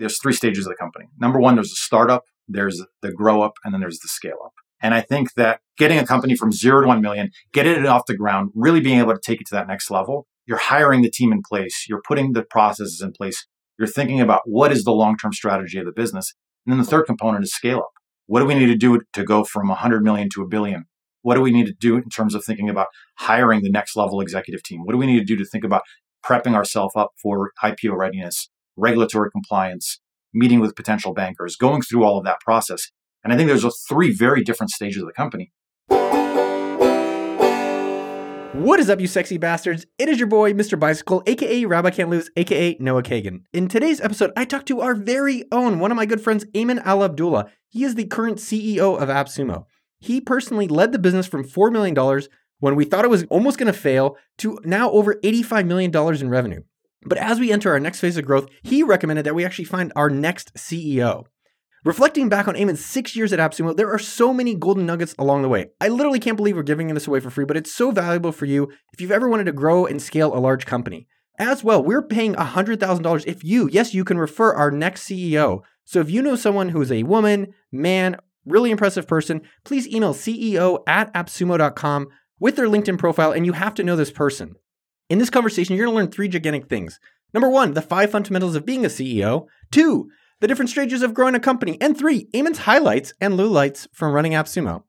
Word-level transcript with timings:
there's 0.00 0.18
three 0.20 0.32
stages 0.32 0.66
of 0.66 0.72
the 0.72 0.76
company. 0.76 1.06
Number 1.18 1.38
one, 1.38 1.54
there's 1.54 1.70
the 1.70 1.76
startup, 1.76 2.24
there's 2.48 2.82
the 3.02 3.12
grow 3.12 3.42
up, 3.42 3.52
and 3.64 3.72
then 3.72 3.80
there's 3.80 4.00
the 4.00 4.08
scale 4.08 4.38
up. 4.44 4.52
And 4.82 4.94
I 4.94 5.02
think 5.02 5.34
that 5.34 5.60
getting 5.76 5.98
a 5.98 6.06
company 6.06 6.34
from 6.34 6.52
zero 6.52 6.80
to 6.80 6.88
1 6.88 7.02
million, 7.02 7.30
getting 7.52 7.74
it 7.74 7.86
off 7.86 8.06
the 8.06 8.16
ground, 8.16 8.50
really 8.54 8.80
being 8.80 8.98
able 8.98 9.12
to 9.12 9.20
take 9.22 9.40
it 9.40 9.46
to 9.48 9.54
that 9.54 9.68
next 9.68 9.90
level, 9.90 10.26
you're 10.46 10.58
hiring 10.58 11.02
the 11.02 11.10
team 11.10 11.32
in 11.32 11.42
place, 11.46 11.84
you're 11.88 12.02
putting 12.06 12.32
the 12.32 12.42
processes 12.42 13.00
in 13.02 13.12
place, 13.12 13.46
you're 13.78 13.86
thinking 13.86 14.20
about 14.20 14.42
what 14.46 14.72
is 14.72 14.84
the 14.84 14.92
long 14.92 15.16
term 15.16 15.32
strategy 15.32 15.78
of 15.78 15.84
the 15.84 15.92
business. 15.92 16.34
And 16.66 16.72
then 16.72 16.78
the 16.78 16.90
third 16.90 17.06
component 17.06 17.44
is 17.44 17.52
scale 17.52 17.78
up. 17.78 17.90
What 18.26 18.40
do 18.40 18.46
we 18.46 18.54
need 18.54 18.66
to 18.66 18.76
do 18.76 19.00
to 19.12 19.24
go 19.24 19.44
from 19.44 19.68
100 19.68 20.02
million 20.02 20.28
to 20.34 20.42
a 20.42 20.48
billion? 20.48 20.86
What 21.22 21.34
do 21.34 21.42
we 21.42 21.50
need 21.50 21.66
to 21.66 21.74
do 21.78 21.96
in 21.96 22.08
terms 22.08 22.34
of 22.34 22.44
thinking 22.44 22.70
about 22.70 22.86
hiring 23.18 23.62
the 23.62 23.70
next 23.70 23.96
level 23.96 24.20
executive 24.20 24.62
team? 24.62 24.80
What 24.84 24.92
do 24.92 24.98
we 24.98 25.06
need 25.06 25.18
to 25.18 25.24
do 25.24 25.36
to 25.36 25.44
think 25.44 25.64
about 25.64 25.82
prepping 26.24 26.54
ourselves 26.54 26.94
up 26.96 27.10
for 27.20 27.50
IPO 27.62 27.96
readiness, 27.96 28.48
regulatory 28.80 29.30
compliance, 29.30 30.00
meeting 30.32 30.60
with 30.60 30.74
potential 30.74 31.12
bankers, 31.12 31.56
going 31.56 31.82
through 31.82 32.04
all 32.04 32.18
of 32.18 32.24
that 32.24 32.40
process? 32.40 32.90
And 33.22 33.32
I 33.32 33.36
think 33.36 33.48
there's 33.48 33.66
three 33.88 34.12
very 34.12 34.42
different 34.42 34.70
stages 34.70 35.02
of 35.02 35.06
the 35.06 35.12
company. 35.12 35.52
What 38.52 38.80
is 38.80 38.90
up, 38.90 39.00
you 39.00 39.06
sexy 39.06 39.38
bastards? 39.38 39.86
It 39.96 40.08
is 40.08 40.18
your 40.18 40.26
boy, 40.26 40.52
Mr. 40.52 40.78
Bicycle, 40.78 41.22
aka 41.26 41.64
Rabbi 41.64 41.90
Can't 41.90 42.10
Lose, 42.10 42.30
aka 42.36 42.76
Noah 42.80 43.02
Kagan. 43.02 43.42
In 43.52 43.68
today's 43.68 44.00
episode, 44.00 44.32
I 44.36 44.44
talked 44.44 44.66
to 44.68 44.80
our 44.80 44.94
very 44.94 45.44
own, 45.52 45.78
one 45.78 45.90
of 45.90 45.96
my 45.96 46.04
good 46.04 46.20
friends, 46.20 46.44
Ayman 46.46 46.82
Al 46.84 47.04
Abdullah. 47.04 47.46
He 47.68 47.84
is 47.84 47.94
the 47.94 48.06
current 48.06 48.38
CEO 48.38 49.00
of 49.00 49.08
AppSumo. 49.08 49.66
He 50.00 50.20
personally 50.20 50.66
led 50.66 50.92
the 50.92 50.98
business 50.98 51.26
from 51.26 51.44
$4 51.44 51.70
million 51.70 51.94
when 52.58 52.74
we 52.74 52.84
thought 52.84 53.04
it 53.04 53.10
was 53.10 53.24
almost 53.30 53.56
going 53.56 53.72
to 53.72 53.78
fail 53.78 54.16
to 54.38 54.58
now 54.64 54.90
over 54.90 55.14
$85 55.22 55.66
million 55.66 56.20
in 56.20 56.28
revenue. 56.28 56.62
But 57.04 57.18
as 57.18 57.40
we 57.40 57.50
enter 57.50 57.70
our 57.70 57.80
next 57.80 58.00
phase 58.00 58.16
of 58.16 58.26
growth, 58.26 58.48
he 58.62 58.82
recommended 58.82 59.24
that 59.26 59.34
we 59.34 59.44
actually 59.44 59.64
find 59.64 59.92
our 59.96 60.10
next 60.10 60.54
CEO. 60.54 61.24
Reflecting 61.82 62.28
back 62.28 62.46
on 62.46 62.56
Ayman's 62.56 62.84
six 62.84 63.16
years 63.16 63.32
at 63.32 63.38
AppSumo, 63.38 63.74
there 63.74 63.90
are 63.90 63.98
so 63.98 64.34
many 64.34 64.54
golden 64.54 64.84
nuggets 64.84 65.14
along 65.18 65.40
the 65.40 65.48
way. 65.48 65.70
I 65.80 65.88
literally 65.88 66.20
can't 66.20 66.36
believe 66.36 66.56
we're 66.56 66.62
giving 66.62 66.92
this 66.92 67.06
away 67.06 67.20
for 67.20 67.30
free, 67.30 67.46
but 67.46 67.56
it's 67.56 67.72
so 67.72 67.90
valuable 67.90 68.32
for 68.32 68.44
you 68.44 68.70
if 68.92 69.00
you've 69.00 69.10
ever 69.10 69.30
wanted 69.30 69.44
to 69.44 69.52
grow 69.52 69.86
and 69.86 70.02
scale 70.02 70.36
a 70.36 70.38
large 70.38 70.66
company. 70.66 71.06
As 71.38 71.64
well, 71.64 71.82
we're 71.82 72.02
paying 72.02 72.34
$100,000 72.34 73.26
if 73.26 73.42
you, 73.42 73.66
yes, 73.72 73.94
you 73.94 74.04
can 74.04 74.18
refer 74.18 74.52
our 74.52 74.70
next 74.70 75.08
CEO. 75.08 75.62
So 75.86 76.00
if 76.00 76.10
you 76.10 76.20
know 76.20 76.36
someone 76.36 76.68
who 76.68 76.82
is 76.82 76.92
a 76.92 77.04
woman, 77.04 77.54
man, 77.72 78.18
really 78.44 78.70
impressive 78.70 79.08
person, 79.08 79.40
please 79.64 79.88
email 79.88 80.12
CEO 80.12 80.82
at 80.86 81.10
appsumo.com 81.14 82.08
with 82.38 82.56
their 82.56 82.68
LinkedIn 82.68 82.98
profile, 82.98 83.32
and 83.32 83.46
you 83.46 83.52
have 83.54 83.72
to 83.76 83.82
know 83.82 83.96
this 83.96 84.10
person. 84.10 84.54
In 85.10 85.18
this 85.18 85.28
conversation, 85.28 85.74
you're 85.74 85.86
gonna 85.86 85.96
learn 85.96 86.10
three 86.10 86.28
gigantic 86.28 86.68
things. 86.68 87.00
Number 87.34 87.50
one, 87.50 87.74
the 87.74 87.82
five 87.82 88.12
fundamentals 88.12 88.54
of 88.54 88.64
being 88.64 88.84
a 88.84 88.88
CEO. 88.88 89.46
Two, 89.72 90.08
the 90.40 90.46
different 90.46 90.70
stages 90.70 91.02
of 91.02 91.14
growing 91.14 91.34
a 91.34 91.40
company, 91.40 91.76
and 91.80 91.98
three, 91.98 92.28
Ayman's 92.32 92.60
highlights 92.60 93.12
and 93.20 93.34
lowlights 93.34 93.88
from 93.92 94.12
running 94.12 94.32
AppSumo. 94.32 94.84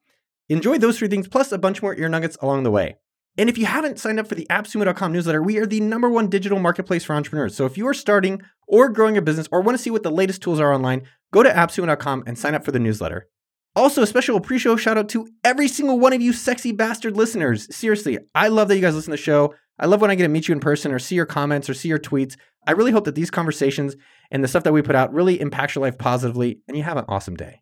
Enjoy 0.47 0.78
those 0.78 1.00
three 1.00 1.08
things, 1.08 1.28
plus 1.28 1.52
a 1.52 1.58
bunch 1.58 1.81
more 1.81 1.95
ear 1.95 2.08
nuggets 2.08 2.38
along 2.39 2.61
the 2.61 2.69
way. 2.69 2.97
And 3.36 3.50
if 3.50 3.58
you 3.58 3.66
haven't 3.66 3.97
signed 3.97 4.19
up 4.19 4.28
for 4.28 4.36
the 4.36 4.45
AppSumo.com 4.52 5.11
newsletter, 5.11 5.41
we 5.41 5.58
are 5.58 5.66
the 5.66 5.80
number 5.80 6.09
one 6.09 6.30
digital 6.30 6.59
marketplace 6.59 7.03
for 7.03 7.16
entrepreneurs. 7.16 7.56
So 7.56 7.66
if 7.66 7.75
you 7.75 7.88
are 7.88 7.94
starting 7.94 8.44
or 8.67 8.89
growing 8.89 9.17
a 9.17 9.23
business 9.23 9.47
or 9.52 9.61
want 9.61 9.75
to 9.75 9.81
see 9.81 9.89
what 9.89 10.03
the 10.03 10.11
latest 10.11 10.44
tools 10.44 10.59
are 10.59 10.72
online, 10.72 11.02
go 11.33 11.41
to 11.41 11.50
AppSumo.com 11.50 12.25
and 12.28 12.38
sign 12.38 12.53
up 12.53 12.63
for 12.63 12.72
the 12.72 12.80
newsletter. 12.80 13.28
Also, 13.75 14.02
a 14.02 14.08
special 14.08 14.39
pre-show 14.41 14.75
shout 14.75 14.97
out 14.97 15.08
to 15.09 15.30
every 15.45 15.67
single 15.67 15.97
one 15.97 16.11
of 16.11 16.22
you 16.22 16.33
sexy 16.33 16.73
bastard 16.73 17.16
listeners. 17.16 17.73
Seriously, 17.73 18.19
I 18.35 18.50
love 18.50 18.67
that 18.67 18.75
you 18.75 18.81
guys 18.81 18.94
listen 18.94 19.11
to 19.11 19.17
the 19.17 19.23
show. 19.23 19.56
I 19.80 19.86
love 19.88 20.02
when 20.02 20.11
I 20.11 20.16
get 20.16 20.23
to 20.23 20.30
meet 20.30 20.47
you 20.47 20.53
in 20.53 20.59
person 20.59 20.91
or 20.91 21.00
see 21.00 21.16
your 21.16 21.25
comments 21.25 21.69
or 21.69 21.73
see 21.73 21.89
your 21.89 22.00
tweets. 22.00 22.36
I 22.67 22.72
really 22.72 22.91
hope 22.91 23.05
that 23.05 23.16
these 23.16 23.31
conversations 23.31 23.95
and 24.30 24.44
the 24.44 24.47
stuff 24.47 24.63
that 24.63 24.73
we 24.73 24.81
put 24.81 24.95
out 24.95 25.13
really 25.13 25.41
impacts 25.41 25.75
your 25.75 25.81
life 25.83 25.97
positively 25.97 26.59
and 26.67 26.78
you 26.78 26.83
have 26.83 26.97
an 26.97 27.05
awesome 27.08 27.36
day. 27.36 27.61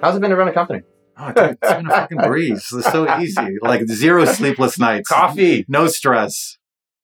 How's 0.00 0.16
it 0.16 0.20
been 0.20 0.30
to 0.30 0.36
run 0.36 0.48
a 0.48 0.52
company? 0.52 0.82
Oh, 1.16 1.32
dude, 1.32 1.58
it's 1.60 1.72
been 1.72 1.86
a 1.86 1.90
fucking 1.90 2.18
breeze. 2.18 2.68
It's 2.72 2.90
so 2.90 3.18
easy. 3.20 3.56
Like 3.62 3.88
zero 3.88 4.24
sleepless 4.24 4.78
nights. 4.78 5.08
Coffee. 5.08 5.64
No 5.68 5.86
stress. 5.88 6.56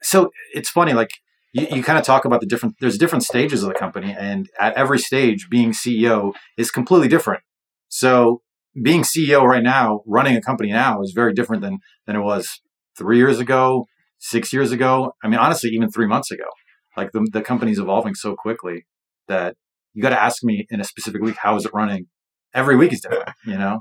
So 0.03 0.30
it's 0.53 0.69
funny, 0.69 0.92
like 0.92 1.10
you, 1.54 1.66
you 1.70 1.82
kind 1.82 1.98
of 1.98 2.04
talk 2.04 2.26
about 2.26 2.41
the 2.41 2.47
different 2.47 2.75
there's 2.80 2.98
different 2.98 3.25
stages 3.25 3.62
of 3.62 3.69
the 3.70 3.75
company 3.75 4.14
and 4.16 4.50
at 4.60 4.75
every 4.75 4.98
stage 4.98 5.48
being 5.48 5.70
ceo 5.70 6.34
is 6.59 6.70
completely 6.70 7.09
different 7.09 7.42
so 7.88 8.42
being 8.82 9.02
ceo 9.02 9.42
right 9.42 9.62
now 9.62 10.00
running 10.06 10.36
a 10.36 10.40
company 10.40 10.70
now 10.70 11.00
is 11.00 11.12
very 11.14 11.32
different 11.32 11.62
than 11.62 11.78
than 12.06 12.16
it 12.16 12.20
was 12.20 12.60
three 12.96 13.18
years 13.18 13.38
ago 13.38 13.84
six 14.18 14.52
years 14.52 14.72
ago 14.72 15.12
i 15.22 15.28
mean 15.28 15.38
honestly 15.38 15.70
even 15.70 15.90
three 15.90 16.06
months 16.06 16.30
ago 16.30 16.44
like 16.96 17.10
the, 17.12 17.26
the 17.32 17.42
company's 17.42 17.78
evolving 17.78 18.14
so 18.14 18.34
quickly 18.34 18.86
that 19.28 19.56
you 19.92 20.02
got 20.02 20.10
to 20.10 20.20
ask 20.22 20.42
me 20.42 20.66
in 20.70 20.80
a 20.80 20.84
specific 20.84 21.20
week 21.22 21.36
how 21.42 21.56
is 21.56 21.64
it 21.64 21.72
running 21.74 22.06
every 22.52 22.76
week 22.76 22.92
is 22.92 23.00
different 23.00 23.30
you 23.46 23.56
know 23.56 23.80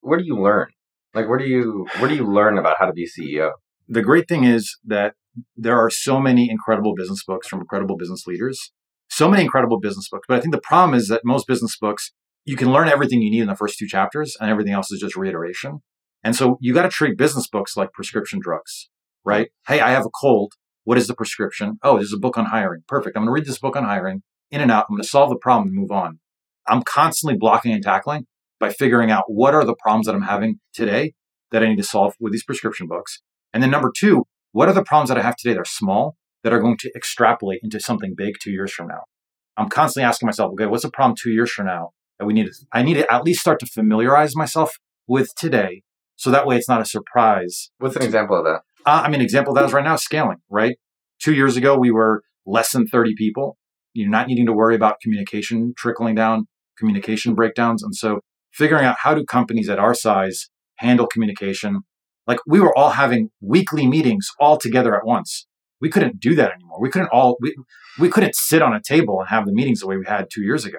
Where 0.00 0.18
do 0.18 0.24
you 0.24 0.36
learn? 0.36 0.68
Like, 1.14 1.28
where 1.28 1.38
do 1.38 1.44
you 1.44 1.86
where 1.98 2.08
do 2.08 2.14
you 2.16 2.26
learn 2.26 2.58
about 2.58 2.76
how 2.78 2.86
to 2.86 2.92
be 2.92 3.06
CEO? 3.06 3.52
the 3.88 4.02
great 4.02 4.28
thing 4.28 4.44
is 4.44 4.78
that 4.84 5.14
there 5.56 5.78
are 5.78 5.90
so 5.90 6.20
many 6.20 6.50
incredible 6.50 6.94
business 6.94 7.24
books 7.24 7.46
from 7.48 7.60
incredible 7.60 7.96
business 7.96 8.26
leaders, 8.26 8.72
so 9.08 9.28
many 9.28 9.42
incredible 9.42 9.78
business 9.80 10.08
books. 10.10 10.26
But 10.28 10.38
I 10.38 10.40
think 10.40 10.54
the 10.54 10.60
problem 10.60 10.94
is 10.94 11.08
that 11.08 11.22
most 11.24 11.46
business 11.46 11.76
books, 11.78 12.12
you 12.44 12.56
can 12.56 12.72
learn 12.72 12.88
everything 12.88 13.22
you 13.22 13.30
need 13.30 13.42
in 13.42 13.48
the 13.48 13.56
first 13.56 13.78
two 13.78 13.86
chapters 13.86 14.36
and 14.40 14.50
everything 14.50 14.72
else 14.72 14.90
is 14.90 15.00
just 15.00 15.16
reiteration. 15.16 15.80
And 16.24 16.34
so 16.34 16.58
you 16.60 16.74
got 16.74 16.82
to 16.82 16.88
treat 16.88 17.16
business 17.16 17.48
books 17.48 17.76
like 17.76 17.92
prescription 17.92 18.40
drugs, 18.40 18.88
right? 19.24 19.50
Hey, 19.66 19.80
I 19.80 19.90
have 19.90 20.06
a 20.06 20.10
cold. 20.10 20.54
What 20.84 20.98
is 20.98 21.06
the 21.06 21.14
prescription? 21.14 21.78
Oh, 21.82 21.96
there's 21.96 22.12
a 22.12 22.18
book 22.18 22.36
on 22.36 22.46
hiring. 22.46 22.82
Perfect. 22.88 23.16
I'm 23.16 23.22
going 23.22 23.28
to 23.28 23.32
read 23.32 23.46
this 23.46 23.58
book 23.58 23.76
on 23.76 23.84
hiring 23.84 24.22
in 24.50 24.60
and 24.60 24.70
out. 24.70 24.86
I'm 24.88 24.96
going 24.96 25.02
to 25.02 25.08
solve 25.08 25.30
the 25.30 25.36
problem 25.36 25.68
and 25.68 25.76
move 25.76 25.92
on. 25.92 26.18
I'm 26.66 26.82
constantly 26.82 27.36
blocking 27.36 27.72
and 27.72 27.82
tackling 27.82 28.26
by 28.58 28.70
figuring 28.70 29.10
out 29.10 29.24
what 29.26 29.54
are 29.54 29.64
the 29.64 29.74
problems 29.74 30.06
that 30.06 30.14
I'm 30.14 30.22
having 30.22 30.60
today 30.72 31.14
that 31.50 31.62
I 31.62 31.68
need 31.68 31.76
to 31.76 31.84
solve 31.84 32.14
with 32.20 32.32
these 32.32 32.44
prescription 32.44 32.86
books. 32.86 33.22
And 33.52 33.62
then 33.62 33.70
number 33.70 33.92
two, 33.96 34.24
what 34.52 34.68
are 34.68 34.74
the 34.74 34.84
problems 34.84 35.08
that 35.08 35.18
I 35.18 35.22
have 35.22 35.36
today 35.36 35.54
that 35.54 35.60
are 35.60 35.64
small 35.64 36.16
that 36.42 36.52
are 36.52 36.60
going 36.60 36.76
to 36.78 36.90
extrapolate 36.96 37.60
into 37.62 37.80
something 37.80 38.14
big 38.16 38.34
two 38.40 38.50
years 38.50 38.72
from 38.72 38.88
now? 38.88 39.02
I'm 39.56 39.68
constantly 39.68 40.06
asking 40.06 40.26
myself, 40.26 40.52
okay, 40.52 40.66
what's 40.66 40.84
the 40.84 40.90
problem 40.90 41.16
two 41.20 41.30
years 41.30 41.50
from 41.50 41.66
now 41.66 41.90
that 42.22 42.26
we 42.26 42.32
need 42.32 42.46
to, 42.46 42.52
I 42.72 42.82
need 42.82 42.94
to 42.94 43.12
at 43.12 43.24
least 43.24 43.40
start 43.40 43.58
to 43.60 43.66
familiarize 43.66 44.36
myself 44.36 44.78
with 45.08 45.34
today. 45.34 45.82
So 46.14 46.30
that 46.30 46.46
way 46.46 46.56
it's 46.56 46.68
not 46.68 46.80
a 46.80 46.84
surprise. 46.84 47.70
What's 47.78 47.96
an 47.96 48.02
example 48.02 48.38
of 48.38 48.44
that? 48.44 48.60
Uh, 48.86 49.02
I 49.04 49.10
mean, 49.10 49.20
example 49.20 49.52
of 49.52 49.56
that 49.56 49.64
is 49.66 49.72
right 49.72 49.84
now 49.84 49.96
scaling, 49.96 50.38
right? 50.48 50.76
Two 51.20 51.34
years 51.34 51.56
ago, 51.56 51.76
we 51.76 51.90
were 51.90 52.22
less 52.46 52.70
than 52.70 52.86
30 52.86 53.14
people. 53.16 53.56
You're 53.92 54.08
not 54.08 54.28
needing 54.28 54.46
to 54.46 54.52
worry 54.52 54.76
about 54.76 55.00
communication 55.00 55.74
trickling 55.76 56.14
down, 56.14 56.46
communication 56.78 57.34
breakdowns. 57.34 57.82
And 57.82 57.94
so 57.94 58.20
figuring 58.52 58.84
out 58.84 58.98
how 59.00 59.14
do 59.14 59.24
companies 59.24 59.68
at 59.68 59.80
our 59.80 59.94
size 59.94 60.48
handle 60.76 61.08
communication 61.08 61.80
like 62.28 62.38
we 62.46 62.60
were 62.60 62.76
all 62.78 62.90
having 62.90 63.30
weekly 63.40 63.88
meetings 63.88 64.28
all 64.38 64.56
together 64.56 64.96
at 64.96 65.04
once. 65.04 65.48
We 65.80 65.90
couldn't 65.90 66.20
do 66.20 66.36
that 66.36 66.52
anymore. 66.52 66.80
We 66.80 66.88
couldn't 66.88 67.08
all, 67.08 67.36
we, 67.40 67.56
we 67.98 68.08
couldn't 68.08 68.36
sit 68.36 68.62
on 68.62 68.72
a 68.72 68.80
table 68.80 69.18
and 69.18 69.28
have 69.28 69.44
the 69.44 69.52
meetings 69.52 69.80
the 69.80 69.88
way 69.88 69.96
we 69.96 70.04
had 70.06 70.28
two 70.32 70.42
years 70.42 70.64
ago. 70.64 70.78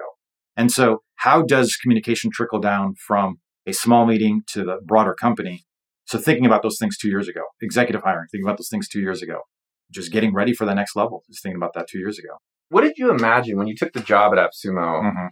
And 0.56 0.70
so 0.70 1.02
how 1.16 1.42
does 1.42 1.76
communication 1.76 2.30
trickle 2.32 2.60
down 2.60 2.94
from 3.06 3.36
a 3.66 3.72
small 3.72 4.06
meeting 4.06 4.42
to 4.48 4.64
the 4.64 4.76
broader 4.84 5.14
company? 5.14 5.64
So 6.06 6.18
thinking 6.18 6.46
about 6.46 6.62
those 6.62 6.78
things 6.78 6.98
two 6.98 7.08
years 7.08 7.28
ago, 7.28 7.42
executive 7.62 8.02
hiring, 8.02 8.26
thinking 8.30 8.46
about 8.46 8.58
those 8.58 8.68
things 8.68 8.88
two 8.88 9.00
years 9.00 9.22
ago, 9.22 9.40
just 9.92 10.12
getting 10.12 10.34
ready 10.34 10.52
for 10.52 10.64
the 10.66 10.74
next 10.74 10.94
level, 10.96 11.22
just 11.30 11.42
thinking 11.42 11.56
about 11.56 11.72
that 11.74 11.88
two 11.88 11.98
years 11.98 12.18
ago. 12.18 12.36
What 12.68 12.82
did 12.82 12.94
you 12.96 13.10
imagine 13.10 13.56
when 13.56 13.66
you 13.66 13.74
took 13.76 13.92
the 13.92 14.00
job 14.00 14.32
at 14.32 14.38
AppSumo? 14.38 15.02
Mhm. 15.02 15.28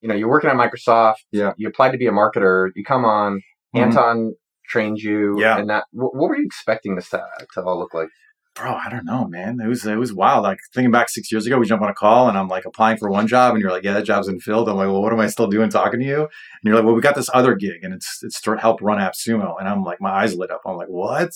You 0.00 0.08
know, 0.08 0.14
you're 0.14 0.28
working 0.28 0.50
at 0.50 0.56
Microsoft. 0.56 1.16
Yeah. 1.32 1.52
You 1.56 1.68
applied 1.68 1.92
to 1.92 1.98
be 1.98 2.06
a 2.06 2.12
marketer. 2.12 2.70
You 2.74 2.84
come 2.84 3.04
on. 3.04 3.40
Mhm. 3.74 3.80
Anton 3.82 4.34
trained 4.68 4.98
you. 4.98 5.36
Yeah. 5.40 5.58
And 5.58 5.68
that. 5.70 5.84
What, 5.92 6.14
what 6.14 6.28
were 6.28 6.36
you 6.36 6.44
expecting 6.46 6.94
this 6.94 7.10
to, 7.10 7.24
to 7.54 7.62
all 7.62 7.78
look 7.78 7.94
like? 7.94 8.08
Bro, 8.54 8.78
I 8.86 8.88
don't 8.88 9.04
know, 9.04 9.26
man. 9.26 9.58
It 9.60 9.66
was 9.66 9.84
it 9.84 9.98
was 9.98 10.12
wild. 10.14 10.44
Like 10.44 10.60
thinking 10.72 10.92
back 10.92 11.08
six 11.08 11.32
years 11.32 11.44
ago, 11.44 11.58
we 11.58 11.66
jump 11.66 11.82
on 11.82 11.88
a 11.88 11.94
call 11.94 12.28
and 12.28 12.38
I'm 12.38 12.46
like 12.46 12.64
applying 12.64 12.98
for 12.98 13.10
one 13.10 13.26
job, 13.26 13.52
and 13.52 13.60
you're 13.60 13.72
like, 13.72 13.82
"Yeah, 13.82 13.94
that 13.94 14.04
job's 14.04 14.30
filled." 14.44 14.68
I'm 14.68 14.76
like, 14.76 14.86
"Well, 14.86 15.02
what 15.02 15.12
am 15.12 15.18
I 15.18 15.26
still 15.26 15.48
doing 15.48 15.70
talking 15.70 15.98
to 15.98 16.06
you?" 16.06 16.20
And 16.20 16.28
you're 16.62 16.76
like, 16.76 16.84
"Well, 16.84 16.94
we 16.94 17.00
got 17.00 17.16
this 17.16 17.28
other 17.34 17.56
gig, 17.56 17.82
and 17.82 17.92
it's 17.92 18.20
it's 18.22 18.40
to 18.42 18.56
help 18.56 18.80
run 18.80 18.98
AppSumo." 18.98 19.56
And 19.58 19.68
I'm 19.68 19.82
like, 19.82 20.00
my 20.00 20.10
eyes 20.10 20.36
lit 20.36 20.52
up. 20.52 20.60
I'm 20.64 20.76
like, 20.76 20.86
"What?" 20.88 21.30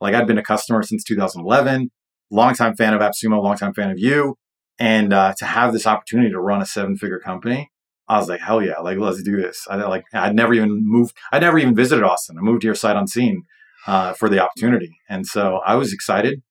Like 0.00 0.14
I'd 0.14 0.26
been 0.26 0.38
a 0.38 0.42
customer 0.42 0.82
since 0.82 1.04
2011, 1.04 1.90
longtime 2.32 2.74
fan 2.74 2.92
of 2.92 3.00
AppSumo, 3.00 3.40
longtime 3.40 3.74
fan 3.74 3.90
of 3.92 3.98
you, 4.00 4.36
and 4.78 5.12
uh, 5.12 5.32
to 5.38 5.44
have 5.44 5.72
this 5.72 5.86
opportunity 5.86 6.30
to 6.30 6.40
run 6.40 6.60
a 6.60 6.66
seven 6.66 6.96
figure 6.96 7.20
company, 7.20 7.70
I 8.08 8.18
was 8.18 8.28
like, 8.28 8.40
"Hell 8.40 8.60
yeah!" 8.60 8.80
Like 8.80 8.98
let's 8.98 9.22
do 9.22 9.36
this. 9.36 9.64
I 9.70 9.76
like 9.76 10.04
I'd 10.12 10.34
never 10.34 10.52
even 10.54 10.80
moved. 10.84 11.14
I'd 11.30 11.42
never 11.42 11.58
even 11.58 11.76
visited 11.76 12.02
Austin. 12.02 12.36
I 12.36 12.40
moved 12.42 12.64
here 12.64 12.74
sight 12.74 12.96
unseen 12.96 13.44
uh, 13.86 14.14
for 14.14 14.28
the 14.28 14.40
opportunity, 14.40 14.96
and 15.08 15.24
so 15.24 15.60
I 15.64 15.76
was 15.76 15.92
excited 15.92 16.42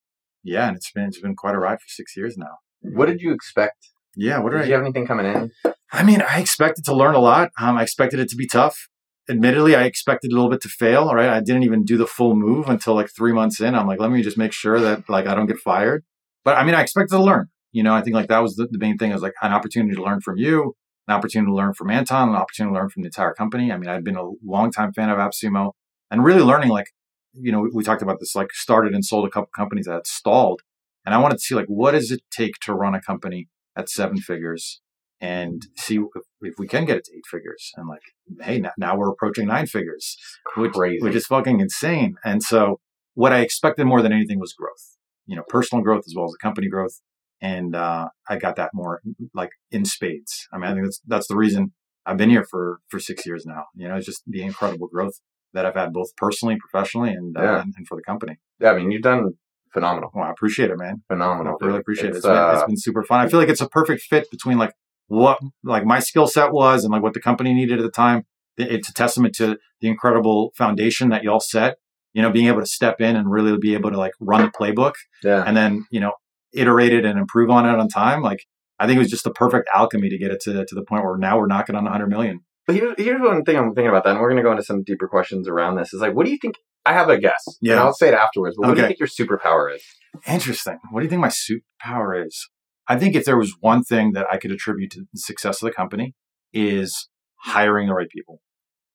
yeah, 0.44 0.68
and 0.68 0.76
it's 0.76 0.90
been 0.92 1.04
it's 1.04 1.20
been 1.20 1.34
quite 1.34 1.54
a 1.54 1.58
ride 1.58 1.80
for 1.80 1.88
six 1.88 2.16
years 2.16 2.36
now. 2.36 2.58
What 2.82 3.06
did 3.06 3.20
you 3.20 3.32
expect? 3.32 3.88
Yeah, 4.16 4.38
what 4.38 4.52
Did 4.52 4.58
did 4.58 4.68
you 4.68 4.74
have 4.74 4.82
anything 4.82 5.06
coming 5.06 5.26
in? 5.26 5.50
I 5.92 6.02
mean, 6.02 6.22
I 6.22 6.38
expected 6.38 6.84
to 6.84 6.94
learn 6.94 7.14
a 7.14 7.20
lot. 7.20 7.50
Um, 7.58 7.76
I 7.76 7.82
expected 7.82 8.20
it 8.20 8.28
to 8.28 8.36
be 8.36 8.46
tough. 8.46 8.88
Admittedly, 9.28 9.74
I 9.74 9.84
expected 9.84 10.30
a 10.30 10.34
little 10.34 10.50
bit 10.50 10.60
to 10.60 10.68
fail. 10.68 11.12
Right, 11.12 11.28
I 11.28 11.40
didn't 11.40 11.64
even 11.64 11.84
do 11.84 11.96
the 11.96 12.06
full 12.06 12.36
move 12.36 12.68
until 12.68 12.94
like 12.94 13.10
three 13.16 13.32
months 13.32 13.60
in. 13.60 13.74
I'm 13.74 13.86
like, 13.86 14.00
let 14.00 14.10
me 14.10 14.22
just 14.22 14.38
make 14.38 14.52
sure 14.52 14.78
that 14.80 15.08
like 15.08 15.26
I 15.26 15.34
don't 15.34 15.46
get 15.46 15.58
fired. 15.58 16.04
But 16.44 16.56
I 16.58 16.64
mean, 16.64 16.74
I 16.74 16.82
expected 16.82 17.16
to 17.16 17.22
learn. 17.22 17.48
You 17.72 17.82
know, 17.82 17.94
I 17.94 18.02
think 18.02 18.14
like 18.14 18.28
that 18.28 18.38
was 18.38 18.54
the, 18.54 18.68
the 18.70 18.78
main 18.78 18.98
thing. 18.98 19.10
It 19.10 19.14
was 19.14 19.22
like 19.22 19.32
an 19.42 19.52
opportunity 19.52 19.96
to 19.96 20.02
learn 20.02 20.20
from 20.20 20.36
you, 20.36 20.74
an 21.08 21.14
opportunity 21.14 21.50
to 21.50 21.54
learn 21.54 21.74
from 21.74 21.90
Anton, 21.90 22.28
an 22.28 22.36
opportunity 22.36 22.72
to 22.74 22.80
learn 22.80 22.88
from 22.90 23.02
the 23.02 23.08
entire 23.08 23.34
company. 23.34 23.72
I 23.72 23.78
mean, 23.78 23.88
I've 23.88 24.04
been 24.04 24.16
a 24.16 24.30
long 24.44 24.70
time 24.70 24.92
fan 24.92 25.10
of 25.10 25.18
AppSumo 25.18 25.72
and 26.10 26.24
really 26.24 26.42
learning 26.42 26.68
like, 26.68 26.86
you 27.34 27.52
know, 27.52 27.68
we 27.72 27.82
talked 27.82 28.02
about 28.02 28.20
this, 28.20 28.34
like 28.34 28.52
started 28.52 28.94
and 28.94 29.04
sold 29.04 29.26
a 29.26 29.30
couple 29.30 29.50
companies 29.56 29.86
that 29.86 30.06
stalled. 30.06 30.62
And 31.04 31.14
I 31.14 31.18
wanted 31.18 31.36
to 31.36 31.40
see 31.40 31.54
like, 31.54 31.66
what 31.66 31.92
does 31.92 32.10
it 32.10 32.22
take 32.30 32.54
to 32.62 32.74
run 32.74 32.94
a 32.94 33.00
company 33.00 33.48
at 33.76 33.88
seven 33.88 34.18
figures 34.18 34.80
and 35.20 35.66
see 35.76 35.96
if, 35.96 36.22
if 36.42 36.54
we 36.58 36.66
can 36.66 36.84
get 36.84 36.98
it 36.98 37.04
to 37.04 37.12
eight 37.16 37.26
figures. 37.30 37.72
And 37.76 37.88
like, 37.88 38.02
hey, 38.42 38.58
now, 38.58 38.72
now 38.76 38.96
we're 38.96 39.10
approaching 39.10 39.46
nine 39.46 39.66
figures, 39.66 40.16
which, 40.56 40.72
Crazy. 40.72 41.02
which 41.02 41.14
is 41.14 41.26
fucking 41.26 41.60
insane. 41.60 42.16
And 42.24 42.42
so 42.42 42.80
what 43.14 43.32
I 43.32 43.40
expected 43.40 43.86
more 43.86 44.02
than 44.02 44.12
anything 44.12 44.38
was 44.38 44.52
growth, 44.52 44.98
you 45.26 45.36
know, 45.36 45.44
personal 45.48 45.82
growth 45.82 46.04
as 46.06 46.14
well 46.14 46.26
as 46.26 46.32
the 46.32 46.38
company 46.42 46.68
growth. 46.68 47.00
And 47.40 47.74
uh, 47.74 48.08
I 48.28 48.36
got 48.36 48.56
that 48.56 48.70
more 48.74 49.00
like 49.34 49.50
in 49.70 49.84
spades. 49.84 50.46
I 50.52 50.58
mean, 50.58 50.70
I 50.70 50.74
think 50.74 50.84
that's 50.84 51.00
that's 51.06 51.28
the 51.28 51.36
reason 51.36 51.72
I've 52.06 52.16
been 52.16 52.30
here 52.30 52.44
for 52.48 52.78
for 52.88 52.98
six 52.98 53.26
years 53.26 53.44
now. 53.44 53.64
You 53.74 53.88
know, 53.88 53.96
it's 53.96 54.06
just 54.06 54.22
the 54.26 54.42
incredible 54.42 54.88
growth 54.88 55.20
that 55.54 55.64
I've 55.64 55.74
had 55.74 55.92
both 55.92 56.14
personally, 56.16 56.56
professionally, 56.58 57.10
and 57.10 57.36
uh, 57.36 57.62
and, 57.62 57.72
and 57.76 57.86
for 57.86 57.96
the 57.96 58.02
company. 58.02 58.38
yeah, 58.60 58.70
I 58.70 58.76
mean, 58.76 58.90
you've 58.90 59.02
done 59.02 59.32
phenomenal, 59.74 60.10
Well, 60.14 60.24
I 60.24 60.30
appreciate 60.30 60.70
it, 60.70 60.78
man. 60.78 61.02
phenomenal. 61.08 61.58
I 61.60 61.66
really 61.66 61.80
appreciate 61.80 62.06
it. 62.06 62.16
It's, 62.16 62.18
It's 62.18 62.26
been, 62.26 62.36
uh, 62.36 62.52
it's 62.52 62.64
been 62.64 62.78
super 62.78 63.02
fun. 63.02 63.20
I 63.20 63.28
feel 63.28 63.40
like 63.40 63.48
it's 63.48 63.60
a 63.60 63.68
perfect 63.68 64.02
fit 64.02 64.30
between 64.30 64.56
like 64.56 64.72
what 65.08 65.38
like 65.62 65.84
my 65.84 65.98
skill 65.98 66.26
set 66.26 66.52
was 66.52 66.84
and 66.84 66.92
like 66.92 67.02
what 67.02 67.12
the 67.12 67.20
company 67.20 67.52
needed 67.52 67.78
at 67.78 67.82
the 67.82 67.90
time. 67.90 68.24
It's 68.56 68.88
a 68.88 68.94
testament 68.94 69.34
to 69.36 69.58
the 69.80 69.88
incredible 69.88 70.52
foundation 70.56 71.08
that 71.10 71.24
y'all 71.24 71.40
set. 71.40 71.76
You 72.14 72.22
know, 72.22 72.30
being 72.30 72.46
able 72.46 72.60
to 72.60 72.66
step 72.66 73.00
in 73.00 73.16
and 73.16 73.28
really 73.28 73.58
be 73.58 73.74
able 73.74 73.90
to 73.90 73.98
like 73.98 74.12
run 74.20 74.42
the 74.42 74.48
playbook 74.48 74.94
yeah. 75.24 75.42
and 75.44 75.56
then 75.56 75.84
you 75.90 75.98
know 75.98 76.12
iterate 76.52 76.92
it 76.92 77.04
and 77.04 77.18
improve 77.18 77.50
on 77.50 77.66
it 77.66 77.76
on 77.76 77.88
time. 77.88 78.22
Like 78.22 78.46
I 78.78 78.86
think 78.86 78.96
it 78.96 79.00
was 79.00 79.10
just 79.10 79.24
the 79.24 79.32
perfect 79.32 79.68
alchemy 79.74 80.08
to 80.08 80.18
get 80.18 80.30
it 80.30 80.40
to 80.42 80.64
to 80.64 80.74
the 80.74 80.84
point 80.84 81.04
where 81.04 81.18
now 81.18 81.38
we're 81.38 81.48
knocking 81.48 81.74
on 81.74 81.82
100 81.82 82.06
million. 82.06 82.44
But 82.66 82.76
here's, 82.76 82.94
here's 82.96 83.20
one 83.20 83.44
thing 83.44 83.56
I'm 83.56 83.74
thinking 83.74 83.88
about 83.88 84.04
that, 84.04 84.12
and 84.12 84.20
we're 84.20 84.30
going 84.30 84.42
to 84.42 84.42
go 84.42 84.50
into 84.50 84.62
some 84.62 84.82
deeper 84.82 85.08
questions 85.08 85.48
around 85.48 85.76
this. 85.76 85.92
Is 85.92 86.00
like, 86.00 86.14
what 86.14 86.24
do 86.24 86.32
you 86.32 86.38
think? 86.40 86.56
I 86.86 86.92
have 86.92 87.08
a 87.08 87.18
guess. 87.18 87.42
Yeah. 87.60 87.72
And 87.72 87.80
I'll 87.80 87.94
say 87.94 88.08
it 88.08 88.14
afterwards. 88.14 88.56
But 88.58 88.68
what 88.68 88.74
do 88.74 88.82
you 88.82 88.86
think 88.86 88.98
your 88.98 89.08
superpower 89.08 89.74
is? 89.74 89.82
Interesting. 90.26 90.78
What 90.90 91.00
do 91.00 91.04
you 91.04 91.10
think 91.10 91.22
my 91.22 91.28
superpower 91.28 92.26
is? 92.26 92.48
I 92.86 92.98
think 92.98 93.14
if 93.14 93.24
there 93.24 93.38
was 93.38 93.56
one 93.60 93.82
thing 93.82 94.12
that 94.12 94.26
I 94.30 94.36
could 94.36 94.52
attribute 94.52 94.90
to 94.92 95.00
the 95.00 95.18
success 95.18 95.62
of 95.62 95.66
the 95.66 95.72
company 95.72 96.14
is 96.52 97.08
hiring 97.36 97.88
the 97.88 97.94
right 97.94 98.08
people. 98.10 98.40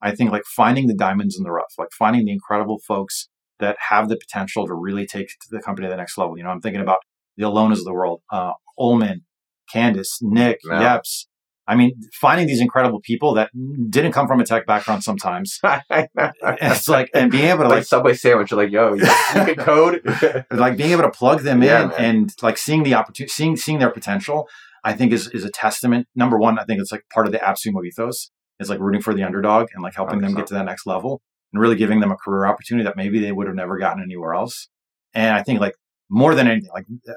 I 0.01 0.15
think 0.15 0.31
like 0.31 0.43
finding 0.45 0.87
the 0.87 0.93
diamonds 0.95 1.35
in 1.37 1.43
the 1.43 1.51
rough, 1.51 1.73
like 1.77 1.89
finding 1.97 2.25
the 2.25 2.31
incredible 2.31 2.79
folks 2.87 3.27
that 3.59 3.75
have 3.89 4.07
the 4.07 4.17
potential 4.17 4.65
to 4.65 4.73
really 4.73 5.05
take 5.05 5.29
the 5.49 5.61
company 5.61 5.87
to 5.87 5.91
the 5.91 5.97
next 5.97 6.17
level. 6.17 6.37
You 6.37 6.43
know, 6.43 6.49
I'm 6.49 6.61
thinking 6.61 6.81
about 6.81 6.99
the 7.37 7.43
Alonas 7.43 7.79
of 7.79 7.85
the 7.85 7.93
world, 7.93 8.21
uh, 8.31 8.53
Ullman, 8.79 9.25
Candace, 9.71 10.19
Nick, 10.21 10.59
Yeah. 10.63 10.99
Yeps. 10.99 11.25
I 11.69 11.75
mean, 11.75 11.91
finding 12.13 12.47
these 12.47 12.61
incredible 12.61 12.99
people 12.99 13.35
that 13.35 13.51
didn't 13.91 14.11
come 14.11 14.27
from 14.27 14.39
a 14.39 14.43
tech 14.43 14.65
background 14.65 15.03
sometimes. 15.03 15.59
it's 15.91 16.87
like, 16.89 17.11
and 17.13 17.29
being 17.31 17.45
able 17.45 17.59
to 17.59 17.69
like 17.69 17.77
like 17.77 17.85
Subway 17.85 18.15
sandwich. 18.15 18.49
You're 18.49 18.63
like, 18.63 18.71
yo, 18.71 18.95
you, 18.95 19.01
can 19.31 19.55
code. 19.55 20.01
like 20.49 20.77
being 20.77 20.91
able 20.91 21.03
to 21.03 21.11
plug 21.11 21.41
them 21.41 21.61
Yeah, 21.61 21.83
in 21.83 21.87
man. 21.89 21.97
and 21.99 22.33
like 22.41 22.57
seeing 22.57 22.81
the 22.81 22.95
opportunity, 22.95 23.29
seeing 23.31 23.55
seeing 23.55 23.77
their 23.77 23.91
potential, 23.91 24.47
I 24.83 24.93
think 24.93 25.13
is 25.13 25.27
is 25.27 25.45
a 25.45 25.51
testament. 25.51 26.07
Number 26.15 26.39
one, 26.39 26.57
I 26.57 26.63
think 26.65 26.81
it's 26.81 26.91
like 26.91 27.03
part 27.13 27.27
of 27.27 27.31
the 27.31 27.37
AppSumo 27.37 27.85
ethos 27.85 28.31
is 28.59 28.67
like 28.69 28.79
rooting 28.79 29.01
for 29.01 29.13
the 29.13 29.21
underdog 29.21 29.67
and 29.75 29.83
like 29.83 29.93
helping 29.95 30.21
them 30.21 30.33
100%. 30.33 30.37
get 30.37 30.47
to 30.47 30.53
that 30.55 30.65
next 30.65 30.87
level 30.87 31.21
and 31.53 31.61
really 31.61 31.75
giving 31.75 31.99
them 31.99 32.11
a 32.11 32.15
career 32.17 32.47
opportunity 32.47 32.83
that 32.83 32.97
maybe 32.97 33.19
they 33.19 33.31
would 33.31 33.45
have 33.45 33.55
never 33.55 33.77
gotten 33.77 34.01
anywhere 34.01 34.33
else. 34.33 34.69
And 35.13 35.35
I 35.35 35.43
think 35.43 35.59
like 35.59 35.75
more 36.09 36.33
than 36.33 36.47
anything, 36.47 36.71
like 36.73 36.85
uh, 37.07 37.13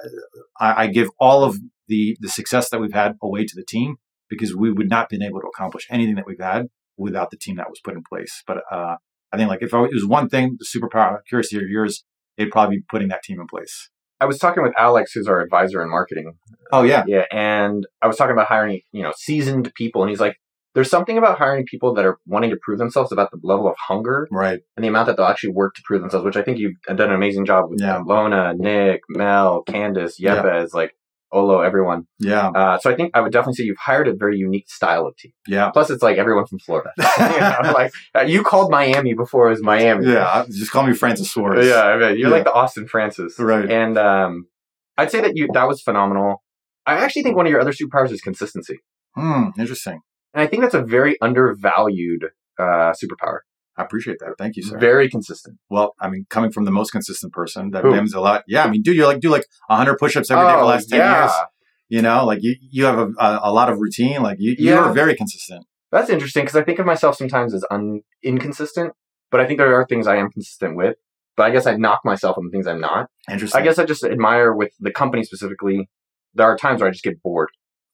I, 0.61 0.83
I 0.83 0.87
give 0.89 1.09
all 1.19 1.43
of 1.43 1.59
the 1.89 2.19
the 2.21 2.29
success 2.29 2.69
that 2.69 2.81
we've 2.83 2.93
had 2.93 3.15
away 3.23 3.45
to 3.47 3.57
the 3.57 3.65
team 3.65 3.97
because 4.33 4.57
we 4.57 4.73
would 4.73 4.89
not 4.89 5.11
been 5.11 5.23
able 5.23 5.41
to 5.43 5.47
accomplish 5.47 5.87
anything 5.91 6.15
that 6.15 6.27
we've 6.27 6.41
had 6.41 6.69
without 6.97 7.31
the 7.31 7.37
team 7.37 7.57
that 7.57 7.69
was 7.69 7.81
put 7.85 7.95
in 7.95 8.03
place. 8.03 8.43
But 8.47 8.63
uh, 8.71 8.97
I 9.31 9.37
think 9.37 9.51
like 9.51 9.63
if 9.63 9.75
I, 9.75 9.85
it 9.85 9.93
was 9.93 10.07
one 10.07 10.29
thing, 10.31 10.57
the 10.59 10.65
superpower, 10.65 11.19
curiosity 11.29 11.59
of 11.63 11.69
yours, 11.69 12.05
it'd 12.39 12.51
probably 12.51 12.79
be 12.79 12.85
putting 12.91 13.09
that 13.09 13.23
team 13.23 13.39
in 13.41 13.47
place. 13.47 13.91
I 14.21 14.25
was 14.25 14.39
talking 14.39 14.63
with 14.63 14.73
Alex, 14.79 15.13
who's 15.13 15.27
our 15.27 15.41
advisor 15.41 15.83
in 15.83 15.91
marketing. 15.91 16.33
Oh 16.73 16.83
yeah, 16.83 17.05
Yeah, 17.07 17.25
and 17.31 17.87
I 18.01 18.07
was 18.07 18.17
talking 18.17 18.33
about 18.33 18.47
hiring, 18.47 18.81
you 18.93 19.03
know, 19.03 19.13
seasoned 19.17 19.71
people, 19.75 20.03
and 20.03 20.09
he's 20.11 20.21
like, 20.21 20.37
"There's 20.75 20.89
something 20.89 21.19
about 21.19 21.39
hiring 21.39 21.67
people 21.67 21.93
that 21.95 22.07
are 22.07 22.19
wanting 22.27 22.51
to 22.51 22.57
prove 22.63 22.79
themselves 22.79 23.11
about 23.13 23.31
the 23.33 23.41
level 23.43 23.67
of 23.69 23.75
hunger 23.89 24.29
right. 24.31 24.61
and 24.77 24.85
the 24.85 24.89
amount 24.89 25.09
that 25.09 25.17
they'll 25.17 25.27
actually 25.27 25.53
work 25.53 25.75
to 25.75 25.83
prove 25.85 26.01
themselves." 26.01 26.25
Which 26.25 26.37
I 26.37 26.43
think 26.43 26.59
you've 26.59 26.81
done 26.87 27.01
an 27.11 27.13
amazing 27.13 27.45
job 27.47 27.69
with 27.69 27.81
Yeah. 27.83 27.99
Lona, 28.07 28.55
Nick, 28.55 29.01
Mel, 29.09 29.63
Candace, 29.65 30.21
Yeah. 30.21 30.41
Yepes, 30.43 30.73
like 30.73 30.95
Olo, 31.33 31.61
everyone. 31.61 32.07
Yeah, 32.19 32.49
Uh, 32.49 32.79
so 32.79 32.91
I 32.91 32.95
think 32.95 33.11
I 33.15 33.21
would 33.21 33.33
definitely 33.33 33.55
say 33.55 33.65
you've 33.65 33.79
hired 33.79 34.07
a 34.07 34.15
very 34.15 34.37
unique 34.37 34.69
style 34.71 35.07
of 35.07 35.17
team. 35.17 35.33
yeah, 35.49 35.71
Plus, 35.71 35.89
it's 35.91 36.03
like 36.03 36.19
everyone 36.19 36.47
from 36.47 36.59
Florida. 36.59 36.91
you 37.19 37.41
know, 37.41 37.73
like 37.73 37.91
uh, 38.15 38.21
you 38.23 38.43
called 38.43 38.71
Miami 38.71 39.15
before 39.15 39.47
it 39.47 39.51
was 39.51 39.63
Miami. 39.63 40.07
yeah. 40.13 40.45
Just 40.49 40.71
call 40.71 40.87
me 40.87 40.93
Francis 40.93 41.31
Suarez. 41.33 41.67
yeah. 41.67 41.83
I 41.83 41.97
mean, 41.99 42.19
you're 42.19 42.29
Yeah. 42.29 42.35
like 42.37 42.45
the 42.45 42.53
Austin 42.53 42.87
Francis, 42.87 43.39
Right. 43.39 43.71
And 43.71 43.97
um, 43.97 44.47
I'd 44.99 45.11
say 45.11 45.21
that 45.23 45.33
you 45.37 45.49
that 45.55 45.67
was 45.67 45.81
phenomenal. 45.81 46.43
I 46.87 46.95
actually 46.97 47.23
think 47.23 47.37
one 47.37 47.47
of 47.47 47.51
your 47.51 47.61
other 47.61 47.73
superpowers 47.73 48.11
is 48.13 48.21
consistency, 48.21 48.79
Hmm. 49.15 49.49
Interesting. 49.59 50.01
and 50.35 50.43
I 50.43 50.47
think 50.47 50.63
that's 50.63 50.75
a 50.75 50.83
very 50.83 51.17
undervalued 51.21 52.27
uh, 52.59 52.93
superpower. 53.01 53.39
I 53.77 53.83
appreciate 53.85 54.19
that. 54.21 54.35
Thank 54.39 54.57
you, 54.57 54.63
sir. 54.63 54.79
Very 54.79 55.09
consistent. 55.09 55.57
well, 55.71 55.95
I 56.01 56.09
mean, 56.11 56.27
coming 56.29 56.53
from 56.53 56.65
the 56.67 56.71
most 56.71 56.91
consistent 56.91 57.33
person, 57.33 57.71
that 57.71 57.83
Who? 57.85 57.93
means 57.93 58.13
a 58.13 58.21
lot. 58.21 58.45
Yeah, 58.47 58.65
I 58.65 58.71
mean, 58.71 58.83
dude, 58.83 58.97
you're 58.97 59.07
like 59.07 59.21
do 59.21 59.31
like 59.31 59.47
100 59.69 59.97
push-ups 59.99 60.31
every 60.31 60.45
day 60.45 60.51
for 60.53 60.57
the 60.59 60.63
oh, 60.65 60.67
last 60.67 60.87
10 60.91 61.01
Oh, 61.01 61.05
yeah. 61.05 61.21
years. 61.23 61.33
You 61.89 62.03
know, 62.03 62.25
like 62.27 62.39
you 62.43 62.55
you 62.61 62.85
have 62.85 62.99
a, 62.99 63.09
a, 63.19 63.41
a 63.45 63.53
lot 63.53 63.71
of 63.71 63.79
routine. 63.79 64.23
Like 64.23 64.37
you 64.41 64.55
Yeah. 64.59 64.85
you're 64.85 64.93
very 64.93 65.15
consistent. 65.15 65.67
That's 65.91 66.09
interesting 66.11 66.45
because 66.45 66.57
I 66.57 66.65
think 66.65 66.79
of 66.79 66.87
myself 66.87 67.17
sometimes 67.17 67.53
as 67.55 67.65
un- 67.71 68.01
inconsistent, 68.23 68.93
but 69.31 69.41
I 69.41 69.47
think 69.47 69.59
there 69.59 69.75
are 69.75 69.87
things 69.87 70.07
I 70.07 70.17
am 70.17 70.31
consistent 70.31 70.77
with. 70.77 70.97
But 71.37 71.47
I 71.47 71.51
guess 71.51 71.67
I 71.67 71.75
knock 71.77 72.01
myself 72.05 72.37
on 72.39 72.45
the 72.45 72.51
things 72.51 72.67
I'm 72.67 72.81
not. 72.81 73.09
Interesting. 73.31 73.61
I 73.61 73.65
guess 73.65 73.79
I 73.79 73.85
just 73.87 74.05
admire 74.05 74.53
with 74.55 74.73
the 74.81 74.91
company 74.91 75.23
specifically. 75.25 75.89
There 76.35 76.47
are 76.47 76.57
times 76.59 76.81
where 76.81 76.89
I 76.89 76.93
just 76.93 77.05
get 77.05 77.23
bored. 77.23 77.49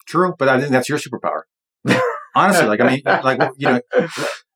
True, 0.09 0.35
but 0.39 0.49
I 0.49 0.59
think 0.61 0.73
that's 0.73 0.89
your 0.89 0.99
superpower. 0.99 1.43
Honestly, 2.35 2.67
like 2.67 2.81
I 2.81 2.87
mean, 2.89 3.03
like 3.05 3.51
you 3.57 3.69
know, 3.69 3.81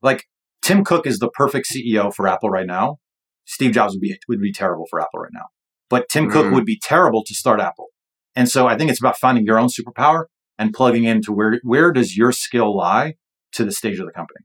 like 0.03 0.25
Tim 0.63 0.85
Cook 0.85 1.07
is 1.07 1.19
the 1.19 1.29
perfect 1.31 1.69
CEO 1.73 2.13
for 2.15 2.27
Apple 2.29 2.51
right 2.51 2.67
now. 2.67 2.99
Steve 3.45 3.73
Jobs 3.73 3.95
would 3.95 4.01
be 4.01 4.17
would 4.29 4.41
be 4.41 4.53
terrible 4.53 4.87
for 4.89 5.01
Apple 5.01 5.21
right 5.21 5.33
now, 5.35 5.47
but 5.91 6.09
Tim 6.09 6.31
Cook 6.31 6.47
Mm. 6.47 6.53
would 6.55 6.65
be 6.65 6.79
terrible 6.81 7.25
to 7.25 7.35
start 7.35 7.61
Apple. 7.61 7.89
And 8.37 8.49
so 8.49 8.67
I 8.69 8.77
think 8.79 8.91
it's 8.91 9.01
about 9.01 9.19
finding 9.19 9.45
your 9.45 9.59
own 9.59 9.69
superpower 9.69 10.25
and 10.59 10.73
plugging 10.73 11.05
into 11.05 11.33
where 11.33 11.59
where 11.65 11.93
does 11.93 12.17
your 12.17 12.33
skill 12.33 12.75
lie 12.77 13.15
to 13.53 13.65
the 13.65 13.73
stage 13.73 13.99
of 13.99 14.07
the 14.07 14.13
company. 14.13 14.41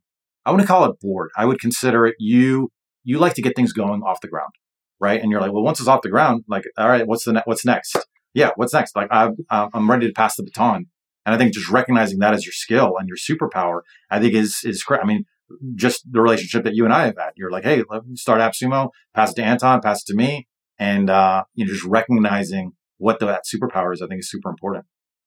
I 0.46 0.52
wouldn't 0.52 0.68
call 0.68 0.86
it 0.86 1.00
bored. 1.00 1.30
I 1.38 1.46
would 1.46 1.60
consider 1.62 2.06
it 2.06 2.16
you 2.20 2.70
you 3.04 3.20
like 3.20 3.36
to 3.36 3.42
get 3.42 3.56
things 3.56 3.72
going 3.72 4.02
off 4.02 4.20
the 4.22 4.28
ground, 4.28 4.52
right? 5.00 5.22
And 5.22 5.32
you're 5.32 5.40
like, 5.40 5.54
well, 5.54 5.64
once 5.64 5.80
it's 5.80 5.88
off 5.88 6.02
the 6.02 6.10
ground, 6.10 6.44
like, 6.50 6.64
all 6.78 6.90
right, 6.90 7.08
what's 7.08 7.24
the 7.26 7.34
ne- 7.34 7.42
what's 7.46 7.64
next? 7.66 7.96
Yeah, 8.34 8.50
what's 8.56 8.74
next? 8.74 8.96
Like, 8.96 9.08
I'm 9.12 9.36
I'm 9.50 9.90
ready 9.90 10.08
to 10.08 10.14
pass 10.14 10.36
the 10.36 10.44
baton. 10.44 10.88
And 11.26 11.36
I 11.36 11.38
think 11.38 11.54
just 11.54 11.70
recognizing 11.70 12.20
that 12.20 12.34
as 12.34 12.46
your 12.46 12.54
skill 12.54 12.94
and 12.98 13.08
your 13.08 13.18
superpower, 13.18 13.82
I 14.10 14.20
think 14.20 14.34
is 14.34 14.62
is 14.64 14.82
great. 14.84 15.02
I 15.02 15.06
mean, 15.06 15.26
just 15.76 16.04
the 16.12 16.22
relationship 16.22 16.64
that 16.64 16.76
you 16.76 16.84
and 16.86 16.94
I 16.94 17.06
have 17.06 17.18
had. 17.18 17.32
You're 17.36 17.52
like, 17.52 17.64
hey, 17.64 17.84
let 17.90 18.06
me 18.06 18.16
start 18.16 18.42
AppSumo, 18.42 18.90
pass 19.14 19.32
it 19.32 19.36
to 19.36 19.44
Anton, 19.44 19.82
pass 19.82 20.02
it 20.02 20.12
to 20.12 20.16
me, 20.16 20.48
and 20.78 21.10
uh, 21.10 21.44
you 21.56 21.66
know, 21.66 21.72
just 21.72 21.86
recognizing 21.86 22.72
what 22.98 23.20
the, 23.20 23.26
that 23.28 23.44
superpower 23.46 23.94
is. 23.94 24.02
I 24.02 24.08
think 24.08 24.20
is 24.20 24.30
super 24.30 24.50
important. 24.50 24.86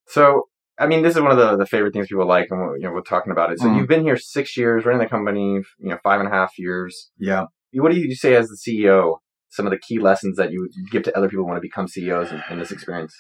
So, 0.08 0.48
I 0.78 0.86
mean, 0.86 1.02
this 1.02 1.14
is 1.16 1.22
one 1.22 1.30
of 1.30 1.38
the, 1.38 1.56
the 1.56 1.66
favorite 1.66 1.92
things 1.92 2.08
people 2.08 2.26
like, 2.26 2.48
and 2.50 2.80
you 2.82 2.88
know, 2.88 2.92
we're 2.92 3.02
talking 3.02 3.32
about 3.32 3.52
it. 3.52 3.60
So, 3.60 3.66
Mhm. 3.66 3.76
you've 3.78 3.88
been 3.88 4.02
here 4.02 4.16
six 4.16 4.56
years, 4.56 4.84
running 4.84 5.00
the 5.00 5.08
company, 5.08 5.60
you 5.78 5.88
know, 5.90 5.98
five 6.02 6.20
and 6.20 6.28
a 6.28 6.32
half 6.32 6.52
years. 6.58 7.10
Yeah. 7.18 7.44
What 7.74 7.92
do 7.92 7.98
you 7.98 8.14
say 8.16 8.34
as 8.34 8.48
the 8.48 8.56
CEO? 8.56 9.18
Some 9.50 9.66
of 9.66 9.72
the 9.72 9.78
key 9.78 9.98
lessons 9.98 10.36
that 10.36 10.52
you 10.52 10.60
would 10.60 10.90
give 10.90 11.02
to 11.04 11.16
other 11.16 11.28
people 11.28 11.44
who 11.44 11.48
want 11.48 11.58
to 11.58 11.60
become 11.60 11.88
CEOs 11.88 12.30
in, 12.32 12.42
in 12.50 12.58
this 12.58 12.70
experience. 12.70 13.14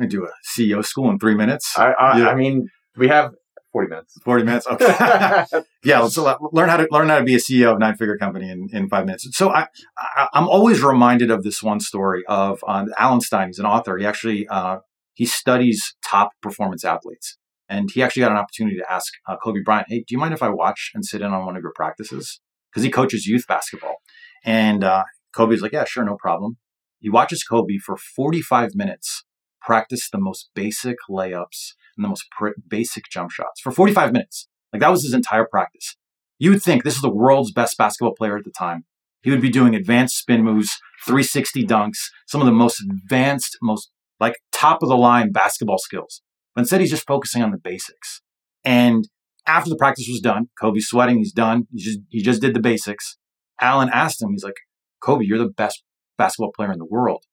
I 0.00 0.06
do 0.06 0.24
a 0.24 0.28
CEO 0.58 0.84
school 0.84 1.08
in 1.10 1.18
three 1.18 1.34
minutes, 1.36 1.74
I, 1.76 1.92
I, 1.92 2.18
Yeah. 2.18 2.28
I 2.28 2.34
mean, 2.34 2.66
we 2.96 3.08
have 3.08 3.30
forty 3.72 3.88
minutes. 3.88 4.18
forty 4.24 4.44
minutes. 4.44 4.66
Okay. 4.66 4.86
yeah, 5.84 6.00
let's 6.00 6.16
learn 6.16 6.68
how 6.68 6.76
to 6.76 6.86
learn 6.90 7.08
how 7.08 7.18
to 7.18 7.24
be 7.24 7.34
a 7.34 7.38
CEO 7.38 7.72
of 7.72 7.78
nine 7.78 7.96
figure 7.96 8.16
company 8.16 8.50
in, 8.50 8.68
in 8.72 8.88
five 8.88 9.06
minutes. 9.06 9.26
So 9.32 9.50
I, 9.50 9.66
I 9.98 10.28
I'm 10.34 10.48
always 10.48 10.82
reminded 10.82 11.30
of 11.30 11.42
this 11.42 11.62
one 11.62 11.80
story 11.80 12.22
of 12.28 12.62
uh, 12.66 12.86
Alan 12.98 13.20
Stein. 13.20 13.48
He's 13.48 13.58
an 13.58 13.66
author. 13.66 13.96
He 13.96 14.06
actually 14.06 14.46
uh, 14.48 14.78
he 15.14 15.26
studies 15.26 15.94
top 16.04 16.32
performance 16.40 16.84
athletes, 16.84 17.38
and 17.68 17.90
he 17.92 18.02
actually 18.02 18.20
got 18.20 18.32
an 18.32 18.38
opportunity 18.38 18.76
to 18.76 18.92
ask 18.92 19.12
uh, 19.26 19.36
Kobe 19.42 19.60
Bryant, 19.64 19.86
"Hey, 19.88 20.00
do 20.00 20.06
you 20.14 20.18
mind 20.18 20.34
if 20.34 20.42
I 20.42 20.48
watch 20.48 20.90
and 20.94 21.04
sit 21.04 21.22
in 21.22 21.32
on 21.32 21.46
one 21.46 21.56
of 21.56 21.62
your 21.62 21.72
practices?" 21.74 22.40
Because 22.70 22.84
he 22.84 22.90
coaches 22.90 23.26
youth 23.26 23.46
basketball, 23.46 23.96
and 24.44 24.84
uh, 24.84 25.04
Kobe's 25.34 25.62
like, 25.62 25.72
"Yeah, 25.72 25.84
sure, 25.84 26.04
no 26.04 26.16
problem." 26.16 26.58
He 27.00 27.10
watches 27.10 27.42
Kobe 27.42 27.78
for 27.78 27.96
45 27.96 28.76
minutes 28.76 29.24
practice 29.64 30.08
the 30.10 30.20
most 30.20 30.50
basic 30.54 30.96
layups 31.08 31.74
and 31.96 32.04
the 32.04 32.08
most 32.08 32.24
pr- 32.30 32.48
basic 32.68 33.04
jump 33.10 33.30
shots 33.30 33.60
for 33.60 33.72
45 33.72 34.12
minutes. 34.12 34.48
Like 34.72 34.80
that 34.80 34.90
was 34.90 35.02
his 35.02 35.14
entire 35.14 35.46
practice. 35.46 35.96
You 36.38 36.50
would 36.50 36.62
think 36.62 36.82
this 36.82 36.96
is 36.96 37.02
the 37.02 37.10
world's 37.10 37.52
best 37.52 37.76
basketball 37.78 38.14
player 38.14 38.36
at 38.36 38.44
the 38.44 38.52
time. 38.56 38.84
He 39.22 39.30
would 39.30 39.40
be 39.40 39.50
doing 39.50 39.74
advanced 39.74 40.18
spin 40.18 40.42
moves, 40.42 40.70
360 41.06 41.64
dunks, 41.66 41.98
some 42.26 42.40
of 42.40 42.46
the 42.46 42.52
most 42.52 42.80
advanced, 42.80 43.56
most 43.62 43.90
like 44.18 44.36
top 44.52 44.82
of 44.82 44.88
the 44.88 44.96
line 44.96 45.30
basketball 45.30 45.78
skills. 45.78 46.22
But 46.54 46.62
instead, 46.62 46.80
he's 46.80 46.90
just 46.90 47.06
focusing 47.06 47.42
on 47.42 47.50
the 47.50 47.58
basics. 47.58 48.20
And 48.64 49.08
after 49.46 49.70
the 49.70 49.76
practice 49.76 50.06
was 50.08 50.20
done, 50.20 50.48
Kobe's 50.60 50.86
sweating. 50.86 51.18
He's 51.18 51.32
done. 51.32 51.66
He 51.72 51.82
just, 51.82 52.00
he 52.08 52.22
just 52.22 52.40
did 52.40 52.54
the 52.54 52.60
basics. 52.60 53.18
Alan 53.60 53.90
asked 53.92 54.20
him, 54.20 54.30
he's 54.32 54.44
like, 54.44 54.56
Kobe, 55.00 55.24
you're 55.24 55.38
the 55.38 55.48
best 55.48 55.82
basketball 56.18 56.52
player 56.52 56.72
in 56.72 56.78
the 56.78 56.84
world. 56.84 57.24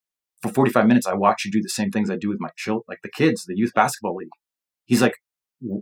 For 0.42 0.50
45 0.50 0.86
minutes, 0.86 1.06
I 1.06 1.14
watch 1.14 1.44
you 1.44 1.50
do 1.50 1.62
the 1.62 1.68
same 1.68 1.90
things 1.90 2.10
I 2.10 2.16
do 2.16 2.28
with 2.28 2.40
my 2.40 2.50
children, 2.56 2.84
like 2.88 3.00
the 3.02 3.10
kids, 3.10 3.44
the 3.44 3.56
youth 3.56 3.72
basketball 3.74 4.16
league. 4.16 4.30
He's 4.86 5.02
like, 5.02 5.14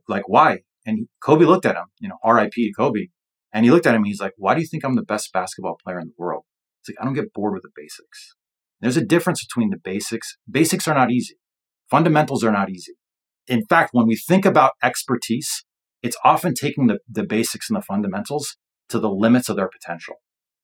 like, 0.08 0.28
why? 0.28 0.60
And 0.84 1.08
Kobe 1.22 1.44
looked 1.44 1.66
at 1.66 1.76
him, 1.76 1.84
you 2.00 2.08
know, 2.08 2.18
RIP 2.24 2.52
to 2.52 2.72
Kobe. 2.76 3.06
And 3.52 3.64
he 3.64 3.70
looked 3.70 3.86
at 3.86 3.94
him 3.94 4.02
and 4.02 4.06
he's 4.06 4.20
like, 4.20 4.34
why 4.36 4.54
do 4.54 4.60
you 4.60 4.66
think 4.66 4.84
I'm 4.84 4.96
the 4.96 5.02
best 5.02 5.32
basketball 5.32 5.78
player 5.82 5.98
in 5.98 6.08
the 6.08 6.14
world? 6.18 6.44
It's 6.80 6.90
like, 6.90 7.00
I 7.00 7.04
don't 7.04 7.14
get 7.14 7.32
bored 7.32 7.54
with 7.54 7.62
the 7.62 7.70
basics. 7.74 8.34
There's 8.80 8.96
a 8.96 9.04
difference 9.04 9.44
between 9.44 9.70
the 9.70 9.78
basics. 9.78 10.36
Basics 10.50 10.86
are 10.86 10.94
not 10.94 11.10
easy. 11.10 11.36
Fundamentals 11.90 12.44
are 12.44 12.52
not 12.52 12.70
easy. 12.70 12.94
In 13.46 13.64
fact, 13.64 13.90
when 13.92 14.06
we 14.06 14.16
think 14.16 14.44
about 14.44 14.72
expertise, 14.82 15.64
it's 16.02 16.16
often 16.24 16.54
taking 16.54 16.86
the, 16.86 16.98
the 17.08 17.24
basics 17.24 17.70
and 17.70 17.76
the 17.76 17.82
fundamentals 17.82 18.56
to 18.90 18.98
the 18.98 19.10
limits 19.10 19.48
of 19.48 19.56
their 19.56 19.68
potential. 19.68 20.16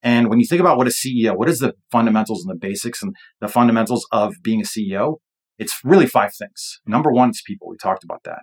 And 0.04 0.28
when 0.28 0.38
you 0.38 0.46
think 0.46 0.61
about 0.61 0.76
what 0.76 0.87
a 0.87 0.90
CEO, 0.90 1.34
what 1.34 1.49
is 1.49 1.61
the 1.61 1.73
fundamentals 1.90 2.44
and 2.44 2.54
the 2.54 2.58
basics 2.58 3.02
and 3.02 3.16
the 3.40 3.49
fundamentals 3.49 4.06
of 4.12 4.34
being 4.42 4.61
a 4.61 4.64
CEO? 4.64 5.16
It's 5.58 5.80
really 5.82 6.06
five 6.06 6.34
things. 6.34 6.80
Number 6.87 7.11
one, 7.11 7.30
it's 7.30 7.40
people. 7.40 7.68
We 7.70 7.78
talked 7.78 8.04
about 8.04 8.23
that. 8.25 8.42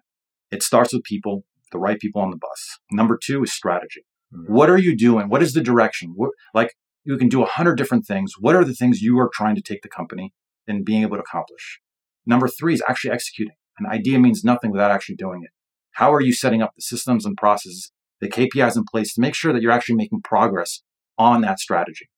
It 0.50 0.64
starts 0.64 0.92
with 0.92 1.04
people, 1.04 1.44
the 1.72 1.78
right 1.78 2.00
people 2.00 2.20
on 2.20 2.32
the 2.32 2.38
bus. 2.38 2.80
Number 2.92 3.18
two 3.24 3.44
is 3.44 3.54
strategy. 3.54 4.02
Mm-hmm. 4.34 4.52
What 4.52 4.72
are 4.72 4.78
you 4.78 4.98
doing? 4.98 5.30
What 5.30 5.44
is 5.44 5.54
the 5.54 5.62
direction? 5.62 6.14
What, 6.16 6.32
like 6.56 6.74
you 7.04 7.16
can 7.18 7.30
do 7.30 7.44
a 7.44 7.48
hundred 7.48 7.76
different 7.76 8.08
things. 8.08 8.34
What 8.40 8.56
are 8.56 8.66
the 8.66 8.74
things 8.74 9.02
you 9.02 9.20
are 9.20 9.30
trying 9.32 9.56
to 9.56 9.62
take 9.62 9.84
the 9.84 9.90
company 9.90 10.34
and 10.68 10.84
being 10.84 11.04
able 11.04 11.18
to 11.18 11.24
accomplish? 11.24 11.80
Number 12.26 12.48
three 12.48 12.74
is 12.74 12.84
actually 12.90 13.12
executing. 13.12 13.56
An 13.78 13.86
idea 13.86 14.18
means 14.18 14.44
nothing 14.44 14.72
without 14.72 14.92
actually 14.92 15.16
doing 15.16 15.44
it. 15.44 15.52
How 15.92 16.12
are 16.12 16.22
you 16.22 16.34
setting 16.34 16.64
up 16.64 16.72
the 16.76 16.82
systems 16.82 17.24
and 17.24 17.38
processes, 17.38 17.92
the 18.20 18.30
KPIs 18.30 18.76
in 18.78 18.84
place 18.84 19.14
to 19.14 19.22
make 19.22 19.36
sure 19.36 19.54
that 19.54 19.62
you're 19.62 19.72
actually 19.72 19.96
making 19.96 20.22
progress 20.24 20.82
on 21.18 21.42
that 21.42 21.60
strategy? 21.60 22.10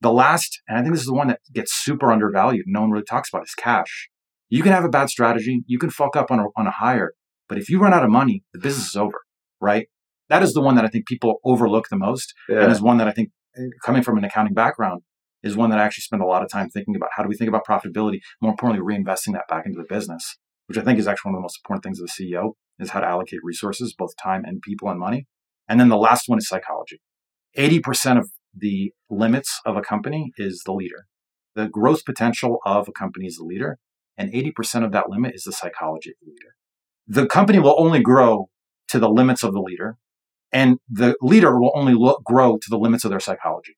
The 0.00 0.12
last, 0.12 0.60
and 0.68 0.78
I 0.78 0.82
think 0.82 0.94
this 0.94 1.02
is 1.02 1.06
the 1.06 1.14
one 1.14 1.28
that 1.28 1.40
gets 1.52 1.72
super 1.72 2.10
undervalued, 2.10 2.64
no 2.66 2.80
one 2.80 2.90
really 2.90 3.04
talks 3.04 3.28
about, 3.32 3.44
is 3.44 3.54
cash. 3.54 4.08
You 4.48 4.62
can 4.62 4.72
have 4.72 4.84
a 4.84 4.88
bad 4.88 5.08
strategy, 5.08 5.62
you 5.66 5.78
can 5.78 5.90
fuck 5.90 6.16
up 6.16 6.30
on 6.30 6.40
a, 6.40 6.44
on 6.56 6.66
a 6.66 6.72
hire, 6.72 7.12
but 7.48 7.58
if 7.58 7.68
you 7.68 7.78
run 7.78 7.94
out 7.94 8.04
of 8.04 8.10
money, 8.10 8.42
the 8.52 8.58
business 8.58 8.88
is 8.88 8.96
over, 8.96 9.20
right? 9.60 9.88
That 10.28 10.42
is 10.42 10.52
the 10.54 10.60
one 10.60 10.74
that 10.74 10.84
I 10.84 10.88
think 10.88 11.06
people 11.06 11.36
overlook 11.44 11.88
the 11.88 11.96
most, 11.96 12.34
yeah. 12.48 12.62
and 12.62 12.72
is 12.72 12.80
one 12.80 12.98
that 12.98 13.08
I 13.08 13.12
think, 13.12 13.30
coming 13.84 14.02
from 14.02 14.18
an 14.18 14.24
accounting 14.24 14.54
background, 14.54 15.02
is 15.42 15.56
one 15.56 15.70
that 15.70 15.78
I 15.78 15.84
actually 15.84 16.02
spend 16.02 16.22
a 16.22 16.26
lot 16.26 16.42
of 16.42 16.50
time 16.50 16.68
thinking 16.70 16.96
about. 16.96 17.10
How 17.16 17.22
do 17.22 17.28
we 17.28 17.36
think 17.36 17.48
about 17.48 17.66
profitability? 17.66 18.20
More 18.40 18.52
importantly, 18.52 18.84
reinvesting 18.84 19.32
that 19.34 19.48
back 19.48 19.66
into 19.66 19.78
the 19.78 19.94
business, 19.94 20.38
which 20.66 20.78
I 20.78 20.82
think 20.82 20.98
is 20.98 21.06
actually 21.06 21.30
one 21.30 21.36
of 21.36 21.38
the 21.40 21.42
most 21.42 21.60
important 21.64 21.84
things 21.84 22.00
of 22.00 22.06
the 22.06 22.24
CEO 22.24 22.52
is 22.78 22.90
how 22.90 23.00
to 23.00 23.06
allocate 23.06 23.40
resources, 23.42 23.94
both 23.96 24.12
time 24.22 24.42
and 24.44 24.62
people 24.62 24.88
and 24.88 24.98
money. 24.98 25.26
And 25.68 25.78
then 25.78 25.88
the 25.88 25.96
last 25.96 26.28
one 26.28 26.38
is 26.38 26.48
psychology. 26.48 27.00
80% 27.56 28.18
of 28.18 28.30
the 28.56 28.92
limits 29.10 29.60
of 29.64 29.76
a 29.76 29.82
company 29.82 30.32
is 30.36 30.62
the 30.64 30.72
leader. 30.72 31.06
The 31.54 31.68
growth 31.68 32.04
potential 32.04 32.58
of 32.64 32.88
a 32.88 32.92
company 32.92 33.26
is 33.26 33.36
the 33.36 33.44
leader, 33.44 33.78
and 34.16 34.32
80% 34.32 34.84
of 34.84 34.92
that 34.92 35.10
limit 35.10 35.34
is 35.34 35.44
the 35.44 35.52
psychology 35.52 36.10
of 36.10 36.16
the 36.20 36.30
leader. 36.30 36.54
The 37.06 37.26
company 37.26 37.58
will 37.58 37.76
only 37.78 38.00
grow 38.00 38.48
to 38.88 38.98
the 38.98 39.10
limits 39.10 39.42
of 39.42 39.52
the 39.52 39.60
leader, 39.60 39.96
and 40.52 40.78
the 40.88 41.16
leader 41.20 41.58
will 41.58 41.72
only 41.74 41.94
look, 41.94 42.22
grow 42.24 42.56
to 42.56 42.70
the 42.70 42.78
limits 42.78 43.04
of 43.04 43.10
their 43.10 43.20
psychology. 43.20 43.76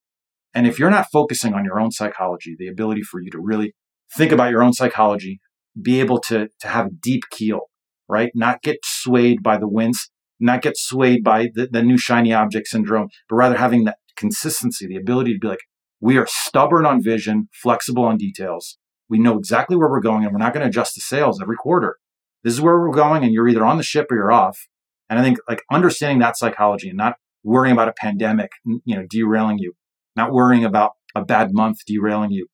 And 0.55 0.67
if 0.67 0.79
you're 0.79 0.91
not 0.91 1.07
focusing 1.13 1.55
on 1.55 1.65
your 1.65 1.81
own 1.81 1.91
psychology, 1.91 2.55
the 2.59 2.69
ability 2.69 3.03
for 3.03 3.21
you 3.21 3.31
to 3.31 3.41
really 3.41 3.75
think 4.17 4.33
about 4.33 4.51
your 4.51 4.63
own 4.63 4.73
psychology, 4.73 5.41
be 5.81 6.01
able 6.01 6.21
to, 6.21 6.49
to 6.61 6.69
have 6.69 6.87
a 6.87 6.91
deep 7.03 7.25
keel, 7.31 7.63
right? 8.09 8.31
Not 8.35 8.63
get 8.63 8.79
swayed 8.85 9.43
by 9.43 9.57
the 9.59 9.69
winds, 9.69 10.11
not 10.39 10.63
get 10.63 10.77
swayed 10.77 11.25
by 11.25 11.49
the, 11.55 11.69
the 11.71 11.83
new 11.83 11.99
shiny 11.99 12.33
object 12.33 12.69
syndrome, 12.69 13.09
but 13.29 13.37
rather 13.37 13.57
having 13.57 13.85
that 13.85 13.99
consistency, 14.17 14.87
the 14.87 14.97
ability 14.97 15.35
to 15.35 15.39
be 15.39 15.49
like, 15.49 15.63
we 16.01 16.17
are 16.19 16.27
stubborn 16.29 16.87
on 16.87 17.03
vision, 17.03 17.49
flexible 17.53 18.05
on 18.05 18.17
details. 18.17 18.79
We 19.09 19.19
know 19.19 19.39
exactly 19.39 19.77
where 19.77 19.89
we're 19.89 20.01
going 20.01 20.25
and 20.25 20.33
we're 20.33 20.39
not 20.39 20.53
going 20.53 20.63
to 20.63 20.69
adjust 20.69 20.95
the 20.95 21.01
sales 21.01 21.41
every 21.41 21.57
quarter. 21.57 21.97
This 22.43 22.53
is 22.53 22.61
where 22.61 22.79
we're 22.79 22.91
going 22.91 23.25
and 23.25 23.33
you're 23.33 23.49
either 23.49 23.65
on 23.65 23.79
the 23.79 23.83
ship 23.83 24.07
or 24.11 24.17
you're 24.17 24.33
off. 24.33 24.67
And 25.09 25.19
I 25.19 25.23
think 25.23 25.39
like 25.49 25.63
understanding 25.71 26.19
that 26.19 26.37
psychology 26.37 26.89
and 26.89 26.99
not 26.99 27.15
worrying 27.43 27.73
about 27.73 27.89
a 27.89 27.93
pandemic, 27.93 28.51
you 28.65 28.97
know, 28.97 29.05
derailing 29.09 29.59
you, 29.59 29.75
not 30.17 30.33
worrying 30.33 30.65
about 30.65 30.93
a 31.15 31.25
bad 31.25 31.53
month 31.53 31.79
derailing 31.87 32.33
you, 32.33 32.49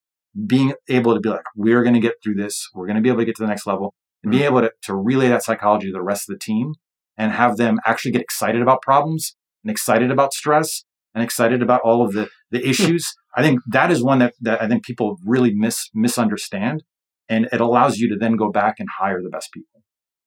being 0.46 0.74
able 0.88 1.14
to 1.14 1.20
be 1.20 1.28
like, 1.28 1.44
we're 1.56 1.82
going 1.82 1.94
to 1.94 2.00
get 2.00 2.14
through 2.22 2.34
this. 2.34 2.68
We're 2.74 2.86
going 2.86 2.96
to 2.96 3.02
be 3.02 3.08
able 3.08 3.20
to 3.20 3.24
get 3.24 3.36
to 3.36 3.42
the 3.42 3.48
next 3.48 3.66
level 3.66 3.94
and 4.22 4.30
being 4.30 4.44
mm-hmm. 4.44 4.58
able 4.58 4.68
to, 4.68 4.72
to 4.84 4.94
relay 4.94 5.28
that 5.28 5.42
psychology 5.42 5.88
to 5.88 5.92
the 5.92 6.02
rest 6.02 6.28
of 6.28 6.34
the 6.34 6.38
team 6.38 6.74
and 7.16 7.32
have 7.32 7.56
them 7.56 7.78
actually 7.84 8.12
get 8.12 8.22
excited 8.22 8.62
about 8.62 8.82
problems 8.82 9.36
and 9.64 9.70
excited 9.70 10.10
about 10.10 10.32
stress 10.32 10.84
and 11.14 11.24
excited 11.24 11.62
about 11.62 11.80
all 11.82 12.04
of 12.04 12.12
the, 12.12 12.28
the 12.50 12.66
issues. 12.66 13.06
I 13.36 13.42
think 13.42 13.60
that 13.68 13.90
is 13.90 14.02
one 14.02 14.18
that, 14.20 14.34
that 14.40 14.62
I 14.62 14.68
think 14.68 14.84
people 14.84 15.16
really 15.24 15.52
mis, 15.54 15.88
misunderstand. 15.94 16.82
And 17.28 17.48
it 17.52 17.60
allows 17.60 17.98
you 17.98 18.08
to 18.08 18.16
then 18.16 18.36
go 18.36 18.50
back 18.50 18.76
and 18.78 18.88
hire 18.98 19.22
the 19.22 19.30
best 19.30 19.50
people 19.52 19.82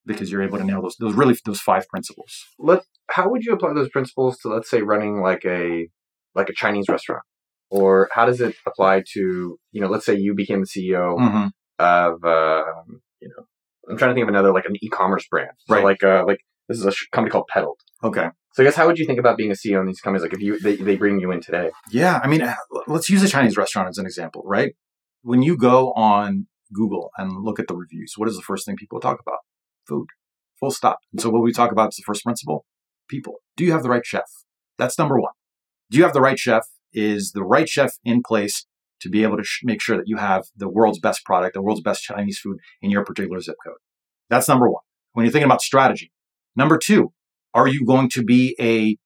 because 0.06 0.32
you're 0.32 0.44
able 0.44 0.58
to 0.58 0.64
nail 0.64 0.82
those, 0.82 0.96
those 1.00 1.14
really, 1.14 1.36
those 1.46 1.60
five 1.60 1.88
principles. 1.90 2.34
Let, 2.60 2.84
how 3.10 3.30
would 3.30 3.44
you 3.44 3.54
apply 3.54 3.74
those 3.74 3.90
principles 3.90 4.38
to, 4.40 4.50
let's 4.50 4.70
say, 4.70 4.82
running 4.82 5.22
like 5.22 5.44
a, 5.46 5.88
like 6.36 6.50
a 6.50 6.54
Chinese 6.54 6.86
restaurant? 6.90 7.24
Or 7.70 8.10
how 8.14 8.26
does 8.26 8.40
it 8.40 8.56
apply 8.66 9.04
to, 9.14 9.58
you 9.72 9.82
know, 9.82 9.88
let's 9.88 10.06
say 10.06 10.16
you 10.16 10.34
became 10.34 10.62
the 10.62 10.68
CEO 10.68 11.18
mm-hmm. 11.18 11.48
of, 11.80 12.24
uh, 12.24 12.64
you 13.20 13.30
know, 13.30 13.46
I'm 13.90 13.98
trying 13.98 14.12
to 14.12 14.16
think 14.16 14.24
of 14.24 14.30
another 14.30 14.54
like 14.54 14.66
an 14.66 14.76
e-commerce 14.82 15.26
brand. 15.30 15.52
So 15.68 15.76
right. 15.76 15.84
Like 15.84 16.04
uh 16.04 16.24
like 16.26 16.40
this 16.68 16.78
is 16.78 16.86
a 16.86 16.92
sh- 16.92 17.08
company 17.12 17.32
called 17.32 17.48
Peddled. 17.52 17.80
Okay. 18.04 18.28
So 18.54 18.62
I 18.62 18.66
guess 18.68 18.76
how 18.76 18.86
would 18.86 19.00
you 19.00 19.08
think 19.08 19.20
about 19.20 19.36
being 19.36 19.50
a 19.50 19.56
CEO 19.56 19.80
in 19.82 19.88
these 19.88 20.00
companies? 20.00 20.22
Like 20.22 20.34
if 20.34 20.40
you 20.40 20.60
they, 20.60 20.76
they 20.76 20.96
bring 20.96 21.20
you 21.20 21.32
in 21.32 21.42
today. 21.42 21.72
Yeah, 21.90 22.20
I 22.24 22.28
mean, 22.28 22.44
uh, 22.44 22.54
let's 22.88 23.10
use 23.10 23.24
a 23.24 23.28
Chinese 23.28 23.58
restaurant 23.58 23.90
as 23.90 23.98
an 23.98 24.06
example, 24.06 24.44
right? 24.46 24.74
When 25.24 25.42
you 25.42 25.58
go 25.58 25.92
on 25.94 26.48
Google 26.72 27.10
and 27.18 27.44
look 27.44 27.60
at 27.60 27.68
the 27.68 27.76
reviews, 27.76 28.14
what 28.16 28.30
is 28.30 28.36
the 28.36 28.44
first 28.44 28.66
thing 28.66 28.76
people 28.76 29.00
talk 29.00 29.20
about? 29.20 29.40
Food. 29.88 30.08
Full 30.60 30.72
stop. 30.72 31.00
And 31.12 31.20
so 31.20 31.30
what 31.30 31.42
we 31.42 31.52
talk 31.52 31.72
about 31.72 31.90
is 31.90 31.96
the 31.96 32.04
first 32.06 32.24
principle: 32.24 32.66
people. 33.10 33.38
Do 33.58 33.66
you 33.66 33.72
have 33.72 33.82
the 33.82 33.90
right 33.90 34.06
chef? 34.06 34.30
That's 34.78 35.00
number 35.00 35.20
one. 35.20 35.34
Do 35.90 35.98
you 35.98 36.04
have 36.04 36.14
the 36.14 36.22
right 36.22 36.38
chef? 36.38 36.68
Is 36.94 37.32
the 37.32 37.44
right 37.44 37.68
chef 37.68 37.94
in 38.06 38.22
place 38.22 38.68
to 39.02 39.10
be 39.10 39.24
able 39.24 39.38
to 39.38 39.44
sh- 39.44 39.62
make 39.64 39.82
sure 39.82 39.98
that 39.98 40.08
you 40.08 40.18
have 40.18 40.46
the 40.56 40.70
world's 40.70 41.00
best 41.00 41.26
product, 41.26 41.56
the 41.56 41.62
world's 41.62 41.82
best 41.82 42.04
Chinese 42.04 42.38
food 42.38 42.60
in 42.84 42.92
your 42.92 43.04
particular 43.04 43.42
zip 43.42 43.56
code. 43.66 43.78
That's 44.30 44.48
number 44.48 44.70
one. 44.70 44.84
When 45.14 45.26
you're 45.26 45.32
thinking 45.32 45.48
about 45.48 45.62
strategy. 45.62 46.12
Number 46.56 46.78
two, 46.78 47.14
are 47.54 47.68
you 47.68 47.86
going 47.86 48.10
to 48.10 48.24
be 48.24 48.56
a 48.60 48.98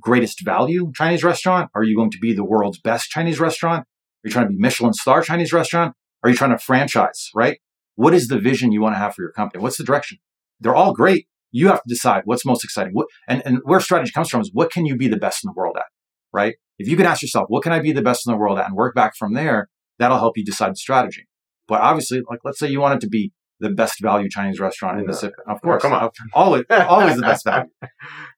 greatest 0.00 0.44
value 0.44 0.90
Chinese 0.94 1.22
restaurant? 1.22 1.70
Are 1.74 1.82
you 1.82 1.96
going 1.96 2.10
to 2.10 2.18
be 2.18 2.32
the 2.32 2.44
world's 2.44 2.80
best 2.80 3.10
Chinese 3.10 3.40
restaurant? 3.40 3.80
Are 3.80 4.28
you 4.28 4.30
trying 4.30 4.46
to 4.46 4.52
be 4.52 4.58
Michelin 4.58 4.92
star 4.92 5.22
Chinese 5.22 5.52
restaurant? 5.52 5.94
Are 6.22 6.30
you 6.30 6.36
trying 6.36 6.50
to 6.50 6.58
franchise, 6.58 7.30
right? 7.34 7.58
What 7.94 8.14
is 8.14 8.28
the 8.28 8.38
vision 8.38 8.72
you 8.72 8.80
want 8.80 8.94
to 8.94 8.98
have 8.98 9.14
for 9.14 9.22
your 9.22 9.32
company? 9.32 9.62
What's 9.62 9.76
the 9.76 9.84
direction? 9.84 10.18
They're 10.60 10.74
all 10.74 10.92
great. 10.92 11.26
You 11.52 11.68
have 11.68 11.82
to 11.82 11.88
decide 11.88 12.22
what's 12.24 12.44
most 12.44 12.64
exciting. 12.64 12.92
What, 12.92 13.06
and, 13.26 13.42
and 13.44 13.58
where 13.64 13.80
strategy 13.80 14.12
comes 14.12 14.30
from 14.30 14.40
is 14.40 14.50
what 14.52 14.70
can 14.70 14.86
you 14.86 14.96
be 14.96 15.08
the 15.08 15.16
best 15.16 15.44
in 15.44 15.48
the 15.48 15.54
world 15.54 15.76
at, 15.78 15.86
right? 16.32 16.54
If 16.78 16.88
you 16.88 16.96
can 16.96 17.06
ask 17.06 17.22
yourself, 17.22 17.46
what 17.48 17.62
can 17.62 17.72
I 17.72 17.80
be 17.80 17.92
the 17.92 18.02
best 18.02 18.26
in 18.26 18.32
the 18.32 18.38
world 18.38 18.58
at 18.58 18.66
and 18.66 18.76
work 18.76 18.94
back 18.94 19.16
from 19.16 19.34
there, 19.34 19.68
that'll 19.98 20.18
help 20.18 20.36
you 20.36 20.44
decide 20.44 20.72
the 20.72 20.76
strategy. 20.76 21.26
But 21.66 21.80
obviously, 21.80 22.22
like 22.28 22.40
let's 22.44 22.58
say 22.58 22.68
you 22.68 22.80
want 22.80 22.94
it 22.94 23.00
to 23.02 23.08
be 23.08 23.32
the 23.60 23.70
best 23.70 24.00
value 24.00 24.28
Chinese 24.28 24.58
restaurant 24.58 24.98
in 24.98 25.06
the 25.06 25.12
city. 25.12 25.34
Of 25.46 25.60
course, 25.62 25.82
come 25.82 25.92
on, 25.92 26.10
always, 26.32 26.64
always 26.70 27.16
the 27.16 27.22
best 27.22 27.44
value. 27.44 27.70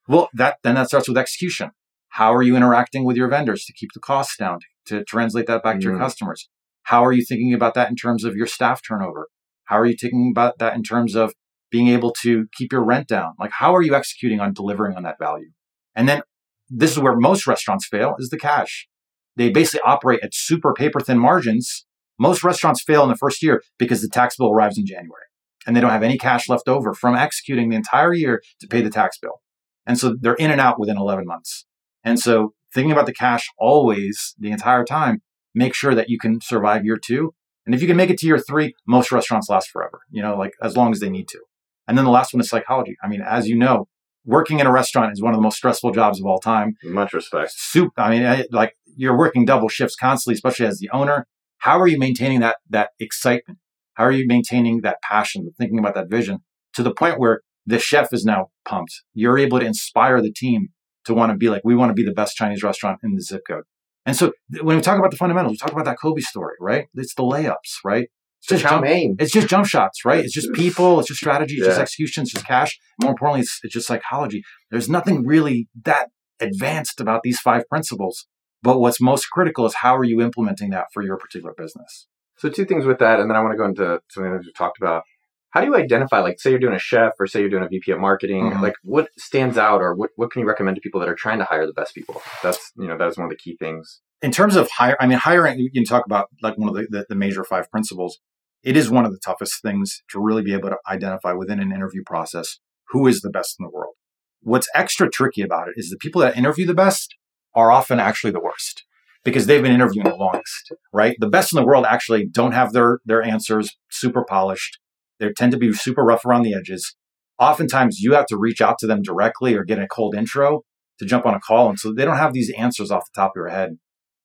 Well, 0.08 0.28
that 0.34 0.58
then 0.64 0.74
that 0.74 0.88
starts 0.88 1.08
with 1.08 1.16
execution. 1.16 1.70
How 2.08 2.34
are 2.34 2.42
you 2.42 2.56
interacting 2.56 3.04
with 3.04 3.16
your 3.16 3.28
vendors 3.28 3.64
to 3.64 3.72
keep 3.72 3.90
the 3.94 4.00
costs 4.00 4.36
down 4.36 4.58
to 4.86 5.04
translate 5.04 5.46
that 5.46 5.62
back 5.62 5.76
mm. 5.76 5.80
to 5.80 5.84
your 5.84 5.96
mm. 5.96 6.00
customers? 6.00 6.50
How 6.82 7.04
are 7.04 7.12
you 7.12 7.24
thinking 7.24 7.54
about 7.54 7.74
that 7.74 7.88
in 7.88 7.96
terms 7.96 8.24
of 8.24 8.34
your 8.34 8.48
staff 8.48 8.80
turnover? 8.86 9.28
How 9.66 9.78
are 9.78 9.86
you 9.86 9.94
thinking 9.98 10.30
about 10.32 10.58
that 10.58 10.74
in 10.74 10.82
terms 10.82 11.14
of 11.14 11.34
being 11.70 11.88
able 11.88 12.12
to 12.22 12.46
keep 12.54 12.72
your 12.72 12.84
rent 12.84 13.08
down? 13.08 13.32
Like, 13.38 13.52
how 13.52 13.74
are 13.74 13.82
you 13.82 13.94
executing 13.94 14.40
on 14.40 14.52
delivering 14.52 14.96
on 14.96 15.04
that 15.04 15.18
value? 15.18 15.50
And 15.94 16.08
then 16.08 16.22
this 16.68 16.92
is 16.92 16.98
where 16.98 17.16
most 17.16 17.46
restaurants 17.46 17.86
fail 17.86 18.16
is 18.18 18.28
the 18.28 18.38
cash. 18.38 18.88
They 19.36 19.50
basically 19.50 19.80
operate 19.86 20.20
at 20.22 20.34
super 20.34 20.74
paper 20.74 21.00
thin 21.00 21.18
margins. 21.18 21.86
Most 22.22 22.44
restaurants 22.44 22.84
fail 22.84 23.02
in 23.02 23.08
the 23.08 23.16
first 23.16 23.42
year 23.42 23.64
because 23.80 24.00
the 24.00 24.08
tax 24.08 24.36
bill 24.36 24.52
arrives 24.52 24.78
in 24.78 24.86
January 24.86 25.26
and 25.66 25.74
they 25.74 25.80
don't 25.80 25.90
have 25.90 26.04
any 26.04 26.16
cash 26.16 26.48
left 26.48 26.68
over 26.68 26.94
from 26.94 27.16
executing 27.16 27.68
the 27.68 27.74
entire 27.74 28.14
year 28.14 28.40
to 28.60 28.68
pay 28.68 28.80
the 28.80 28.90
tax 28.90 29.18
bill. 29.18 29.40
And 29.86 29.98
so 29.98 30.14
they're 30.20 30.34
in 30.34 30.52
and 30.52 30.60
out 30.60 30.78
within 30.78 30.96
11 30.96 31.26
months. 31.26 31.66
And 32.04 32.20
so 32.20 32.54
thinking 32.72 32.92
about 32.92 33.06
the 33.06 33.12
cash 33.12 33.48
always 33.58 34.36
the 34.38 34.52
entire 34.52 34.84
time, 34.84 35.22
make 35.52 35.74
sure 35.74 35.96
that 35.96 36.08
you 36.08 36.16
can 36.16 36.40
survive 36.40 36.84
year 36.84 36.96
two. 36.96 37.34
And 37.66 37.74
if 37.74 37.82
you 37.82 37.88
can 37.88 37.96
make 37.96 38.10
it 38.10 38.18
to 38.18 38.26
year 38.26 38.38
three, 38.38 38.76
most 38.86 39.10
restaurants 39.10 39.48
last 39.50 39.70
forever, 39.70 40.02
you 40.08 40.22
know, 40.22 40.36
like 40.36 40.52
as 40.62 40.76
long 40.76 40.92
as 40.92 41.00
they 41.00 41.10
need 41.10 41.26
to. 41.26 41.40
And 41.88 41.98
then 41.98 42.04
the 42.04 42.12
last 42.12 42.32
one 42.32 42.40
is 42.40 42.48
psychology. 42.48 42.94
I 43.02 43.08
mean, 43.08 43.20
as 43.20 43.48
you 43.48 43.56
know, 43.56 43.88
working 44.24 44.60
in 44.60 44.68
a 44.68 44.72
restaurant 44.72 45.12
is 45.12 45.20
one 45.20 45.34
of 45.34 45.38
the 45.38 45.42
most 45.42 45.56
stressful 45.56 45.90
jobs 45.90 46.20
of 46.20 46.26
all 46.26 46.38
time. 46.38 46.76
Much 46.84 47.12
respect. 47.12 47.50
Soup. 47.56 47.90
I 47.96 48.10
mean, 48.10 48.24
I, 48.24 48.44
like 48.52 48.76
you're 48.96 49.18
working 49.18 49.44
double 49.44 49.68
shifts 49.68 49.96
constantly, 49.96 50.34
especially 50.34 50.66
as 50.66 50.78
the 50.78 50.88
owner. 50.90 51.26
How 51.62 51.78
are 51.78 51.86
you 51.86 51.96
maintaining 51.96 52.40
that 52.40 52.56
that 52.70 52.90
excitement? 52.98 53.58
How 53.94 54.04
are 54.04 54.12
you 54.12 54.26
maintaining 54.26 54.80
that 54.80 54.96
passion, 55.08 55.52
thinking 55.58 55.78
about 55.78 55.94
that 55.94 56.10
vision 56.10 56.38
to 56.74 56.82
the 56.82 56.92
point 56.92 57.20
where 57.20 57.42
the 57.66 57.78
chef 57.78 58.12
is 58.12 58.24
now 58.24 58.48
pumped? 58.64 58.92
You're 59.14 59.38
able 59.38 59.60
to 59.60 59.66
inspire 59.66 60.20
the 60.20 60.32
team 60.32 60.68
to 61.04 61.14
want 61.14 61.30
to 61.30 61.38
be 61.38 61.48
like, 61.48 61.62
we 61.64 61.76
want 61.76 61.90
to 61.90 61.94
be 61.94 62.04
the 62.04 62.12
best 62.12 62.34
Chinese 62.36 62.64
restaurant 62.64 62.98
in 63.04 63.14
the 63.14 63.22
zip 63.22 63.42
code. 63.48 63.62
And 64.04 64.16
so 64.16 64.32
when 64.60 64.74
we 64.74 64.82
talk 64.82 64.98
about 64.98 65.12
the 65.12 65.16
fundamentals, 65.16 65.52
we 65.52 65.56
talk 65.58 65.70
about 65.70 65.84
that 65.84 65.98
Kobe 66.02 66.20
story, 66.20 66.54
right? 66.60 66.86
It's 66.94 67.14
the 67.14 67.22
layups, 67.22 67.78
right? 67.84 68.08
It's 68.40 68.48
just 68.48 68.62
jump, 68.64 68.84
It's 69.20 69.32
just 69.32 69.46
jump 69.46 69.66
shots, 69.66 70.04
right? 70.04 70.24
It's 70.24 70.34
just 70.34 70.52
people. 70.54 70.98
It's 70.98 71.06
just 71.06 71.20
strategy. 71.20 71.54
It's 71.54 71.62
yeah. 71.62 71.68
just 71.68 71.80
execution. 71.80 72.24
It's 72.24 72.32
just 72.32 72.44
cash. 72.44 72.76
More 73.00 73.12
importantly, 73.12 73.42
it's, 73.42 73.60
it's 73.62 73.74
just 73.74 73.86
psychology. 73.86 74.42
There's 74.72 74.88
nothing 74.88 75.24
really 75.24 75.68
that 75.84 76.08
advanced 76.40 77.00
about 77.00 77.22
these 77.22 77.38
five 77.38 77.68
principles. 77.68 78.26
But 78.62 78.78
what's 78.78 79.00
most 79.00 79.26
critical 79.30 79.66
is 79.66 79.74
how 79.74 79.96
are 79.96 80.04
you 80.04 80.20
implementing 80.20 80.70
that 80.70 80.86
for 80.92 81.02
your 81.02 81.16
particular 81.16 81.54
business? 81.56 82.06
So 82.38 82.48
two 82.48 82.64
things 82.64 82.84
with 82.86 82.98
that, 82.98 83.20
and 83.20 83.28
then 83.28 83.36
I 83.36 83.40
want 83.40 83.52
to 83.52 83.58
go 83.58 83.64
into 83.64 84.00
something 84.10 84.32
that 84.32 84.42
we 84.44 84.52
talked 84.52 84.78
about. 84.80 85.02
How 85.50 85.60
do 85.60 85.66
you 85.66 85.76
identify, 85.76 86.20
like, 86.20 86.40
say 86.40 86.50
you're 86.50 86.58
doing 86.58 86.74
a 86.74 86.78
chef 86.78 87.12
or 87.20 87.26
say 87.26 87.40
you're 87.40 87.50
doing 87.50 87.62
a 87.62 87.68
VP 87.68 87.92
of 87.92 88.00
marketing, 88.00 88.50
mm-hmm. 88.50 88.62
like 88.62 88.74
what 88.82 89.08
stands 89.18 89.58
out 89.58 89.82
or 89.82 89.94
what, 89.94 90.10
what 90.16 90.30
can 90.30 90.40
you 90.40 90.48
recommend 90.48 90.76
to 90.76 90.80
people 90.80 90.98
that 91.00 91.10
are 91.10 91.14
trying 91.14 91.38
to 91.38 91.44
hire 91.44 91.66
the 91.66 91.74
best 91.74 91.94
people? 91.94 92.22
That's, 92.42 92.72
you 92.76 92.86
know, 92.86 92.96
that 92.96 93.08
is 93.08 93.18
one 93.18 93.26
of 93.26 93.30
the 93.30 93.36
key 93.36 93.56
things. 93.58 94.00
In 94.22 94.30
terms 94.30 94.56
of 94.56 94.70
hire, 94.70 94.96
I 94.98 95.06
mean, 95.06 95.18
hiring, 95.18 95.58
you 95.58 95.70
can 95.70 95.84
talk 95.84 96.06
about 96.06 96.28
like 96.40 96.56
one 96.56 96.70
of 96.70 96.74
the, 96.74 96.86
the, 96.88 97.06
the 97.10 97.14
major 97.14 97.44
five 97.44 97.70
principles. 97.70 98.18
It 98.62 98.76
is 98.76 98.88
one 98.88 99.04
of 99.04 99.12
the 99.12 99.20
toughest 99.22 99.60
things 99.60 100.02
to 100.10 100.20
really 100.20 100.42
be 100.42 100.54
able 100.54 100.70
to 100.70 100.78
identify 100.88 101.32
within 101.32 101.60
an 101.60 101.70
interview 101.70 102.02
process 102.06 102.60
who 102.88 103.06
is 103.06 103.20
the 103.20 103.30
best 103.30 103.56
in 103.58 103.64
the 103.64 103.70
world. 103.70 103.94
What's 104.40 104.68
extra 104.74 105.10
tricky 105.10 105.42
about 105.42 105.68
it 105.68 105.74
is 105.76 105.90
the 105.90 105.98
people 105.98 106.22
that 106.22 106.36
interview 106.36 106.66
the 106.66 106.74
best 106.74 107.14
are 107.54 107.70
often 107.70 108.00
actually 108.00 108.32
the 108.32 108.40
worst 108.40 108.84
because 109.24 109.46
they've 109.46 109.62
been 109.62 109.72
interviewing 109.72 110.08
the 110.08 110.16
longest, 110.16 110.72
right? 110.92 111.16
The 111.18 111.28
best 111.28 111.52
in 111.52 111.56
the 111.56 111.66
world 111.66 111.84
actually 111.88 112.26
don't 112.26 112.52
have 112.52 112.72
their, 112.72 112.98
their 113.04 113.22
answers 113.22 113.76
super 113.90 114.24
polished. 114.24 114.78
They 115.20 115.30
tend 115.32 115.52
to 115.52 115.58
be 115.58 115.72
super 115.72 116.02
rough 116.02 116.24
around 116.24 116.42
the 116.42 116.54
edges. 116.54 116.96
Oftentimes 117.38 118.00
you 118.00 118.14
have 118.14 118.26
to 118.26 118.36
reach 118.36 118.60
out 118.60 118.78
to 118.78 118.86
them 118.86 119.02
directly 119.02 119.54
or 119.54 119.64
get 119.64 119.78
a 119.78 119.86
cold 119.86 120.14
intro 120.14 120.62
to 120.98 121.04
jump 121.04 121.26
on 121.26 121.34
a 121.34 121.40
call. 121.40 121.68
And 121.68 121.78
so 121.78 121.92
they 121.92 122.04
don't 122.04 122.16
have 122.16 122.32
these 122.32 122.52
answers 122.56 122.90
off 122.90 123.04
the 123.04 123.20
top 123.20 123.30
of 123.30 123.36
your 123.36 123.48
head. 123.48 123.78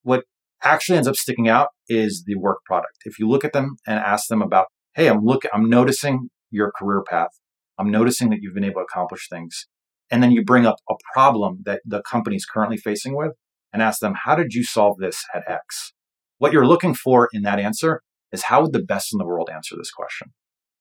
What 0.03 0.23
actually 0.63 0.97
ends 0.97 1.07
up 1.07 1.15
sticking 1.15 1.47
out 1.47 1.69
is 1.87 2.23
the 2.25 2.35
work 2.35 2.59
product. 2.65 2.97
If 3.05 3.19
you 3.19 3.27
look 3.27 3.45
at 3.45 3.53
them 3.53 3.77
and 3.85 3.99
ask 3.99 4.27
them 4.27 4.41
about, 4.41 4.67
Hey, 4.95 5.07
I'm 5.07 5.23
looking, 5.23 5.51
I'm 5.53 5.69
noticing 5.69 6.29
your 6.49 6.71
career 6.71 7.03
path. 7.07 7.29
I'm 7.77 7.91
noticing 7.91 8.29
that 8.31 8.39
you've 8.41 8.55
been 8.55 8.63
able 8.63 8.81
to 8.81 8.85
accomplish 8.91 9.27
things. 9.29 9.67
And 10.09 10.23
then 10.23 10.31
you 10.31 10.43
bring 10.43 10.65
up 10.65 10.77
a 10.89 10.95
problem 11.13 11.59
that 11.65 11.81
the 11.85 12.01
company 12.01 12.35
is 12.35 12.45
currently 12.45 12.77
facing 12.77 13.15
with 13.15 13.33
and 13.73 13.81
ask 13.81 13.99
them, 13.99 14.13
how 14.23 14.35
did 14.35 14.53
you 14.53 14.63
solve 14.63 14.97
this 14.97 15.23
at 15.33 15.43
X? 15.49 15.93
What 16.37 16.53
you're 16.53 16.67
looking 16.67 16.93
for 16.93 17.29
in 17.33 17.41
that 17.43 17.59
answer 17.59 18.01
is 18.31 18.43
how 18.43 18.61
would 18.61 18.73
the 18.73 18.83
best 18.83 19.13
in 19.13 19.17
the 19.17 19.25
world 19.25 19.49
answer 19.51 19.75
this 19.75 19.91
question? 19.91 20.33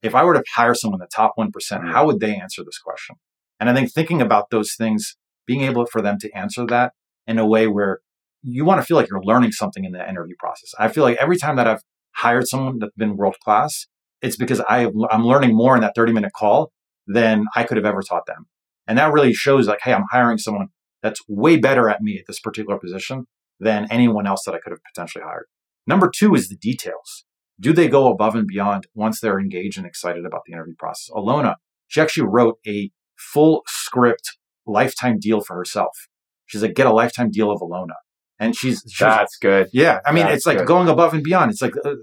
If 0.03 0.15
I 0.15 0.25
were 0.25 0.35
to 0.35 0.45
hire 0.55 0.75
someone 0.75 1.01
in 1.01 1.05
the 1.05 1.09
top 1.15 1.35
1%, 1.39 1.51
mm-hmm. 1.51 1.89
how 1.89 2.07
would 2.07 2.21
they 2.21 2.35
answer 2.37 2.63
this 2.63 2.79
question? 2.79 3.17
And 3.59 3.71
I 3.71 3.75
think 3.75 3.93
thinking 3.93 4.21
about 4.21 4.51
those 4.51 4.75
things, 4.75 5.17
being 5.47 5.63
able 5.63 5.87
for 5.87 6.03
them 6.03 6.19
to 6.21 6.31
answer 6.33 6.67
that 6.67 6.93
in 7.27 7.39
a 7.39 7.47
way 7.47 7.67
where 7.67 8.01
you 8.43 8.65
want 8.65 8.81
to 8.81 8.87
feel 8.87 8.97
like 8.97 9.09
you're 9.09 9.23
learning 9.23 9.53
something 9.53 9.85
in 9.85 9.93
the 9.93 10.09
interview 10.09 10.35
process. 10.39 10.73
I 10.79 10.89
feel 10.89 11.03
like 11.03 11.17
every 11.17 11.37
time 11.37 11.57
that 11.57 11.67
I've 11.67 11.83
hired 12.15 12.47
someone 12.47 12.79
that's 12.79 12.95
been 12.97 13.17
world 13.17 13.37
class, 13.43 13.87
it's 14.23 14.37
because 14.37 14.61
I, 14.61 14.91
I'm 15.11 15.25
learning 15.25 15.55
more 15.55 15.75
in 15.75 15.83
that 15.83 15.95
30 15.97 16.13
minute 16.13 16.33
call 16.35 16.71
than 17.07 17.45
I 17.55 17.65
could 17.65 17.77
have 17.77 17.87
ever 17.87 18.03
taught 18.03 18.27
them. 18.27 18.47
And 18.87 18.99
that 18.99 19.13
really 19.13 19.33
shows 19.33 19.67
like, 19.67 19.81
hey, 19.83 19.93
I'm 19.93 20.05
hiring 20.11 20.39
someone 20.39 20.69
that's 21.03 21.21
way 21.29 21.57
better 21.57 21.89
at 21.89 22.03
me 22.03 22.19
at 22.19 22.25
this 22.27 22.41
particular 22.41 22.79
position 22.79 23.27
than 23.61 23.87
anyone 23.91 24.27
else 24.27 24.45
that 24.45 24.55
I 24.55 24.59
could 24.59 24.73
have 24.73 24.81
potentially 24.95 25.25
hired. 25.25 25.47
Number 25.87 26.11
two 26.15 26.35
is 26.35 26.49
the 26.49 26.57
details. 26.57 27.25
Do 27.59 27.73
they 27.73 27.89
go 27.89 28.11
above 28.11 28.35
and 28.35 28.47
beyond 28.47 28.87
once 28.95 29.21
they're 29.21 29.41
engaged 29.41 29.79
and 29.79 29.87
excited 29.87 30.27
about 30.27 30.43
the 30.47 30.53
interview 30.53 30.75
process? 30.79 31.09
Alona, 31.15 31.55
she 31.87 32.01
actually 32.01 32.29
wrote 32.29 32.59
a 32.67 32.91
full 33.17 33.63
script 33.67 34.37
lifetime 34.67 35.19
deal 35.19 35.41
for 35.41 35.57
herself. 35.57 35.97
She's 36.45 36.63
like, 36.63 36.75
get 36.75 36.87
a 36.87 36.93
lifetime 36.93 37.31
deal 37.31 37.51
of 37.51 37.61
Alona. 37.61 37.95
And 38.39 38.55
she's, 38.55 38.83
she's 38.87 38.99
that's 38.99 39.39
good. 39.39 39.69
Yeah. 39.73 40.01
I 40.05 40.13
mean, 40.13 40.27
that's 40.27 40.39
it's 40.39 40.47
like 40.47 40.59
good. 40.59 40.67
going 40.67 40.89
above 40.89 41.15
and 41.15 41.23
beyond. 41.23 41.51
It's 41.51 41.63
like, 41.63 41.75
uh, 41.85 41.95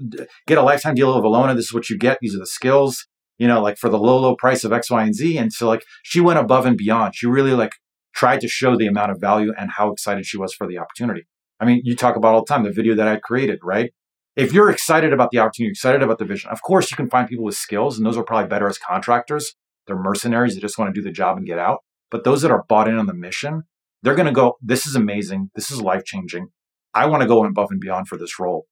get 0.47 0.57
a 0.57 0.63
lifetime 0.63 0.95
deal 0.95 1.13
of 1.13 1.23
Alona. 1.23 1.55
This 1.55 1.65
is 1.65 1.73
what 1.73 1.89
you 1.89 1.97
get. 1.97 2.17
These 2.21 2.35
are 2.35 2.39
the 2.39 2.47
skills, 2.47 3.05
you 3.37 3.47
know, 3.47 3.61
like 3.61 3.77
for 3.77 3.89
the 3.89 3.99
low, 3.99 4.17
low 4.19 4.35
price 4.35 4.63
of 4.63 4.73
X, 4.73 4.89
Y, 4.89 5.03
and 5.03 5.15
Z. 5.15 5.37
And 5.37 5.51
so 5.51 5.67
like 5.67 5.83
she 6.03 6.19
went 6.19 6.39
above 6.39 6.65
and 6.65 6.77
beyond. 6.77 7.15
She 7.15 7.27
really 7.27 7.53
like 7.53 7.71
tried 8.13 8.41
to 8.41 8.47
show 8.47 8.77
the 8.77 8.87
amount 8.87 9.11
of 9.11 9.19
value 9.19 9.53
and 9.57 9.71
how 9.71 9.91
excited 9.91 10.25
she 10.25 10.37
was 10.37 10.53
for 10.53 10.67
the 10.67 10.77
opportunity. 10.77 11.25
I 11.59 11.65
mean, 11.65 11.81
you 11.83 11.95
talk 11.95 12.15
about 12.15 12.35
all 12.35 12.43
the 12.43 12.53
time 12.53 12.63
the 12.63 12.71
video 12.71 12.95
that 12.95 13.07
I 13.07 13.17
created, 13.17 13.59
right? 13.63 13.91
If 14.35 14.51
you're 14.53 14.69
excited 14.69 15.13
about 15.13 15.29
the 15.31 15.39
opportunity, 15.39 15.71
excited 15.71 16.01
about 16.01 16.17
the 16.17 16.25
vision, 16.25 16.49
of 16.51 16.61
course 16.61 16.89
you 16.89 16.97
can 16.97 17.09
find 17.09 17.27
people 17.27 17.45
with 17.45 17.55
skills, 17.55 17.97
and 17.97 18.05
those 18.05 18.17
are 18.17 18.23
probably 18.23 18.47
better 18.47 18.67
as 18.67 18.77
contractors. 18.77 19.55
They're 19.85 19.97
mercenaries, 19.97 20.55
they 20.55 20.61
just 20.61 20.77
want 20.77 20.93
to 20.93 20.99
do 20.99 21.03
the 21.03 21.11
job 21.11 21.37
and 21.37 21.45
get 21.45 21.59
out. 21.59 21.79
But 22.09 22.23
those 22.23 22.41
that 22.41 22.51
are 22.51 22.63
bought 22.67 22.87
in 22.87 22.97
on 22.97 23.05
the 23.05 23.13
mission, 23.13 23.63
they're 24.01 24.15
going 24.15 24.27
to 24.27 24.33
go, 24.33 24.57
this 24.61 24.85
is 24.85 24.95
amazing. 24.95 25.49
This 25.55 25.71
is 25.71 25.81
life 25.81 26.03
changing. 26.03 26.47
I 26.93 27.05
want 27.07 27.21
to 27.21 27.27
go 27.27 27.43
above 27.43 27.69
and 27.71 27.79
beyond 27.79 28.07
for 28.07 28.17
this 28.17 28.39
role. 28.39 28.65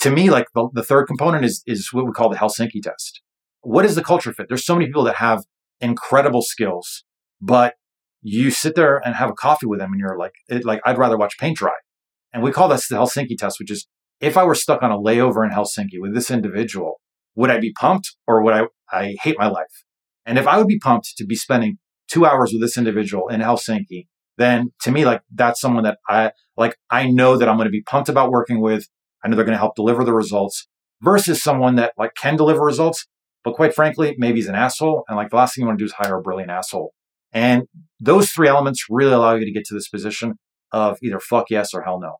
To 0.00 0.10
me, 0.10 0.30
like 0.30 0.46
the, 0.54 0.68
the 0.72 0.82
third 0.82 1.06
component 1.06 1.44
is, 1.44 1.62
is 1.66 1.92
what 1.92 2.06
we 2.06 2.12
call 2.12 2.30
the 2.30 2.36
Helsinki 2.36 2.82
test. 2.82 3.20
What 3.62 3.84
is 3.84 3.94
the 3.94 4.04
culture 4.04 4.32
fit? 4.32 4.46
There's 4.48 4.64
so 4.64 4.74
many 4.74 4.86
people 4.86 5.04
that 5.04 5.16
have 5.16 5.44
incredible 5.80 6.42
skills, 6.42 7.04
but 7.40 7.74
you 8.22 8.50
sit 8.50 8.74
there 8.74 9.00
and 9.04 9.14
have 9.14 9.30
a 9.30 9.34
coffee 9.34 9.66
with 9.66 9.80
them 9.80 9.92
and 9.92 10.00
you're 10.00 10.18
like, 10.18 10.32
it, 10.48 10.64
like, 10.64 10.80
I'd 10.84 10.98
rather 10.98 11.16
watch 11.16 11.38
paint 11.38 11.56
dry. 11.56 11.72
And 12.32 12.42
we 12.42 12.52
call 12.52 12.68
this 12.68 12.88
the 12.88 12.96
Helsinki 12.96 13.36
test, 13.36 13.58
which 13.58 13.70
is 13.70 13.86
if 14.20 14.36
I 14.36 14.44
were 14.44 14.54
stuck 14.54 14.82
on 14.82 14.92
a 14.92 14.98
layover 14.98 15.44
in 15.44 15.50
Helsinki 15.50 15.98
with 15.98 16.14
this 16.14 16.30
individual, 16.30 17.00
would 17.34 17.50
I 17.50 17.58
be 17.58 17.72
pumped 17.72 18.16
or 18.26 18.42
would 18.42 18.54
I, 18.54 18.64
I 18.92 19.16
hate 19.22 19.36
my 19.38 19.48
life? 19.48 19.84
And 20.26 20.38
if 20.38 20.46
I 20.46 20.58
would 20.58 20.68
be 20.68 20.78
pumped 20.78 21.16
to 21.16 21.24
be 21.24 21.34
spending 21.34 21.78
two 22.08 22.26
hours 22.26 22.52
with 22.52 22.60
this 22.60 22.76
individual 22.76 23.28
in 23.28 23.40
Helsinki, 23.40 24.06
then 24.36 24.72
to 24.82 24.90
me, 24.90 25.04
like 25.04 25.22
that's 25.32 25.60
someone 25.60 25.84
that 25.84 25.98
I 26.08 26.32
like, 26.56 26.76
I 26.90 27.06
know 27.08 27.36
that 27.36 27.48
I'm 27.48 27.56
going 27.56 27.66
to 27.66 27.72
be 27.72 27.82
pumped 27.82 28.08
about 28.08 28.30
working 28.30 28.60
with. 28.60 28.88
I 29.24 29.28
know 29.28 29.36
they're 29.36 29.44
going 29.44 29.54
to 29.54 29.58
help 29.58 29.76
deliver 29.76 30.04
the 30.04 30.14
results 30.14 30.68
versus 31.02 31.42
someone 31.42 31.76
that 31.76 31.92
like 31.96 32.12
can 32.14 32.36
deliver 32.36 32.62
results, 32.62 33.06
but 33.44 33.54
quite 33.54 33.74
frankly, 33.74 34.14
maybe 34.18 34.38
he's 34.38 34.48
an 34.48 34.54
asshole. 34.54 35.04
And 35.08 35.16
like 35.16 35.30
the 35.30 35.36
last 35.36 35.54
thing 35.54 35.62
you 35.62 35.66
want 35.66 35.78
to 35.78 35.82
do 35.82 35.86
is 35.86 35.92
hire 35.92 36.16
a 36.16 36.22
brilliant 36.22 36.50
asshole. 36.50 36.92
And 37.32 37.64
those 37.98 38.30
three 38.30 38.48
elements 38.48 38.86
really 38.90 39.12
allow 39.12 39.34
you 39.34 39.44
to 39.44 39.52
get 39.52 39.64
to 39.66 39.74
this 39.74 39.88
position 39.88 40.34
of 40.72 40.98
either 41.02 41.20
fuck 41.20 41.46
yes 41.50 41.72
or 41.72 41.82
hell 41.82 42.00
no. 42.00 42.16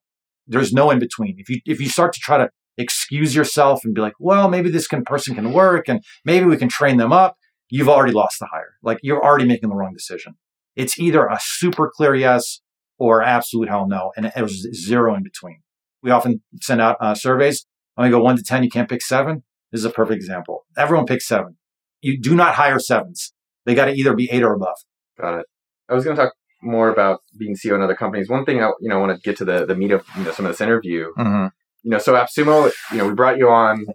There's 0.47 0.73
no 0.73 0.91
in 0.91 0.99
between. 0.99 1.37
If 1.39 1.49
you 1.49 1.61
if 1.67 1.81
you 1.81 1.89
start 1.89 2.13
to 2.15 2.21
try 2.21 2.39
to 2.39 2.51
excuse 2.79 3.35
yourself 3.35 3.85
and 3.85 3.95
be 3.95 4.01
like, 4.01 4.15
well, 4.19 4.49
maybe 4.49 4.71
this 4.71 4.87
can, 4.87 5.05
person 5.05 5.35
can 5.35 5.53
work 5.53 5.89
and 5.89 6.03
maybe 6.25 6.47
we 6.47 6.57
can 6.57 6.69
train 6.69 6.97
them 6.97 7.13
up, 7.13 7.37
you've 7.69 7.89
already 7.89 8.13
lost 8.13 8.39
the 8.41 8.49
hire. 8.51 8.75
Like 8.83 8.99
you're 9.03 9.23
already 9.23 9.45
making 9.45 9.69
the 9.69 9.75
wrong 9.75 9.93
decision. 9.93 10.35
It's 10.77 10.99
either 10.99 11.27
a 11.27 11.39
super 11.41 11.91
clear 11.95 12.15
yes 12.15 12.61
or 12.99 13.23
absolute 13.23 13.69
hell 13.69 13.87
no, 13.89 14.13
and 14.17 14.31
there's 14.35 14.67
zero 14.75 15.15
in 15.15 15.23
between. 15.23 15.61
We 16.03 16.11
often 16.11 16.43
send 16.61 16.81
out 16.81 16.97
uh, 17.01 17.15
surveys. 17.15 17.67
When 17.95 18.07
we 18.07 18.11
go 18.11 18.23
one 18.23 18.37
to 18.37 18.43
ten, 18.43 18.63
you 18.63 18.71
can't 18.71 18.89
pick 18.89 19.03
seven. 19.03 19.43
This 19.73 19.81
is 19.81 19.85
a 19.85 19.91
perfect 19.91 20.17
example. 20.17 20.65
Everyone 20.77 21.07
picks 21.07 21.27
seven. 21.27 21.57
You 22.01 22.21
do 22.21 22.35
not 22.35 22.55
hire 22.55 22.79
sevens. 22.79 23.33
They 23.67 23.75
got 23.75 23.87
to 23.87 23.93
either 23.93 24.15
be 24.15 24.31
eight 24.31 24.43
or 24.43 24.55
above. 24.55 24.77
Got 25.21 25.41
it. 25.41 25.47
I 25.89 25.95
was 25.95 26.05
going 26.05 26.17
to 26.17 26.23
talk 26.23 26.33
more 26.63 26.89
about 26.91 27.21
being 27.39 27.57
CEO 27.57 27.75
in 27.75 27.83
other 27.83 27.95
companies. 27.95 28.29
One 28.29 28.45
thing 28.45 28.63
I 28.63 28.71
you 28.81 28.89
know 28.89 28.99
want 29.01 29.15
to 29.15 29.21
get 29.23 29.37
to 29.39 29.45
the 29.45 29.67
the 29.67 29.75
meat 29.75 29.93
of 29.93 30.05
you 30.17 30.25
know 30.25 30.33
some 30.33 30.47
of 30.47 30.53
this 30.53 30.61
interview. 30.61 31.13
Mm-hmm. 31.19 31.47
You 31.83 31.91
know, 31.93 31.99
so 31.99 32.13
AppSumo, 32.13 32.71
you 32.93 32.99
know, 32.99 33.09
we 33.09 33.15
brought 33.15 33.39
you 33.39 33.49
on 33.49 33.87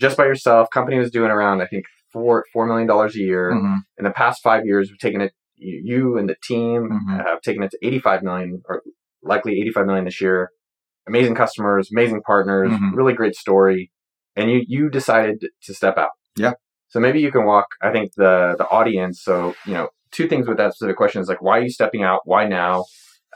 just 0.00 0.16
by 0.16 0.26
yourself. 0.26 0.68
Company 0.70 0.98
was 0.98 1.10
doing 1.10 1.30
around 1.30 1.60
I 1.60 1.66
think 1.66 1.84
four 2.12 2.44
four 2.52 2.66
million 2.66 2.86
dollars 2.86 3.16
a 3.16 3.20
year. 3.20 3.52
Mm-hmm. 3.52 3.74
In 3.98 4.04
the 4.04 4.10
past 4.10 4.42
five 4.42 4.64
years, 4.64 4.90
we've 4.90 4.98
taken 4.98 5.20
it. 5.20 5.32
You 5.56 6.18
and 6.18 6.28
the 6.28 6.36
team 6.42 6.88
mm-hmm. 6.90 7.16
have 7.18 7.40
taken 7.40 7.62
it 7.62 7.70
to 7.70 7.78
eighty 7.82 7.98
five 7.98 8.22
million, 8.22 8.62
or 8.68 8.82
likely 9.22 9.60
eighty 9.60 9.70
five 9.70 9.86
million 9.86 10.04
this 10.04 10.20
year. 10.20 10.50
Amazing 11.08 11.34
customers, 11.34 11.90
amazing 11.92 12.22
partners, 12.22 12.70
mm-hmm. 12.70 12.94
really 12.94 13.12
great 13.12 13.34
story. 13.34 13.90
And 14.36 14.50
you 14.50 14.64
you 14.66 14.90
decided 14.90 15.44
to 15.62 15.74
step 15.74 15.98
out. 15.98 16.10
Yeah. 16.36 16.52
So 16.88 17.00
maybe 17.00 17.20
you 17.20 17.32
can 17.32 17.44
walk. 17.44 17.66
I 17.82 17.90
think 17.92 18.12
the 18.16 18.54
the 18.58 18.68
audience. 18.68 19.22
So 19.22 19.54
you 19.66 19.74
know, 19.74 19.88
two 20.10 20.28
things 20.28 20.46
with 20.46 20.58
that 20.58 20.74
specific 20.74 20.96
question 20.96 21.20
is 21.20 21.28
like, 21.28 21.42
why 21.42 21.58
are 21.58 21.62
you 21.62 21.70
stepping 21.70 22.02
out? 22.02 22.20
Why 22.24 22.46
now? 22.46 22.84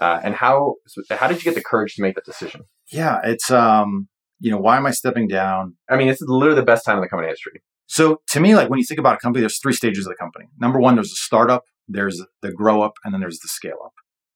Uh, 0.01 0.21
and 0.23 0.35
how 0.35 0.75
how 1.11 1.27
did 1.29 1.39
you 1.39 1.45
get 1.45 1.55
the 1.55 1.63
courage 1.63 1.95
to 1.95 2.03
make 2.03 2.15
that 2.15 2.25
decision? 2.25 2.63
Yeah, 2.93 3.19
it's 3.25 3.51
um, 3.51 4.09
you 4.41 4.51
know, 4.51 4.59
why 4.59 4.77
am 4.77 4.87
I 4.87 4.91
stepping 4.91 5.29
down? 5.29 5.77
I 5.89 5.97
mean, 5.97 6.09
it's 6.09 6.21
literally 6.21 6.61
the 6.61 6.67
best 6.67 6.85
time 6.85 6.97
in 6.97 7.03
the 7.03 7.09
company 7.09 7.31
history. 7.31 7.63
So 7.87 8.21
to 8.29 8.41
me, 8.41 8.55
like 8.55 8.69
when 8.69 8.79
you 8.79 8.85
think 8.85 9.01
about 9.01 9.15
a 9.15 9.19
company, 9.19 9.41
there's 9.41 9.59
three 9.59 9.73
stages 9.73 10.07
of 10.07 10.11
the 10.11 10.17
company. 10.17 10.47
Number 10.59 10.81
one, 10.81 10.97
there's 10.97 11.13
a 11.13 11.17
startup, 11.17 11.65
there's 11.89 12.23
the 12.43 12.53
grow 12.53 12.83
up, 12.83 12.95
and 13.05 13.15
then 13.15 13.21
there's 13.21 13.39
the 13.39 13.49
scale 13.49 13.79
up. 13.85 13.93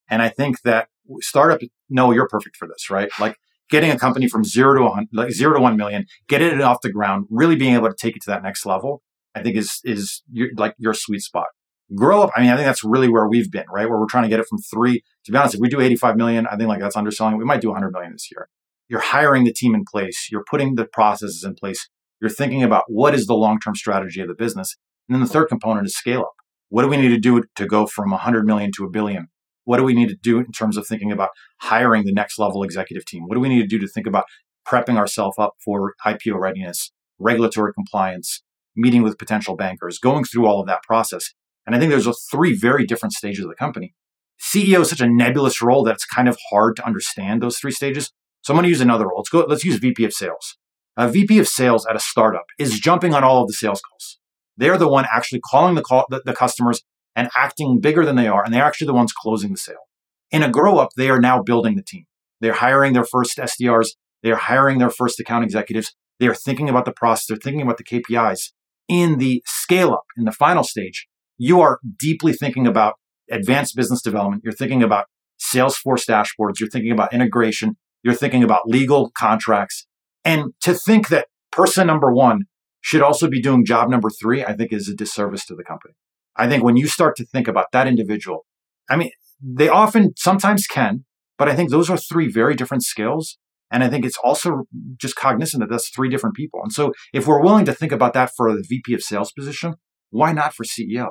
And 0.09 0.23
I 0.23 0.29
think 0.29 0.63
that 0.63 0.89
startup, 1.21 1.61
no, 1.89 2.13
you're 2.13 2.29
perfect 2.29 2.57
for 2.57 2.67
this, 2.67 2.91
right? 2.91 3.11
Like 3.19 3.37
getting 3.71 3.91
a 3.91 3.99
company 3.99 4.29
from 4.29 4.45
zero 4.45 4.75
to 4.75 4.83
one, 4.83 5.07
like 5.13 5.31
zero 5.31 5.55
to 5.55 5.61
one 5.61 5.77
million, 5.77 6.07
getting 6.29 6.49
it 6.49 6.61
off 6.61 6.81
the 6.83 6.93
ground, 6.93 7.27
really 7.31 7.57
being 7.57 7.75
able 7.75 7.89
to 7.89 7.95
take 7.95 8.17
it 8.17 8.23
to 8.23 8.31
that 8.31 8.43
next 8.43 8.67
level, 8.67 9.03
I 9.35 9.43
think 9.43 9.57
is 9.57 9.81
is 9.85 10.23
your, 10.31 10.49
like 10.57 10.75
your 10.79 10.95
sweet 10.95 11.21
spot 11.21 11.47
grow 11.95 12.23
up. 12.23 12.31
I 12.37 12.41
mean, 12.41 12.51
I 12.51 12.57
think 12.57 12.67
that's 12.67 12.85
really 12.85 13.09
where 13.09 13.29
we've 13.29 13.51
been, 13.51 13.65
right? 13.73 13.89
Where 13.89 13.99
we're 13.99 14.07
trying 14.07 14.25
to 14.25 14.29
get 14.29 14.41
it 14.41 14.47
from 14.47 14.59
three. 14.59 15.03
To 15.25 15.33
be 15.33 15.39
honest, 15.39 15.55
if 15.55 15.61
we 15.61 15.69
do 15.69 15.81
85 15.81 16.17
million, 16.17 16.47
I 16.47 16.57
think 16.57 16.69
like 16.69 16.81
that's 16.81 16.97
underselling. 16.97 17.37
We 17.37 17.45
might 17.45 17.61
do 17.61 17.69
100 17.69 17.91
million 17.91 18.13
this 18.13 18.31
year. 18.31 18.49
You're 18.89 19.01
hiring 19.01 19.45
the 19.45 19.53
team 19.53 19.75
in 19.75 19.85
place. 19.85 20.29
You're 20.31 20.45
putting 20.49 20.75
the 20.75 20.85
processes 20.85 21.45
in 21.45 21.55
place. 21.55 21.89
You're 22.21 22.31
thinking 22.31 22.63
about 22.63 22.85
what 22.89 23.15
is 23.15 23.27
the 23.27 23.35
long 23.35 23.59
term 23.59 23.75
strategy 23.75 24.21
of 24.21 24.29
the 24.29 24.35
business. 24.35 24.77
And 25.09 25.15
then 25.15 25.23
the 25.23 25.29
third 25.29 25.49
component 25.49 25.87
is 25.87 25.97
scale 25.97 26.21
up. 26.21 26.33
What 26.69 26.83
do 26.83 26.89
we 26.89 26.97
need 26.97 27.09
to 27.09 27.19
do 27.19 27.43
to 27.57 27.67
go 27.67 27.87
from 27.87 28.11
100 28.11 28.47
million 28.47 28.71
to 28.77 28.85
a 28.85 28.91
billion? 28.91 29.29
What 29.71 29.77
do 29.77 29.85
we 29.85 29.95
need 29.95 30.09
to 30.09 30.17
do 30.17 30.41
in 30.41 30.51
terms 30.51 30.77
of 30.77 30.85
thinking 30.85 31.13
about 31.13 31.29
hiring 31.59 32.05
the 32.05 32.13
next 32.13 32.41
level 32.41 32.65
executive 32.65 33.05
team? 33.05 33.29
What 33.29 33.37
do 33.37 33.41
we 33.41 33.49
need 33.49 33.61
to 33.61 33.69
do 33.69 33.79
to 33.79 33.87
think 33.87 34.05
about 34.05 34.25
prepping 34.67 34.97
ourselves 34.97 35.37
up 35.39 35.53
for 35.65 35.95
IPO 36.05 36.41
readiness, 36.41 36.91
regulatory 37.21 37.73
compliance, 37.73 38.43
meeting 38.75 39.05
with 39.05 39.17
potential 39.17 39.55
bankers, 39.55 40.01
going 40.01 40.25
through 40.25 40.49
all 40.49 40.61
of 40.61 40.67
that 40.67 40.83
process? 40.83 41.35
And 41.65 41.77
I 41.77 41.79
think 41.79 41.93
there's 41.93 42.09
three 42.33 42.57
very 42.57 42.85
different 42.85 43.13
stages 43.13 43.45
of 43.45 43.49
the 43.49 43.55
company. 43.55 43.95
CEO 44.41 44.81
is 44.81 44.91
such 44.91 45.01
a 45.01 45.07
nebulous 45.07 45.63
role 45.63 45.85
that 45.85 45.95
it's 45.95 46.05
kind 46.05 46.29
of 46.29 46.37
hard 46.51 46.75
to 46.75 46.85
understand 46.85 47.41
those 47.41 47.57
three 47.57 47.71
stages. 47.71 48.11
So 48.43 48.53
I'm 48.53 48.57
going 48.57 48.65
to 48.65 48.71
use 48.71 48.81
another 48.81 49.07
role. 49.07 49.19
Let's 49.19 49.29
go. 49.29 49.47
Let's 49.49 49.65
use 49.65 49.77
VP 49.77 50.03
of 50.05 50.13
sales. 50.13 50.57
A 50.97 51.09
VP 51.09 51.39
of 51.39 51.47
sales 51.47 51.87
at 51.87 51.95
a 51.95 52.01
startup 52.01 52.47
is 52.59 52.81
jumping 52.81 53.15
on 53.15 53.23
all 53.23 53.43
of 53.43 53.47
the 53.47 53.53
sales 53.55 53.81
calls. 53.89 54.19
They're 54.57 54.79
the 54.79 54.89
one 54.89 55.07
actually 55.13 55.43
calling 55.49 55.77
the, 55.77 55.83
call, 55.83 56.07
the, 56.11 56.23
the 56.25 56.35
customers 56.35 56.83
and 57.17 57.29
acting 57.37 57.81
bigger 57.81 58.05
than 58.05 58.17
they 58.17 58.29
are. 58.29 58.45
And 58.45 58.53
they're 58.53 58.65
actually 58.65 58.87
the 58.87 58.95
ones 58.95 59.13
closing 59.13 59.53
the 59.53 59.59
sale. 59.59 59.87
In 60.31 60.43
a 60.43 60.51
grow 60.51 60.79
up, 60.79 60.91
they 60.97 61.11
are 61.11 61.21
now 61.21 61.43
building 61.43 61.77
the 61.77 61.83
team. 61.83 62.05
They're 62.41 62.55
hiring 62.55 62.93
their 62.93 63.05
first 63.05 63.37
SDRs. 63.37 63.89
They're 64.23 64.37
hiring 64.37 64.79
their 64.79 64.91
first 64.91 65.19
account 65.21 65.45
executives. 65.45 65.95
They 66.19 66.29
are 66.29 66.35
thinking 66.35 66.69
about 66.69 66.85
the 66.85 66.93
process. 66.93 67.27
They're 67.27 67.37
thinking 67.37 67.63
about 67.63 67.79
the 67.79 67.85
KPIs. 67.85 68.53
In 68.89 69.19
the 69.19 69.43
scale 69.47 69.93
up, 69.93 70.05
in 70.17 70.25
the 70.25 70.33
final 70.33 70.65
stage, 70.65 71.09
you 71.39 71.61
are 71.61 71.79
deeply 71.99 72.33
thinking 72.33 72.67
about 72.67 72.95
advanced 73.31 73.77
business 73.77 74.03
development. 74.03 74.43
You're 74.45 74.53
thinking 74.53 74.83
about 74.83 75.07
Salesforce 75.41 76.07
dashboards. 76.07 76.61
You're 76.61 76.69
thinking 76.69 76.93
about 76.93 77.15
integration. 77.15 77.77
You're 78.03 78.15
thinking 78.15 78.43
about 78.43 78.67
legal 78.67 79.11
contracts. 79.17 79.87
And 80.25 80.53
to 80.63 80.75
think 80.75 81.09
that 81.09 81.29
person 81.51 81.87
number 81.87 82.13
one 82.13 82.43
should 82.81 83.03
also 83.03 83.29
be 83.29 83.41
doing 83.41 83.65
job 83.65 83.89
number 83.89 84.11
three, 84.11 84.45
I 84.45 84.55
think 84.55 84.73
is 84.73 84.89
a 84.89 84.95
disservice 84.95 85.45
to 85.47 85.55
the 85.55 85.65
company. 85.65 85.95
I 86.37 86.49
think 86.49 86.63
when 86.63 86.77
you 86.77 86.89
start 86.89 87.17
to 87.17 87.27
think 87.27 87.49
about 87.49 87.67
that 87.73 87.87
individual, 87.87 88.47
I 88.89 88.97
mean, 88.97 89.11
they 89.43 89.69
often 89.69 90.13
sometimes 90.17 90.67
can, 90.67 91.05
but 91.39 91.49
I 91.49 91.57
think 91.57 91.71
those 91.71 91.91
are 91.91 91.97
three 91.97 92.31
very 92.31 92.55
different 92.55 92.83
skills. 92.83 93.39
And 93.71 93.85
I 93.85 93.89
think 93.89 94.05
it's 94.05 94.19
also 94.23 94.65
just 94.97 95.15
cognizant 95.15 95.61
that 95.61 95.71
that's 95.71 95.91
three 95.91 96.09
different 96.09 96.35
people. 96.35 96.61
And 96.63 96.73
so 96.73 96.93
if 97.13 97.27
we're 97.27 97.43
willing 97.43 97.65
to 97.67 97.73
think 97.73 97.93
about 97.93 98.15
that 98.15 98.31
for 98.37 98.53
the 98.53 98.65
VP 98.69 98.95
of 98.95 99.03
sales 99.03 99.33
position, 99.33 99.75
why 100.11 100.33
not 100.33 100.55
for 100.55 100.65
CEO? 100.65 101.11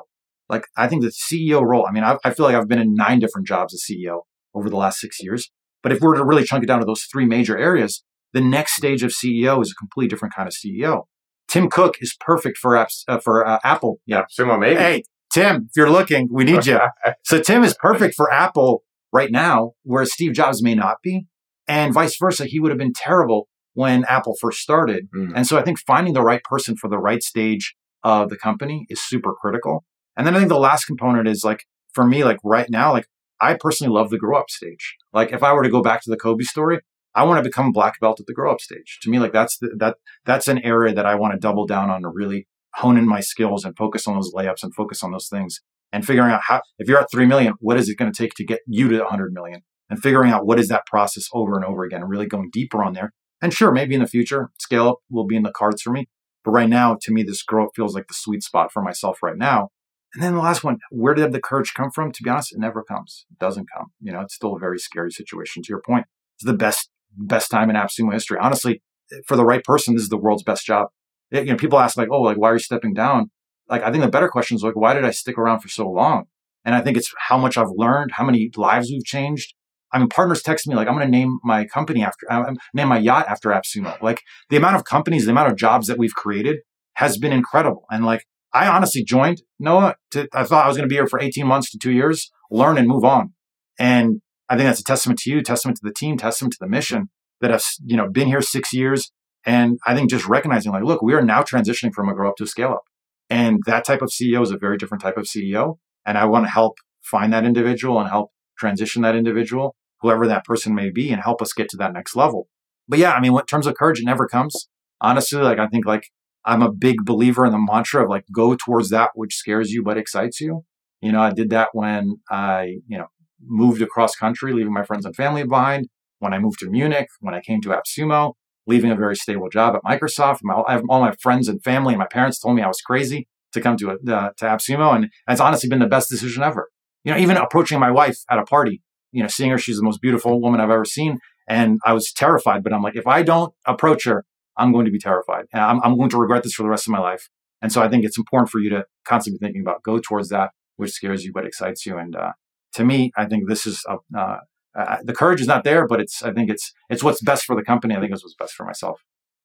Like, 0.49 0.65
I 0.75 0.87
think 0.87 1.03
the 1.03 1.11
CEO 1.11 1.61
role, 1.63 1.85
I 1.87 1.91
mean, 1.91 2.03
I, 2.03 2.17
I 2.23 2.31
feel 2.31 2.45
like 2.45 2.55
I've 2.55 2.67
been 2.67 2.79
in 2.79 2.95
nine 2.95 3.19
different 3.19 3.47
jobs 3.47 3.73
as 3.73 3.85
CEO 3.89 4.21
over 4.53 4.69
the 4.69 4.75
last 4.75 4.99
six 4.99 5.21
years. 5.21 5.49
But 5.81 5.91
if 5.91 6.01
we 6.01 6.07
we're 6.07 6.15
to 6.15 6.25
really 6.25 6.43
chunk 6.43 6.63
it 6.63 6.67
down 6.67 6.79
to 6.79 6.85
those 6.85 7.03
three 7.03 7.25
major 7.25 7.57
areas, 7.57 8.03
the 8.33 8.41
next 8.41 8.75
stage 8.75 9.03
of 9.03 9.11
CEO 9.11 9.61
is 9.61 9.71
a 9.71 9.75
completely 9.75 10.09
different 10.09 10.35
kind 10.35 10.47
of 10.47 10.53
CEO. 10.53 11.03
Tim 11.49 11.69
Cook 11.69 11.97
is 11.99 12.15
perfect 12.19 12.57
for 12.57 12.73
apps, 12.73 13.03
uh, 13.07 13.19
for 13.19 13.45
uh, 13.45 13.59
Apple. 13.63 13.99
Yeah, 14.05 14.23
Sumo 14.37 14.59
maybe. 14.59 14.79
Hey, 14.79 15.03
Tim, 15.33 15.67
if 15.69 15.71
you're 15.75 15.89
looking, 15.89 16.29
we 16.31 16.43
need 16.43 16.65
you. 16.65 16.79
so 17.23 17.41
Tim 17.41 17.63
is 17.63 17.75
perfect 17.79 18.15
for 18.15 18.31
Apple 18.31 18.83
right 19.11 19.31
now, 19.31 19.73
where 19.83 20.05
Steve 20.05 20.33
Jobs 20.33 20.63
may 20.63 20.75
not 20.75 20.97
be, 21.03 21.27
and 21.67 21.93
vice 21.93 22.17
versa. 22.17 22.45
He 22.45 22.59
would 22.59 22.71
have 22.71 22.77
been 22.77 22.93
terrible 22.93 23.47
when 23.73 24.05
Apple 24.05 24.35
first 24.39 24.59
started. 24.59 25.07
Mm. 25.15 25.33
And 25.35 25.47
so 25.47 25.57
I 25.57 25.61
think 25.61 25.79
finding 25.79 26.13
the 26.13 26.21
right 26.21 26.43
person 26.43 26.75
for 26.75 26.89
the 26.89 26.97
right 26.97 27.23
stage 27.23 27.75
of 28.03 28.29
the 28.29 28.37
company 28.37 28.85
is 28.89 29.01
super 29.01 29.33
critical. 29.33 29.83
And 30.17 30.25
then 30.25 30.35
I 30.35 30.39
think 30.39 30.49
the 30.49 30.59
last 30.59 30.85
component 30.85 31.27
is 31.27 31.43
like 31.43 31.63
for 31.93 32.05
me, 32.05 32.23
like 32.23 32.37
right 32.43 32.69
now, 32.69 32.91
like 32.91 33.07
I 33.39 33.55
personally 33.59 33.93
love 33.93 34.09
the 34.09 34.17
grow 34.17 34.37
up 34.39 34.49
stage. 34.49 34.95
Like 35.13 35.31
if 35.31 35.43
I 35.43 35.53
were 35.53 35.63
to 35.63 35.69
go 35.69 35.81
back 35.81 36.01
to 36.03 36.09
the 36.09 36.17
Kobe 36.17 36.43
story, 36.43 36.79
I 37.15 37.23
want 37.23 37.43
to 37.43 37.49
become 37.49 37.67
a 37.67 37.71
black 37.71 37.99
belt 37.99 38.19
at 38.19 38.27
the 38.27 38.33
grow 38.33 38.51
up 38.51 38.61
stage. 38.61 38.99
To 39.01 39.09
me, 39.09 39.19
like 39.19 39.33
that's 39.33 39.57
the, 39.57 39.75
that 39.79 39.97
that's 40.25 40.47
an 40.47 40.59
area 40.59 40.93
that 40.93 41.05
I 41.05 41.15
want 41.15 41.33
to 41.33 41.39
double 41.39 41.65
down 41.65 41.89
on 41.89 42.03
to 42.03 42.09
really 42.09 42.47
hone 42.75 42.97
in 42.97 43.07
my 43.07 43.19
skills 43.19 43.65
and 43.65 43.75
focus 43.75 44.07
on 44.07 44.15
those 44.15 44.33
layups 44.33 44.63
and 44.63 44.73
focus 44.73 45.03
on 45.03 45.11
those 45.11 45.27
things 45.27 45.61
and 45.91 46.05
figuring 46.05 46.31
out 46.31 46.41
how, 46.47 46.61
if 46.77 46.87
you're 46.87 46.99
at 46.99 47.11
3 47.11 47.25
million, 47.25 47.53
what 47.59 47.77
is 47.77 47.89
it 47.89 47.97
going 47.97 48.11
to 48.11 48.17
take 48.17 48.33
to 48.35 48.45
get 48.45 48.59
you 48.67 48.89
to 48.89 48.99
100 48.99 49.33
million 49.33 49.61
and 49.89 50.01
figuring 50.01 50.31
out 50.31 50.45
what 50.45 50.59
is 50.59 50.67
that 50.67 50.85
process 50.85 51.27
over 51.33 51.55
and 51.55 51.65
over 51.65 51.83
again 51.83 52.03
really 52.03 52.27
going 52.27 52.49
deeper 52.51 52.83
on 52.83 52.93
there. 52.93 53.11
And 53.41 53.53
sure, 53.53 53.71
maybe 53.71 53.95
in 53.95 54.01
the 54.01 54.07
future, 54.07 54.51
scale 54.59 54.89
up 54.89 54.97
will 55.09 55.25
be 55.25 55.35
in 55.35 55.43
the 55.43 55.51
cards 55.51 55.81
for 55.81 55.91
me. 55.91 56.07
But 56.43 56.51
right 56.51 56.69
now, 56.69 56.97
to 57.01 57.11
me, 57.11 57.23
this 57.23 57.43
growth 57.43 57.71
feels 57.75 57.95
like 57.95 58.07
the 58.07 58.13
sweet 58.13 58.43
spot 58.43 58.71
for 58.71 58.81
myself 58.81 59.19
right 59.23 59.37
now. 59.37 59.69
And 60.13 60.23
then 60.23 60.33
the 60.33 60.41
last 60.41 60.63
one, 60.63 60.79
where 60.89 61.13
did 61.13 61.31
the 61.31 61.41
courage 61.41 61.73
come 61.73 61.91
from? 61.91 62.11
To 62.11 62.23
be 62.23 62.29
honest, 62.29 62.53
it 62.53 62.59
never 62.59 62.83
comes. 62.83 63.25
It 63.31 63.39
doesn't 63.39 63.67
come. 63.75 63.87
You 63.99 64.11
know, 64.11 64.21
it's 64.21 64.35
still 64.35 64.55
a 64.55 64.59
very 64.59 64.79
scary 64.79 65.11
situation. 65.11 65.63
To 65.63 65.69
your 65.69 65.81
point, 65.81 66.05
it's 66.37 66.45
the 66.45 66.53
best, 66.53 66.89
best 67.19 67.51
time 67.51 67.69
in 67.69 67.75
AppSumo 67.75 68.13
history. 68.13 68.37
Honestly, 68.41 68.81
for 69.25 69.35
the 69.35 69.45
right 69.45 69.63
person, 69.63 69.93
this 69.93 70.03
is 70.03 70.09
the 70.09 70.17
world's 70.17 70.43
best 70.43 70.65
job 70.65 70.87
you 71.31 71.45
know, 71.45 71.55
people 71.55 71.79
ask 71.79 71.97
like, 71.97 72.09
oh, 72.11 72.21
like, 72.21 72.37
why 72.37 72.49
are 72.49 72.55
you 72.55 72.59
stepping 72.59 72.93
down? 72.93 73.29
Like, 73.69 73.83
I 73.83 73.91
think 73.91 74.03
the 74.03 74.09
better 74.09 74.29
question 74.29 74.55
is 74.55 74.63
like, 74.63 74.75
why 74.75 74.93
did 74.93 75.05
I 75.05 75.11
stick 75.11 75.37
around 75.37 75.59
for 75.59 75.67
so 75.67 75.87
long? 75.89 76.25
And 76.65 76.75
I 76.75 76.81
think 76.81 76.97
it's 76.97 77.13
how 77.17 77.37
much 77.37 77.57
I've 77.57 77.71
learned, 77.75 78.11
how 78.13 78.25
many 78.25 78.49
lives 78.55 78.89
we've 78.89 79.05
changed. 79.05 79.53
I 79.91 79.99
mean, 79.99 80.09
partners 80.09 80.41
text 80.41 80.67
me 80.67 80.75
like, 80.75 80.87
I'm 80.87 80.95
going 80.95 81.05
to 81.05 81.11
name 81.11 81.39
my 81.43 81.65
company 81.65 82.03
after, 82.03 82.31
I'm 82.31 82.57
name 82.73 82.89
my 82.89 82.99
yacht 82.99 83.27
after 83.27 83.49
AppSumo. 83.49 84.01
Like 84.01 84.21
the 84.49 84.57
amount 84.57 84.75
of 84.75 84.83
companies, 84.85 85.25
the 85.25 85.31
amount 85.31 85.51
of 85.51 85.57
jobs 85.57 85.87
that 85.87 85.97
we've 85.97 86.13
created 86.13 86.57
has 86.95 87.17
been 87.17 87.31
incredible. 87.31 87.85
And 87.89 88.05
like, 88.05 88.25
I 88.53 88.67
honestly 88.67 89.03
joined 89.03 89.41
Noah 89.59 89.95
to, 90.11 90.27
I 90.33 90.43
thought 90.43 90.65
I 90.65 90.67
was 90.67 90.77
going 90.77 90.87
to 90.87 90.91
be 90.91 90.95
here 90.95 91.07
for 91.07 91.19
18 91.19 91.45
months 91.45 91.71
to 91.71 91.77
two 91.77 91.91
years, 91.91 92.31
learn 92.51 92.77
and 92.77 92.87
move 92.87 93.03
on. 93.03 93.33
And 93.79 94.21
I 94.49 94.55
think 94.55 94.67
that's 94.67 94.81
a 94.81 94.83
testament 94.83 95.19
to 95.19 95.29
you, 95.29 95.41
testament 95.41 95.77
to 95.77 95.87
the 95.87 95.93
team, 95.93 96.17
testament 96.17 96.53
to 96.53 96.57
the 96.59 96.67
mission 96.67 97.09
that 97.41 97.51
have, 97.51 97.63
you 97.85 97.95
know, 97.95 98.09
been 98.09 98.27
here 98.27 98.41
six 98.41 98.73
years, 98.73 99.11
and 99.45 99.79
I 99.85 99.95
think 99.95 100.09
just 100.09 100.27
recognizing 100.27 100.71
like, 100.71 100.83
look, 100.83 101.01
we 101.01 101.13
are 101.13 101.21
now 101.21 101.43
transitioning 101.43 101.93
from 101.93 102.09
a 102.09 102.13
grow 102.13 102.29
up 102.29 102.35
to 102.37 102.43
a 102.43 102.47
scale 102.47 102.71
up. 102.71 102.83
And 103.29 103.59
that 103.65 103.85
type 103.85 104.01
of 104.01 104.09
CEO 104.09 104.41
is 104.41 104.51
a 104.51 104.57
very 104.57 104.77
different 104.77 105.01
type 105.01 105.17
of 105.17 105.25
CEO. 105.25 105.77
And 106.05 106.17
I 106.17 106.25
want 106.25 106.45
to 106.45 106.51
help 106.51 106.77
find 107.01 107.31
that 107.31 107.45
individual 107.45 107.99
and 107.99 108.09
help 108.09 108.31
transition 108.57 109.01
that 109.03 109.15
individual, 109.15 109.75
whoever 110.01 110.27
that 110.27 110.43
person 110.43 110.75
may 110.75 110.89
be, 110.89 111.11
and 111.11 111.21
help 111.21 111.41
us 111.41 111.53
get 111.53 111.69
to 111.69 111.77
that 111.77 111.93
next 111.93 112.15
level. 112.15 112.47
But 112.87 112.99
yeah, 112.99 113.13
I 113.13 113.21
mean, 113.21 113.33
in 113.33 113.45
terms 113.45 113.67
of 113.67 113.75
courage, 113.75 113.99
it 113.99 114.05
never 114.05 114.27
comes. 114.27 114.67
Honestly, 114.99 115.41
like 115.41 115.59
I 115.59 115.67
think 115.67 115.85
like 115.85 116.07
I'm 116.43 116.61
a 116.61 116.71
big 116.71 117.05
believer 117.05 117.45
in 117.45 117.51
the 117.51 117.59
mantra 117.59 118.03
of 118.03 118.09
like 118.09 118.25
go 118.33 118.55
towards 118.55 118.89
that 118.89 119.11
which 119.13 119.35
scares 119.35 119.71
you 119.71 119.83
but 119.83 119.97
excites 119.97 120.41
you. 120.41 120.65
You 121.01 121.11
know, 121.11 121.21
I 121.21 121.31
did 121.31 121.51
that 121.51 121.69
when 121.71 122.17
I, 122.29 122.79
you 122.87 122.97
know, 122.97 123.07
moved 123.45 123.81
across 123.81 124.15
country, 124.15 124.53
leaving 124.53 124.73
my 124.73 124.83
friends 124.83 125.05
and 125.05 125.15
family 125.15 125.43
behind. 125.43 125.87
When 126.19 126.33
I 126.33 126.39
moved 126.39 126.59
to 126.59 126.69
Munich, 126.69 127.07
when 127.21 127.33
I 127.33 127.39
came 127.39 127.61
to 127.61 127.69
AppSumo, 127.69 128.33
leaving 128.67 128.91
a 128.91 128.95
very 128.95 129.15
stable 129.15 129.49
job 129.49 129.75
at 129.75 129.83
Microsoft. 129.83 130.39
My, 130.43 130.53
all 130.53 131.01
my 131.01 131.13
friends 131.21 131.47
and 131.47 131.63
family 131.63 131.93
and 131.93 131.99
my 131.99 132.07
parents 132.07 132.39
told 132.39 132.55
me 132.55 132.61
I 132.61 132.67
was 132.67 132.81
crazy 132.81 133.27
to 133.53 133.61
come 133.61 133.77
to 133.77 133.91
uh, 133.91 133.95
to 134.37 134.45
AppSumo, 134.45 134.95
and 134.95 135.09
it's 135.27 135.41
honestly 135.41 135.69
been 135.69 135.79
the 135.79 135.87
best 135.87 136.09
decision 136.09 136.43
ever. 136.43 136.69
You 137.03 137.13
know, 137.13 137.19
even 137.19 137.37
approaching 137.37 137.79
my 137.79 137.89
wife 137.89 138.17
at 138.29 138.37
a 138.37 138.43
party, 138.43 138.81
you 139.11 139.23
know, 139.23 139.29
seeing 139.29 139.51
her, 139.51 139.57
she's 139.57 139.77
the 139.77 139.83
most 139.83 140.01
beautiful 140.01 140.41
woman 140.41 140.59
I've 140.59 140.69
ever 140.69 140.85
seen, 140.85 141.17
and 141.47 141.79
I 141.85 141.93
was 141.93 142.11
terrified. 142.11 142.63
But 142.63 142.73
I'm 142.73 142.83
like, 142.83 142.95
if 142.95 143.07
I 143.07 143.23
don't 143.23 143.53
approach 143.65 144.05
her, 144.05 144.25
I'm 144.57 144.71
going 144.71 144.85
to 144.85 144.91
be 144.91 144.99
terrified. 144.99 145.45
I'm, 145.53 145.81
I'm 145.83 145.97
going 145.97 146.09
to 146.09 146.17
regret 146.17 146.43
this 146.43 146.53
for 146.53 146.63
the 146.63 146.69
rest 146.69 146.85
of 146.85 146.91
my 146.91 146.99
life. 146.99 147.29
And 147.61 147.71
so 147.71 147.81
I 147.81 147.89
think 147.89 148.05
it's 148.05 148.17
important 148.17 148.49
for 148.49 148.59
you 148.59 148.69
to 148.69 148.85
constantly 149.05 149.37
be 149.37 149.45
thinking 149.45 149.61
about 149.61 149.83
go 149.83 149.99
towards 149.99 150.29
that 150.29 150.51
which 150.79 150.91
scares 150.91 151.25
you 151.25 151.31
but 151.33 151.45
excites 151.45 151.85
you. 151.85 151.97
And 151.97 152.15
uh, 152.15 152.31
to 152.73 152.85
me, 152.85 153.11
I 153.17 153.25
think 153.25 153.47
this 153.47 153.65
is 153.65 153.83
a, 153.87 153.97
uh, 154.17 154.37
uh, 154.77 154.97
the 155.03 155.13
courage 155.13 155.41
is 155.41 155.47
not 155.47 155.63
there, 155.63 155.87
but 155.87 155.99
it's 155.99 156.23
I 156.23 156.31
think 156.31 156.49
it's 156.49 156.71
it's 156.89 157.03
what's 157.03 157.21
best 157.21 157.45
for 157.45 157.55
the 157.55 157.63
company. 157.63 157.95
I 157.95 157.99
think 157.99 158.11
it's 158.11 158.23
what's 158.23 158.35
best 158.35 158.53
for 158.53 158.65
myself. 158.65 159.01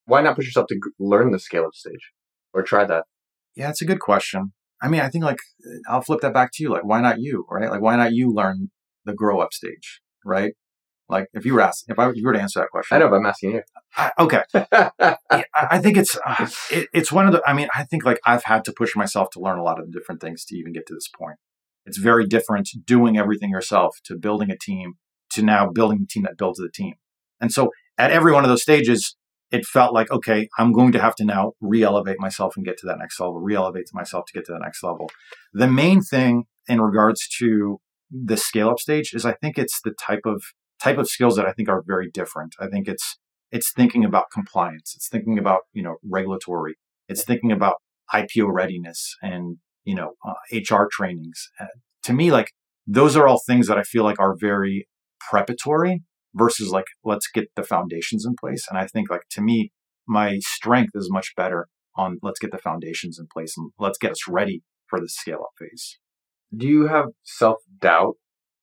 Why 0.07 0.21
not 0.21 0.37
push 0.37 0.47
yourself 0.47 0.67
to 0.69 0.79
learn 0.99 1.31
the 1.31 1.39
scale 1.39 1.65
up 1.65 1.75
stage 1.75 2.13
or 2.53 2.63
try 2.63 2.85
that? 2.85 3.05
Yeah, 3.57 3.71
it's 3.71 3.83
a 3.83 3.87
good 3.87 4.01
question. 4.01 4.53
I 4.83 4.89
mean, 4.89 5.01
I 5.01 5.09
think 5.09 5.25
like 5.25 5.39
I'll 5.89 6.03
flip 6.03 6.21
that 6.21 6.35
back 6.35 6.51
to 6.55 6.63
you. 6.63 6.71
Like, 6.71 6.85
why 6.85 7.01
not 7.01 7.21
you? 7.21 7.47
Right? 7.51 7.71
Like, 7.71 7.81
why 7.81 7.97
not 7.97 8.13
you 8.13 8.33
learn 8.33 8.71
the 9.05 9.15
grow 9.15 9.41
up 9.41 9.53
stage? 9.53 10.01
Right? 10.25 10.55
Like, 11.09 11.29
if 11.35 11.45
you 11.45 11.55
were 11.55 11.61
asked, 11.61 11.85
if 11.89 11.99
I 11.99 12.11
you 12.13 12.27
were 12.27 12.33
to 12.33 12.41
answer 12.41 12.61
that 12.61 12.71
question, 12.71 12.97
I 12.97 13.01
know, 13.01 13.09
but 13.09 13.17
I'm 13.17 13.27
asking 13.27 13.53
you. 13.53 13.63
I, 13.97 14.13
okay, 14.19 14.43
yeah, 14.55 15.45
I 15.55 15.79
think 15.79 15.97
it's 15.99 16.19
uh, 16.27 16.49
it, 16.71 16.89
it's 16.95 17.13
one 17.13 17.27
of 17.27 17.33
the. 17.33 17.43
I 17.47 17.53
mean, 17.53 17.69
I 17.75 17.85
think 17.85 18.05
like 18.05 18.19
I've 18.25 18.45
had 18.45 18.65
to 18.65 18.73
push 18.73 18.97
myself 18.97 19.29
to 19.31 19.41
learn 19.41 19.59
a 19.59 19.63
lot 19.63 19.79
of 19.79 19.93
different 19.93 20.21
things 20.21 20.45
to 20.47 20.57
even 20.57 20.73
get 20.73 20.87
to 20.87 20.95
this 20.95 21.09
point. 21.09 21.37
It's 21.87 21.99
very 21.99 22.27
different 22.27 22.71
doing 22.85 23.19
everything 23.19 23.51
yourself 23.51 23.99
to 24.05 24.17
building 24.17 24.51
a 24.51 24.59
team 24.59 24.95
to 25.31 25.43
now 25.43 25.69
building 25.69 26.01
the 26.01 26.07
team 26.07 26.23
that 26.25 26.39
builds 26.39 26.59
the 26.59 26.71
team. 26.73 26.95
And 27.41 27.53
so 27.53 27.71
at 27.99 28.11
every 28.11 28.33
one 28.33 28.45
of 28.45 28.49
those 28.49 28.63
stages, 28.63 29.17
it 29.51 29.65
felt 29.65 29.93
like, 29.93 30.11
okay, 30.11 30.49
I'm 30.59 30.73
going 30.73 30.93
to 30.93 31.01
have 31.01 31.15
to 31.17 31.25
now 31.25 31.53
re 31.61 31.83
elevate 31.83 32.19
myself 32.19 32.57
and 32.57 32.65
get 32.65 32.79
to 32.79 32.87
that 32.87 32.99
next 32.99 33.21
level, 33.21 33.41
re 33.41 33.55
elevate 33.55 33.87
myself 33.93 34.27
to 34.27 34.33
get 34.33 34.47
to 34.47 34.53
the 34.53 34.59
next 34.59 34.83
level. 34.83 35.11
The 35.53 35.69
main 35.69 36.01
thing 36.01 36.45
in 36.67 36.81
regards 36.81 37.29
to 37.39 37.81
the 38.11 38.37
scale 38.37 38.71
up 38.71 38.79
stage 38.79 39.13
is 39.13 39.25
I 39.25 39.35
think 39.35 39.59
it's 39.59 39.81
the 39.83 39.93
type 39.93 40.23
of 40.25 40.43
type 40.83 40.99
of 40.99 41.09
skills 41.09 41.37
that 41.37 41.47
I 41.47 41.53
think 41.53 41.69
are 41.69 41.83
very 41.87 42.11
different. 42.11 42.55
I 42.59 42.67
think 42.69 42.89
it's 42.89 43.19
it's 43.53 43.73
thinking 43.73 44.05
about 44.05 44.31
compliance. 44.33 44.93
It's 44.97 45.09
thinking 45.09 45.39
about 45.39 45.61
you 45.73 45.83
know 45.83 45.97
regulatory. 46.03 46.75
It's 47.09 47.25
thinking 47.25 47.53
about 47.53 47.77
IPO 48.13 48.53
readiness 48.53 49.17
and 49.23 49.59
you 49.85 49.95
know 49.95 50.13
uh, 50.27 50.35
HR 50.53 50.89
trainings. 50.91 51.49
Uh, 51.61 51.67
to 52.05 52.13
me, 52.13 52.31
like 52.31 52.53
those 52.87 53.17
are 53.17 53.27
all 53.27 53.41
things 53.47 53.67
that 53.69 53.79
I 53.79 53.83
feel 53.83 54.05
like 54.05 54.21
are 54.21 54.37
very 54.39 54.89
preparatory 55.31 56.03
versus 56.35 56.71
like 56.71 56.87
let's 57.05 57.29
get 57.33 57.49
the 57.57 57.63
foundations 57.63 58.27
in 58.27 58.35
place. 58.39 58.67
And 58.69 58.79
I 58.79 58.87
think 58.87 59.11
like 59.11 59.23
to 59.33 59.43
me, 59.43 59.73
my 60.07 60.39
strength 60.41 60.93
is 60.95 61.09
much 61.11 61.33
better 61.37 61.69
on 61.97 62.19
let's 62.23 62.41
get 62.41 62.51
the 62.51 62.59
foundations 62.59 63.19
in 63.19 63.27
place 63.33 63.55
and 63.57 63.71
let's 63.79 63.99
get 63.99 64.13
us 64.13 64.29
ready 64.29 64.63
for 64.87 65.01
the 65.01 65.09
scale 65.09 65.41
up 65.43 65.51
phase. 65.59 65.99
Do 66.57 66.67
you 66.67 66.89
have 66.89 67.07
self 67.23 67.59
doubt 67.81 68.17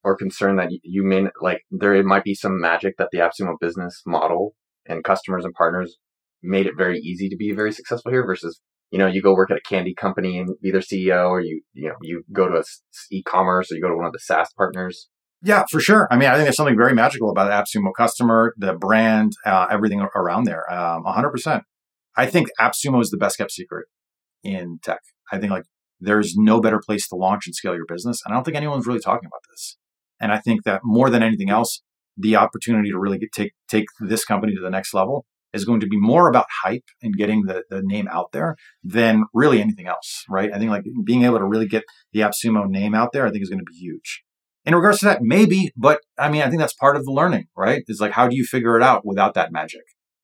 or 0.04 0.16
concern 0.16 0.56
that 0.58 0.70
you 0.84 1.04
may 1.04 1.28
like 1.42 1.62
there 1.72 2.02
might 2.04 2.24
be 2.24 2.36
some 2.36 2.60
magic 2.60 2.96
that 2.98 3.10
the 3.12 3.20
AppSumo 3.20 3.56
business 3.60 4.02
model 4.06 4.54
and 4.86 5.04
customers 5.04 5.46
and 5.46 5.54
partners 5.54 5.98
made 6.44 6.66
it 6.66 6.74
very 6.78 7.00
easy 7.00 7.30
to 7.30 7.36
be 7.36 7.52
very 7.52 7.72
successful 7.72 8.12
here 8.12 8.26
versus 8.26 8.62
you 8.92 9.00
know 9.00 9.08
you 9.08 9.22
go 9.22 9.34
work 9.34 9.50
at 9.50 9.58
a 9.58 9.62
candy 9.62 9.94
company 9.94 10.38
and 10.38 10.50
be 10.62 10.72
their 10.72 10.82
CEO 10.82 11.30
or 11.30 11.42
you 11.42 11.62
you 11.74 11.88
know 11.88 11.96
you 12.02 12.24
go 12.32 12.48
to 12.48 12.58
a 12.58 12.64
e-commerce 13.12 13.72
or 13.72 13.76
you 13.76 13.82
go 13.82 13.90
to 13.90 13.96
one 13.96 14.06
of 14.06 14.14
the 14.14 14.20
SaaS 14.20 14.50
partners. 14.56 15.08
Yeah, 15.44 15.64
for 15.72 15.80
sure. 15.80 16.08
I 16.12 16.18
mean, 16.18 16.30
I 16.30 16.34
think 16.34 16.46
there's 16.46 16.56
something 16.56 16.78
very 16.78 16.94
magical 16.94 17.32
about 17.32 17.50
AppSumo 17.50 17.92
customer, 17.98 18.54
the 18.58 18.74
brand, 18.74 19.32
uh, 19.44 19.66
everything 19.72 20.06
around 20.16 20.44
there. 20.44 20.72
Um, 20.72 21.04
100%. 21.04 21.62
I 22.16 22.28
think 22.28 22.50
AppSumo 22.60 23.02
is 23.02 23.10
the 23.10 23.18
best 23.18 23.40
kept 23.40 23.52
secret 23.52 23.88
in 24.44 24.78
tech. 24.84 25.00
I 25.32 25.40
think 25.40 25.52
like 25.52 25.64
there's 26.00 26.36
no 26.36 26.62
better 26.62 26.80
place 26.80 27.08
to 27.08 27.16
launch 27.16 27.48
and 27.48 27.56
scale 27.56 27.74
your 27.74 27.88
business. 27.88 28.22
And 28.24 28.34
I 28.34 28.38
don't 28.38 28.44
think 28.44 28.58
anyone's 28.58 28.86
really 28.86 29.00
talking 29.00 29.26
about 29.26 29.42
this. 29.50 29.78
And 30.20 30.32
I 30.32 30.38
think 30.38 30.64
that 30.66 30.82
more 30.84 31.10
than 31.10 31.24
anything 31.24 31.50
else, 31.50 31.82
the 32.16 32.36
opportunity 32.36 32.92
to 32.92 33.00
really 33.00 33.18
get, 33.18 33.32
take 33.32 33.54
take 33.68 33.86
this 34.00 34.26
company 34.26 34.54
to 34.54 34.62
the 34.62 34.70
next 34.70 34.94
level 34.94 35.26
is 35.54 35.66
going 35.66 35.80
to 35.82 35.88
be 35.88 35.98
more 35.98 36.30
about 36.30 36.46
hype 36.64 36.86
and 37.02 37.16
getting 37.16 37.44
the, 37.44 37.64
the 37.70 37.82
name 37.84 38.08
out 38.08 38.32
there 38.32 38.56
than 38.84 39.26
really 39.34 39.62
anything 39.62 39.88
else, 39.88 40.24
right? 40.30 40.52
I 40.54 40.58
think 40.58 40.72
like 40.72 40.84
being 41.04 41.24
able 41.24 41.40
to 41.40 41.46
really 41.46 41.68
get 41.68 41.84
the 42.14 42.22
AppSumo 42.22 42.68
name 42.68 42.96
out 42.96 43.12
there, 43.12 43.26
I 43.26 43.32
think 43.32 43.44
is 43.44 43.50
going 43.50 43.60
to 43.60 43.66
be 43.66 43.78
huge. 43.78 44.24
In 44.64 44.76
regards 44.76 45.00
to 45.00 45.06
that, 45.06 45.20
maybe, 45.22 45.72
but 45.76 46.02
I 46.18 46.30
mean, 46.30 46.42
I 46.42 46.50
think 46.50 46.60
that's 46.60 46.74
part 46.74 46.96
of 46.96 47.04
the 47.04 47.12
learning, 47.12 47.48
right? 47.58 47.84
Is 47.88 48.00
like, 48.00 48.12
how 48.12 48.28
do 48.28 48.36
you 48.36 48.46
figure 48.46 48.78
it 48.78 48.84
out 48.84 49.06
without 49.06 49.34
that 49.34 49.52
magic? 49.52 49.82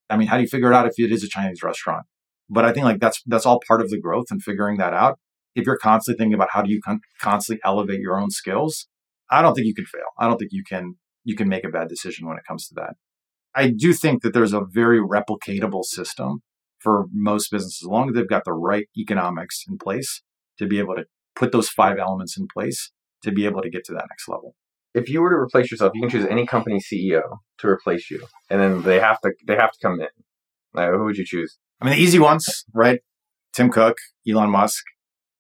I 0.10 0.18
mean, 0.18 0.28
how 0.28 0.38
do 0.38 0.44
you 0.44 0.48
figure 0.48 0.72
it 0.72 0.76
out 0.76 0.88
if 0.88 0.94
it 0.98 1.12
is 1.12 1.24
a 1.24 1.28
Chinese 1.28 1.64
restaurant? 1.64 2.06
But 2.50 2.64
I 2.64 2.72
think 2.72 2.86
like 2.86 3.00
that's, 3.00 3.22
that's 3.26 3.46
all 3.46 3.60
part 3.68 3.82
of 3.82 3.90
the 3.90 4.00
growth 4.00 4.28
and 4.30 4.42
figuring 4.42 4.78
that 4.78 4.94
out. 4.94 5.20
If 5.56 5.66
you're 5.66 5.78
constantly 5.78 6.18
thinking 6.18 6.36
about 6.36 6.50
how 6.52 6.62
do 6.62 6.72
you 6.72 6.80
con- 6.86 7.02
constantly 7.20 7.60
elevate 7.66 8.00
your 8.00 8.20
own 8.20 8.30
skills, 8.30 8.88
I 9.30 9.42
don't 9.42 9.56
think 9.56 9.66
you 9.66 9.74
can 9.74 9.86
fail. 9.86 10.06
I 10.20 10.28
don't 10.28 10.38
think 10.38 10.52
you 10.54 10.64
can, 10.64 10.96
you 11.24 11.36
can 11.36 11.50
make 11.50 11.66
a 11.66 11.70
bad 11.70 11.90
decision 11.90 12.28
when 12.28 12.38
it 12.38 12.44
comes 12.48 12.68
to 12.68 12.76
that. 12.76 12.94
I 13.58 13.72
do 13.76 13.92
think 13.92 14.22
that 14.22 14.34
there's 14.34 14.54
a 14.54 14.62
very 14.62 15.00
replicatable 15.00 15.84
system 15.84 16.42
for 16.78 17.06
most 17.12 17.50
businesses, 17.50 17.82
as 17.84 17.88
long 17.88 18.10
as 18.10 18.16
they've 18.16 18.30
got 18.30 18.46
the 18.46 18.54
right 18.54 18.88
economics 18.96 19.64
in 19.68 19.80
place 19.80 20.22
to 20.60 20.68
be 20.68 20.78
able 20.78 20.96
to 20.96 21.06
put 21.36 21.52
those 21.52 21.68
five 21.68 21.98
elements 21.98 22.38
in 22.38 22.48
place 22.48 22.92
to 23.24 23.32
be 23.32 23.46
able 23.46 23.64
to 23.64 23.70
get 23.70 23.84
to 23.86 23.94
that 23.94 24.06
next 24.12 24.28
level. 24.28 24.54
If 24.94 25.10
you 25.10 25.22
were 25.22 25.32
to 25.32 25.36
replace 25.36 25.72
yourself, 25.72 25.94
you 25.96 26.02
can 26.02 26.10
choose 26.10 26.28
any 26.30 26.46
company 26.46 26.80
CEO 26.80 27.40
to 27.58 27.68
replace 27.68 28.12
you, 28.12 28.28
and 28.50 28.62
then 28.62 28.84
they 28.84 29.00
have 29.00 29.20
to 29.22 29.32
they 29.48 29.56
have 29.56 29.72
to 29.72 29.80
come 29.82 30.00
in. 30.00 30.08
Like, 30.74 30.92
who 30.92 31.04
would 31.06 31.18
you 31.18 31.26
choose? 31.26 31.58
I 31.82 31.86
mean, 31.86 31.96
the 31.96 32.02
easy 32.02 32.20
ones, 32.20 32.64
right? 32.74 33.02
Tim 33.54 33.72
Cook, 33.72 33.98
Elon 34.30 34.52
Musk. 34.52 34.84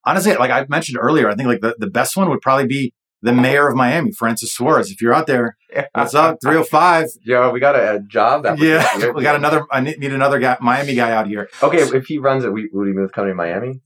Honestly, 0.05 0.35
like 0.35 0.51
I 0.51 0.65
mentioned 0.69 0.97
earlier, 0.99 1.29
I 1.29 1.35
think 1.35 1.47
like 1.47 1.61
the, 1.61 1.75
the 1.77 1.89
best 1.89 2.17
one 2.17 2.29
would 2.29 2.41
probably 2.41 2.65
be 2.65 2.93
the 3.27 3.33
mayor 3.33 3.67
of 3.67 3.75
Miami, 3.75 4.13
Francis 4.13 4.53
Suarez. 4.53 4.89
If 4.89 5.01
you're 5.01 5.13
out 5.13 5.27
there, 5.27 5.57
what's 5.93 6.15
up? 6.15 6.37
305. 6.41 7.07
Yo, 7.23 7.51
we 7.51 7.59
got 7.59 7.75
a, 7.75 7.95
a 7.95 7.99
job. 7.99 8.45
yeah, 8.57 9.11
we 9.15 9.21
got 9.21 9.35
another. 9.35 9.65
I 9.69 9.81
need, 9.81 10.01
another 10.01 10.39
guy, 10.39 10.55
Miami 10.61 10.95
guy 10.95 11.11
out 11.11 11.27
here. 11.27 11.49
Okay, 11.61 11.79
if 11.79 12.05
he 12.05 12.19
runs 12.19 12.45
it, 12.45 12.53
would 12.53 12.63
he 12.63 12.93
move 12.93 13.11
company 13.11 13.33
to 13.33 13.35
Miami? 13.35 13.81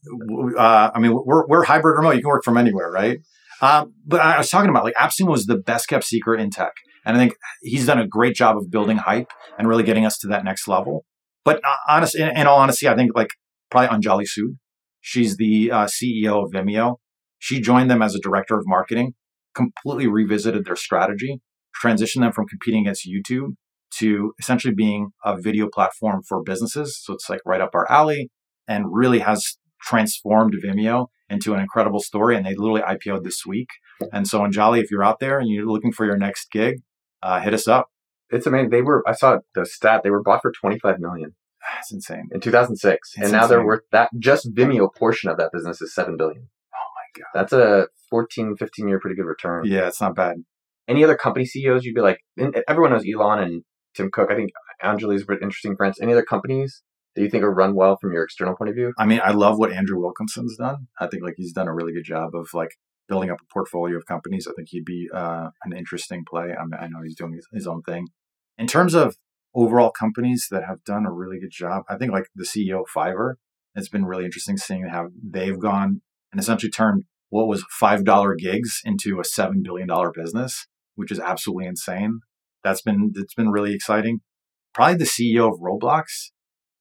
Uh, 0.55 0.91
I 0.93 0.99
mean, 0.99 1.11
we're 1.25 1.47
we're 1.47 1.63
hybrid 1.63 1.97
remote. 1.97 2.11
You 2.11 2.21
can 2.21 2.29
work 2.29 2.43
from 2.43 2.57
anywhere, 2.57 2.91
right? 2.91 3.19
Um, 3.61 3.93
but 4.05 4.21
I 4.21 4.37
was 4.37 4.49
talking 4.49 4.69
about 4.69 4.83
like 4.83 4.93
AppSumo 4.93 5.31
was 5.31 5.45
the 5.45 5.57
best 5.57 5.87
kept 5.87 6.03
secret 6.03 6.39
in 6.39 6.51
tech, 6.51 6.73
and 7.03 7.17
I 7.17 7.19
think 7.19 7.33
he's 7.63 7.87
done 7.87 7.99
a 7.99 8.07
great 8.07 8.35
job 8.35 8.57
of 8.57 8.69
building 8.69 8.97
hype 8.97 9.31
and 9.57 9.67
really 9.67 9.83
getting 9.83 10.05
us 10.05 10.19
to 10.19 10.27
that 10.27 10.45
next 10.45 10.67
level. 10.67 11.03
But 11.43 11.57
uh, 11.65 11.75
honest, 11.89 12.13
in, 12.13 12.29
in 12.29 12.45
all 12.45 12.59
honesty, 12.59 12.87
I 12.87 12.95
think 12.95 13.11
like 13.15 13.31
probably 13.71 13.97
Anjali 13.97 14.25
Sood. 14.25 14.57
She's 14.99 15.37
the 15.37 15.71
uh, 15.71 15.85
CEO 15.85 16.45
of 16.45 16.51
Vimeo. 16.51 16.97
She 17.39 17.59
joined 17.59 17.89
them 17.89 18.03
as 18.03 18.13
a 18.13 18.19
director 18.19 18.55
of 18.55 18.65
marketing 18.67 19.15
completely 19.53 20.07
revisited 20.07 20.65
their 20.65 20.75
strategy, 20.75 21.41
transitioned 21.81 22.21
them 22.21 22.31
from 22.31 22.47
competing 22.47 22.81
against 22.81 23.07
YouTube 23.07 23.55
to 23.91 24.33
essentially 24.39 24.73
being 24.73 25.11
a 25.23 25.37
video 25.37 25.67
platform 25.67 26.21
for 26.27 26.41
businesses. 26.41 26.99
So 27.01 27.13
it's 27.13 27.29
like 27.29 27.41
right 27.45 27.61
up 27.61 27.71
our 27.73 27.89
alley 27.91 28.29
and 28.67 28.85
really 28.89 29.19
has 29.19 29.57
transformed 29.81 30.55
Vimeo 30.63 31.07
into 31.29 31.53
an 31.53 31.59
incredible 31.59 31.99
story. 31.99 32.35
And 32.35 32.45
they 32.45 32.55
literally 32.55 32.81
IPO'd 32.81 33.23
this 33.23 33.45
week. 33.45 33.69
And 34.13 34.27
so, 34.27 34.39
Anjali, 34.39 34.81
if 34.81 34.89
you're 34.89 35.03
out 35.03 35.19
there 35.19 35.39
and 35.39 35.49
you're 35.49 35.65
looking 35.65 35.91
for 35.91 36.05
your 36.05 36.17
next 36.17 36.51
gig, 36.51 36.77
uh, 37.21 37.39
hit 37.39 37.53
us 37.53 37.67
up. 37.67 37.87
It's 38.29 38.47
amazing. 38.47 38.69
They 38.69 38.81
were, 38.81 39.03
I 39.07 39.13
saw 39.13 39.39
the 39.53 39.65
stat, 39.65 40.01
they 40.03 40.09
were 40.09 40.23
bought 40.23 40.41
for 40.41 40.51
25 40.51 40.99
million. 40.99 41.35
That's 41.75 41.91
insane. 41.91 42.29
In 42.31 42.39
2006. 42.39 42.95
It's 42.95 43.17
and 43.17 43.31
now 43.31 43.43
insane. 43.43 43.49
they're 43.49 43.65
worth 43.65 43.81
that, 43.91 44.09
just 44.17 44.53
Vimeo 44.53 44.93
portion 44.93 45.29
of 45.29 45.37
that 45.37 45.51
business 45.51 45.81
is 45.81 45.93
7 45.93 46.17
billion. 46.17 46.49
God. 47.15 47.25
That's 47.33 47.53
a 47.53 47.87
14, 48.09 48.55
15 48.57 48.87
year 48.87 48.99
pretty 48.99 49.15
good 49.15 49.25
return. 49.25 49.63
Yeah, 49.65 49.87
it's 49.87 50.01
not 50.01 50.15
bad. 50.15 50.37
Any 50.87 51.03
other 51.03 51.15
company 51.15 51.45
CEOs 51.45 51.85
you'd 51.85 51.95
be 51.95 52.01
like, 52.01 52.19
everyone 52.67 52.91
knows 52.91 53.05
Elon 53.07 53.39
and 53.39 53.63
Tim 53.95 54.09
Cook. 54.11 54.29
I 54.31 54.35
think 54.35 54.51
Anjali's 54.83 55.23
a 55.23 55.25
pretty 55.25 55.43
interesting 55.43 55.75
friends. 55.75 55.99
Any 56.01 56.11
other 56.11 56.23
companies 56.23 56.83
that 57.15 57.21
you 57.21 57.29
think 57.29 57.43
are 57.43 57.53
run 57.53 57.75
well 57.75 57.97
from 57.99 58.11
your 58.13 58.23
external 58.23 58.55
point 58.55 58.69
of 58.69 58.75
view? 58.75 58.93
I 58.97 59.05
mean, 59.05 59.21
I 59.23 59.31
love 59.31 59.57
what 59.57 59.71
Andrew 59.71 59.99
Wilkinson's 59.99 60.57
done. 60.57 60.87
I 60.99 61.07
think 61.07 61.23
like 61.23 61.35
he's 61.37 61.53
done 61.53 61.67
a 61.67 61.73
really 61.73 61.93
good 61.93 62.03
job 62.03 62.35
of 62.35 62.49
like 62.53 62.71
building 63.07 63.29
up 63.29 63.39
a 63.41 63.53
portfolio 63.53 63.97
of 63.97 64.05
companies. 64.05 64.47
I 64.47 64.53
think 64.55 64.69
he'd 64.71 64.85
be 64.85 65.09
uh, 65.13 65.49
an 65.63 65.75
interesting 65.75 66.23
play. 66.27 66.53
I, 66.57 66.63
mean, 66.63 66.79
I 66.79 66.87
know 66.87 67.01
he's 67.03 67.15
doing 67.15 67.33
his, 67.33 67.47
his 67.51 67.67
own 67.67 67.81
thing. 67.83 68.07
In 68.57 68.67
terms 68.67 68.93
of 68.93 69.15
overall 69.53 69.91
companies 69.91 70.47
that 70.51 70.63
have 70.65 70.83
done 70.83 71.05
a 71.05 71.11
really 71.11 71.39
good 71.39 71.51
job, 71.51 71.83
I 71.89 71.97
think 71.97 72.11
like 72.11 72.25
the 72.35 72.45
CEO 72.45 72.81
of 72.81 72.87
Fiverr, 72.95 73.33
it's 73.75 73.89
been 73.89 74.05
really 74.05 74.25
interesting 74.25 74.57
seeing 74.57 74.87
how 74.87 75.09
they've 75.21 75.59
gone 75.59 76.01
and 76.31 76.39
essentially 76.39 76.71
turned 76.71 77.03
what 77.29 77.47
was 77.47 77.63
$5 77.81 78.37
gigs 78.37 78.81
into 78.83 79.19
a 79.19 79.23
$7 79.23 79.63
billion 79.63 79.89
business, 80.13 80.67
which 80.95 81.11
is 81.11 81.19
absolutely 81.19 81.65
insane. 81.65 82.19
That's 82.63 82.81
been, 82.81 83.11
it's 83.15 83.33
been 83.33 83.51
really 83.51 83.73
exciting. 83.73 84.19
Probably 84.73 84.97
the 84.97 85.05
CEO 85.05 85.51
of 85.51 85.59
Roblox. 85.59 86.31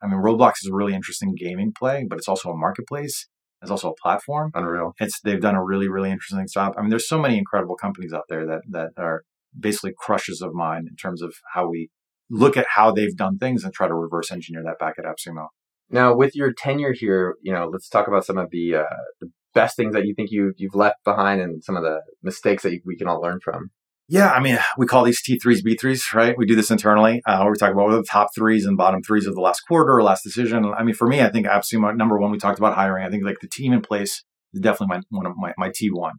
I 0.03 0.07
mean, 0.07 0.21
Roblox 0.21 0.55
is 0.63 0.71
a 0.71 0.75
really 0.75 0.95
interesting 0.95 1.35
gaming 1.37 1.73
play, 1.77 2.05
but 2.09 2.19
it's 2.19 2.29
also 2.29 2.51
a 2.51 2.57
marketplace. 2.57 3.29
It's 3.63 3.71
also 3.71 3.91
a 3.91 4.03
platform. 4.03 4.51
Unreal. 4.55 4.95
It's, 4.99 5.21
they've 5.21 5.41
done 5.41 5.55
a 5.55 5.65
really, 5.65 5.89
really 5.89 6.11
interesting 6.11 6.47
job. 6.53 6.75
I 6.77 6.81
mean, 6.81 6.91
there's 6.91 7.09
so 7.09 7.19
many 7.19 7.39
incredible 7.39 7.77
companies 7.77 8.13
out 8.13 8.25
there 8.29 8.47
that, 8.47 8.63
that 8.71 8.91
are 8.97 9.23
basically 9.59 9.93
crushes 9.97 10.41
of 10.41 10.53
mine 10.53 10.87
in 10.89 10.97
terms 10.97 11.23
of 11.23 11.35
how 11.55 11.69
we 11.69 11.91
look 12.31 12.57
at 12.57 12.67
how 12.75 12.93
they've 12.93 13.17
done 13.17 13.39
things 13.39 13.65
and 13.65 13.73
try 13.73 13.89
to 13.89 13.95
reverse 13.95 14.31
engineer 14.33 14.63
that 14.65 14.79
back 14.79 14.95
at 14.99 15.05
AppSumo. 15.05 15.49
Now, 15.91 16.15
with 16.15 16.37
your 16.37 16.53
tenure 16.53 16.93
here, 16.93 17.35
you 17.43 17.53
know, 17.53 17.69
let's 17.71 17.89
talk 17.89 18.07
about 18.07 18.25
some 18.25 18.39
of 18.39 18.51
the, 18.51 18.77
uh, 18.77 18.97
the 19.21 19.31
best 19.55 19.77
things 19.77 19.95
that 19.95 20.07
you 20.07 20.15
think 20.15 20.31
you 20.31 20.53
you've 20.57 20.75
left 20.75 21.03
behind 21.05 21.41
and 21.41 21.63
some 21.63 21.77
of 21.77 21.83
the 21.83 22.01
mistakes 22.23 22.63
that 22.63 22.73
you, 22.73 22.81
we 22.85 22.97
can 22.97 23.09
all 23.09 23.21
learn 23.21 23.41
from? 23.41 23.71
Yeah, 24.09 24.31
I 24.31 24.41
mean, 24.41 24.59
we 24.77 24.87
call 24.87 25.05
these 25.05 25.23
T3s 25.23 25.61
B3s, 25.65 26.13
right? 26.15 26.37
We 26.37 26.45
do 26.45 26.57
this 26.57 26.73
internally. 26.73 27.23
Uh, 27.27 27.47
we 27.49 27.57
talk 27.57 27.71
about 27.71 27.85
what 27.85 27.95
are 27.95 27.99
the 27.99 28.03
top 28.11 28.31
threes 28.35 28.67
and 28.67 28.77
bottom 28.77 29.03
threes 29.03 29.25
of 29.25 29.37
the 29.37 29.41
last 29.41 29.61
quarter 29.61 29.93
or 29.93 30.03
last 30.03 30.25
decision. 30.25 30.65
I 30.77 30.83
mean, 30.83 30.97
for 30.97 31.07
me, 31.07 31.23
I 31.23 31.29
think 31.29 31.47
AppSumo, 31.47 31.97
number 31.97 32.19
one, 32.19 32.33
we 32.33 32.39
talked 32.39 32.59
about 32.59 32.75
hiring. 32.75 33.07
I 33.07 33.11
think 33.11 33.25
like 33.25 33.39
the 33.41 33.47
team 33.47 33.73
in 33.73 33.83
place 33.83 34.25
is 34.53 34.61
definitely 34.61 34.97
my, 34.97 35.03
one 35.17 35.27
of 35.27 35.35
my, 35.37 35.55
my 35.57 35.69
T1. 35.69 36.11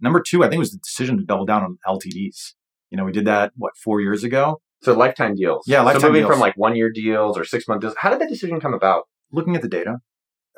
Number 0.00 0.20
two, 0.20 0.42
I 0.42 0.48
think 0.48 0.58
was 0.58 0.72
the 0.72 0.78
decision 0.78 1.18
to 1.18 1.24
double 1.24 1.46
down 1.46 1.62
on 1.62 1.78
LTDs. 1.86 2.54
You 2.90 2.96
know, 2.96 3.04
we 3.04 3.12
did 3.12 3.26
that, 3.26 3.52
what, 3.54 3.76
four 3.76 4.00
years 4.00 4.24
ago? 4.24 4.60
So 4.82 4.94
lifetime 4.94 5.36
deals. 5.36 5.62
Yeah, 5.68 5.82
lifetime 5.82 6.00
so 6.00 6.06
moving 6.08 6.22
deals. 6.22 6.32
from 6.32 6.40
like 6.40 6.54
one 6.56 6.74
year 6.74 6.90
deals 6.90 7.38
or 7.38 7.44
six 7.44 7.68
month 7.68 7.82
deals. 7.82 7.94
How 8.00 8.10
did 8.10 8.20
that 8.20 8.28
decision 8.28 8.58
come 8.58 8.74
about? 8.74 9.04
Looking 9.30 9.54
at 9.54 9.62
the 9.62 9.68
data. 9.68 9.98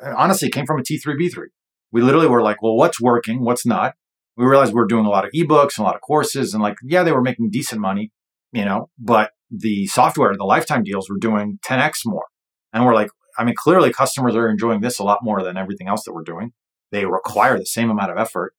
Honestly, 0.01 0.47
it 0.47 0.51
came 0.51 0.65
from 0.65 0.79
a 0.79 0.83
T3, 0.83 1.05
B3 1.05 1.49
we 1.91 2.01
literally 2.01 2.27
were 2.27 2.41
like, 2.41 2.61
well, 2.61 2.75
what's 2.75 3.01
working? 3.01 3.43
What's 3.43 3.65
not? 3.65 3.95
We 4.37 4.45
realized 4.45 4.73
we 4.73 4.81
are 4.81 4.85
doing 4.85 5.05
a 5.05 5.09
lot 5.09 5.25
of 5.25 5.31
ebooks 5.31 5.77
and 5.77 5.79
a 5.79 5.83
lot 5.83 5.95
of 5.95 6.01
courses 6.01 6.53
and 6.53 6.63
like, 6.63 6.75
yeah, 6.83 7.03
they 7.03 7.11
were 7.11 7.21
making 7.21 7.49
decent 7.49 7.81
money, 7.81 8.11
you 8.51 8.63
know, 8.63 8.89
but 8.97 9.31
the 9.51 9.87
software, 9.87 10.33
the 10.35 10.45
lifetime 10.45 10.83
deals 10.83 11.09
were 11.09 11.17
doing 11.17 11.59
10x 11.65 11.99
more. 12.05 12.25
And 12.71 12.85
we're 12.85 12.93
like, 12.93 13.09
I 13.37 13.43
mean, 13.43 13.55
clearly 13.57 13.91
customers 13.91 14.35
are 14.35 14.49
enjoying 14.49 14.81
this 14.81 14.99
a 14.99 15.03
lot 15.03 15.19
more 15.23 15.43
than 15.43 15.57
everything 15.57 15.87
else 15.87 16.03
that 16.03 16.13
we're 16.13 16.23
doing. 16.23 16.51
They 16.91 17.05
require 17.05 17.57
the 17.57 17.65
same 17.65 17.89
amount 17.89 18.11
of 18.11 18.17
effort. 18.17 18.53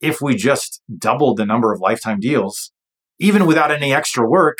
If 0.00 0.20
we 0.20 0.36
just 0.36 0.82
doubled 0.98 1.38
the 1.38 1.46
number 1.46 1.72
of 1.72 1.80
lifetime 1.80 2.20
deals, 2.20 2.72
even 3.18 3.46
without 3.46 3.70
any 3.70 3.94
extra 3.94 4.28
work, 4.28 4.58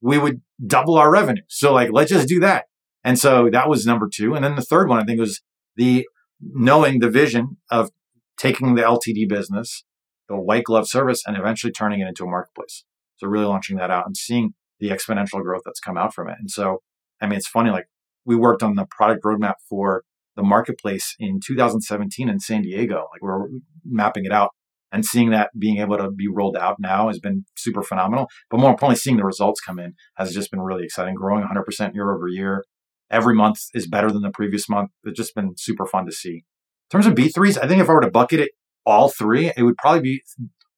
we 0.00 0.18
would 0.18 0.40
double 0.64 0.96
our 0.96 1.10
revenue. 1.10 1.42
So 1.48 1.72
like, 1.72 1.90
let's 1.92 2.10
just 2.10 2.28
do 2.28 2.40
that. 2.40 2.66
And 3.04 3.18
so 3.18 3.48
that 3.50 3.68
was 3.68 3.86
number 3.86 4.08
two. 4.12 4.34
And 4.34 4.44
then 4.44 4.56
the 4.56 4.62
third 4.62 4.88
one, 4.88 5.00
I 5.00 5.04
think 5.04 5.20
was 5.20 5.40
the 5.76 6.06
knowing 6.40 7.00
the 7.00 7.10
vision 7.10 7.56
of 7.70 7.90
taking 8.38 8.74
the 8.74 8.82
LTD 8.82 9.28
business, 9.28 9.84
the 10.28 10.36
white 10.36 10.64
glove 10.64 10.88
service, 10.88 11.22
and 11.26 11.36
eventually 11.36 11.72
turning 11.72 12.00
it 12.00 12.08
into 12.08 12.24
a 12.24 12.30
marketplace. 12.30 12.84
So 13.16 13.26
really 13.26 13.46
launching 13.46 13.76
that 13.78 13.90
out 13.90 14.06
and 14.06 14.16
seeing 14.16 14.54
the 14.78 14.90
exponential 14.90 15.42
growth 15.42 15.62
that's 15.64 15.80
come 15.80 15.98
out 15.98 16.14
from 16.14 16.28
it. 16.28 16.36
And 16.38 16.50
so, 16.50 16.82
I 17.20 17.26
mean, 17.26 17.36
it's 17.36 17.48
funny, 17.48 17.70
like 17.70 17.86
we 18.24 18.36
worked 18.36 18.62
on 18.62 18.76
the 18.76 18.86
product 18.88 19.24
roadmap 19.24 19.54
for 19.68 20.04
the 20.36 20.42
marketplace 20.42 21.16
in 21.18 21.40
2017 21.44 22.28
in 22.28 22.38
San 22.38 22.62
Diego. 22.62 23.08
Like 23.12 23.22
we 23.22 23.28
we're 23.28 23.48
mapping 23.84 24.24
it 24.24 24.32
out 24.32 24.50
and 24.92 25.04
seeing 25.04 25.30
that 25.30 25.50
being 25.58 25.78
able 25.78 25.98
to 25.98 26.10
be 26.10 26.28
rolled 26.28 26.56
out 26.56 26.76
now 26.78 27.08
has 27.08 27.18
been 27.18 27.44
super 27.56 27.82
phenomenal. 27.82 28.28
But 28.50 28.60
more 28.60 28.70
importantly, 28.70 28.96
seeing 28.96 29.16
the 29.16 29.24
results 29.24 29.60
come 29.60 29.78
in 29.78 29.94
has 30.16 30.32
just 30.32 30.50
been 30.50 30.60
really 30.60 30.84
exciting, 30.84 31.14
growing 31.14 31.44
100% 31.44 31.94
year 31.94 32.14
over 32.14 32.28
year. 32.28 32.64
Every 33.10 33.34
month 33.34 33.60
is 33.74 33.86
better 33.86 34.10
than 34.10 34.22
the 34.22 34.30
previous 34.30 34.68
month. 34.68 34.90
It's 35.04 35.16
just 35.16 35.34
been 35.34 35.54
super 35.56 35.86
fun 35.86 36.06
to 36.06 36.12
see. 36.12 36.44
In 36.90 36.90
terms 36.90 37.06
of 37.06 37.14
B3s, 37.14 37.58
I 37.62 37.68
think 37.68 37.80
if 37.80 37.88
I 37.88 37.92
were 37.92 38.00
to 38.00 38.10
bucket 38.10 38.40
it 38.40 38.50
all 38.86 39.08
three, 39.08 39.52
it 39.56 39.62
would 39.62 39.76
probably 39.76 40.00
be 40.00 40.22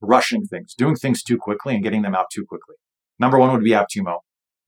rushing 0.00 0.44
things, 0.46 0.74
doing 0.74 0.96
things 0.96 1.22
too 1.22 1.38
quickly 1.38 1.74
and 1.74 1.82
getting 1.82 2.02
them 2.02 2.14
out 2.14 2.26
too 2.32 2.44
quickly. 2.48 2.74
Number 3.18 3.38
one 3.38 3.52
would 3.52 3.62
be 3.62 3.70
AppTumo. 3.70 4.18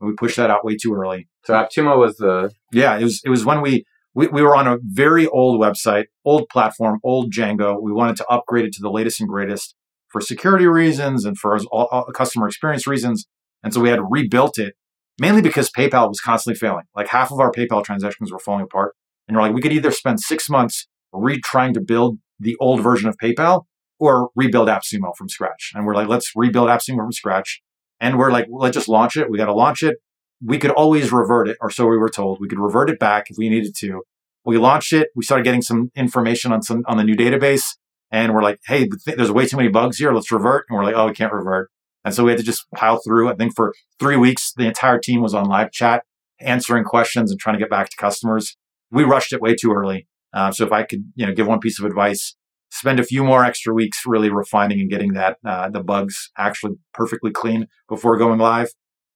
We 0.01 0.13
pushed 0.15 0.37
that 0.37 0.51
out 0.51 0.65
way 0.65 0.77
too 0.77 0.95
early. 0.95 1.29
So 1.45 1.55
AppTumo 1.55 1.97
was 1.99 2.17
the 2.17 2.53
yeah. 2.73 2.99
It 2.99 3.05
was 3.05 3.21
it 3.25 3.31
was 3.31 3.45
when 3.45 3.61
we, 3.61 3.85
we 4.15 4.27
we 4.29 4.43
were 4.43 4.57
on 4.57 4.67
a 4.67 4.79
very 4.83 5.27
old 5.29 5.61
website, 5.61 6.07
old 6.25 6.49
platform, 6.49 6.99
old 7.05 7.33
Django. 7.33 7.81
We 7.81 7.93
wanted 7.93 8.17
to 8.17 8.27
upgrade 8.27 8.65
it 8.65 8.73
to 8.75 8.83
the 8.83 8.91
latest 8.91 9.21
and 9.21 9.29
greatest 9.29 9.75
for 10.09 10.21
security 10.21 10.67
reasons 10.67 11.25
and 11.25 11.39
for 11.39 11.57
all, 11.71 11.89
all 11.91 12.05
customer 12.13 12.47
experience 12.47 12.87
reasons. 12.87 13.27
And 13.63 13.73
so 13.73 13.81
we 13.81 13.89
had 13.89 14.01
rebuilt 14.11 14.59
it 14.59 14.75
mainly 15.23 15.41
because 15.41 15.71
PayPal 15.71 16.09
was 16.09 16.21
constantly 16.21 16.59
failing. 16.59 16.85
Like 16.97 17.07
half 17.07 17.31
of 17.31 17.39
our 17.39 17.53
PayPal 17.53 17.85
transactions 17.85 18.33
were 18.33 18.41
falling 18.41 18.65
apart. 18.65 18.97
And 19.29 19.37
we're 19.37 19.45
like, 19.45 19.55
we 19.55 19.63
could 19.63 19.73
either 19.73 19.93
spend 19.93 20.19
six 20.19 20.51
months 20.51 20.89
re 21.13 21.41
trying 21.41 21.75
to 21.75 21.81
build 21.81 22.19
the 22.41 22.57
old 22.59 22.83
version 22.83 23.09
of 23.09 23.17
PayPal 23.23 23.63
or 24.01 24.31
rebuild 24.35 24.67
AppSumo 24.69 25.15
from 25.17 25.29
scratch. 25.29 25.71
And 25.77 25.87
we're 25.87 25.95
like, 25.95 26.09
let's 26.09 26.33
rebuild 26.35 26.69
AppSumo 26.69 26.97
from 26.97 27.13
scratch. 27.13 27.63
And 28.01 28.19
we're 28.19 28.33
like, 28.33 28.47
let's 28.51 28.75
just 28.75 28.89
launch 28.89 29.17
it. 29.17 29.31
We 29.31 29.39
got 29.39 29.47
to 29.47 29.55
launch 29.55 29.85
it. 29.85 29.99
We 30.45 30.59
could 30.59 30.73
always 30.73 31.13
revert 31.13 31.47
it, 31.47 31.57
or 31.61 31.71
so 31.71 31.87
we 31.87 31.97
were 31.97 32.09
told. 32.09 32.41
We 32.41 32.49
could 32.49 32.59
revert 32.59 32.91
it 32.91 32.99
back 32.99 33.27
if 33.31 33.37
we 33.39 33.49
needed 33.49 33.77
to. 33.79 34.03
We 34.45 34.59
launched 34.59 34.93
it. 34.93 35.11
We 35.15 35.23
started 35.23 35.45
getting 35.45 35.63
some 35.63 35.93
information 35.95 36.51
on 36.51 36.63
some 36.63 36.83
on 36.89 36.97
the 36.97 37.05
new 37.05 37.15
database, 37.15 37.77
and 38.11 38.35
we're 38.35 38.43
like, 38.43 38.59
hey, 38.67 38.89
there's 39.07 39.31
way 39.31 39.47
too 39.47 39.57
many 39.57 39.69
bugs 39.69 39.99
here. 39.99 40.13
Let's 40.13 40.33
revert. 40.33 40.67
And 40.69 40.77
we're 40.77 40.85
like, 40.85 40.97
oh, 40.97 41.07
we 41.07 41.13
can't 41.13 41.33
revert. 41.33 41.71
And 42.05 42.15
so 42.15 42.25
we 42.25 42.31
had 42.31 42.39
to 42.39 42.45
just 42.45 42.67
pile 42.75 43.01
through. 43.05 43.31
I 43.31 43.35
think 43.35 43.55
for 43.55 43.73
three 43.99 44.17
weeks, 44.17 44.53
the 44.57 44.67
entire 44.67 44.99
team 44.99 45.23
was 45.23 45.35
on 45.35 45.47
live 45.47 45.71
chat, 45.71 46.05
answering 46.41 46.85
questions 46.85 47.31
and 47.31 47.39
trying 47.39 47.55
to 47.55 47.61
get 47.61 47.71
back 47.71 47.91
to 47.91 47.97
customers. 47.97 48.57
We 48.91 49.05
rushed 49.05 49.33
it 49.33 49.41
way 49.41 49.55
too 49.55 49.73
early. 49.73 50.07
Uh, 50.35 50.51
so 50.51 50.65
if 50.65 50.73
I 50.73 50.83
could, 50.83 51.13
you 51.15 51.27
know, 51.27 51.33
give 51.33 51.47
one 51.47 51.61
piece 51.61 51.79
of 51.79 51.85
advice, 51.85 52.35
spend 52.71 52.99
a 52.99 53.05
few 53.05 53.23
more 53.23 53.45
extra 53.45 53.73
weeks 53.75 54.03
really 54.07 54.31
refining 54.31 54.81
and 54.81 54.91
getting 54.91 55.13
that 55.13 55.37
uh, 55.45 55.69
the 55.69 55.83
bugs 55.83 56.31
actually 56.39 56.75
perfectly 56.95 57.31
clean 57.31 57.67
before 57.89 58.17
going 58.17 58.39
live. 58.39 58.71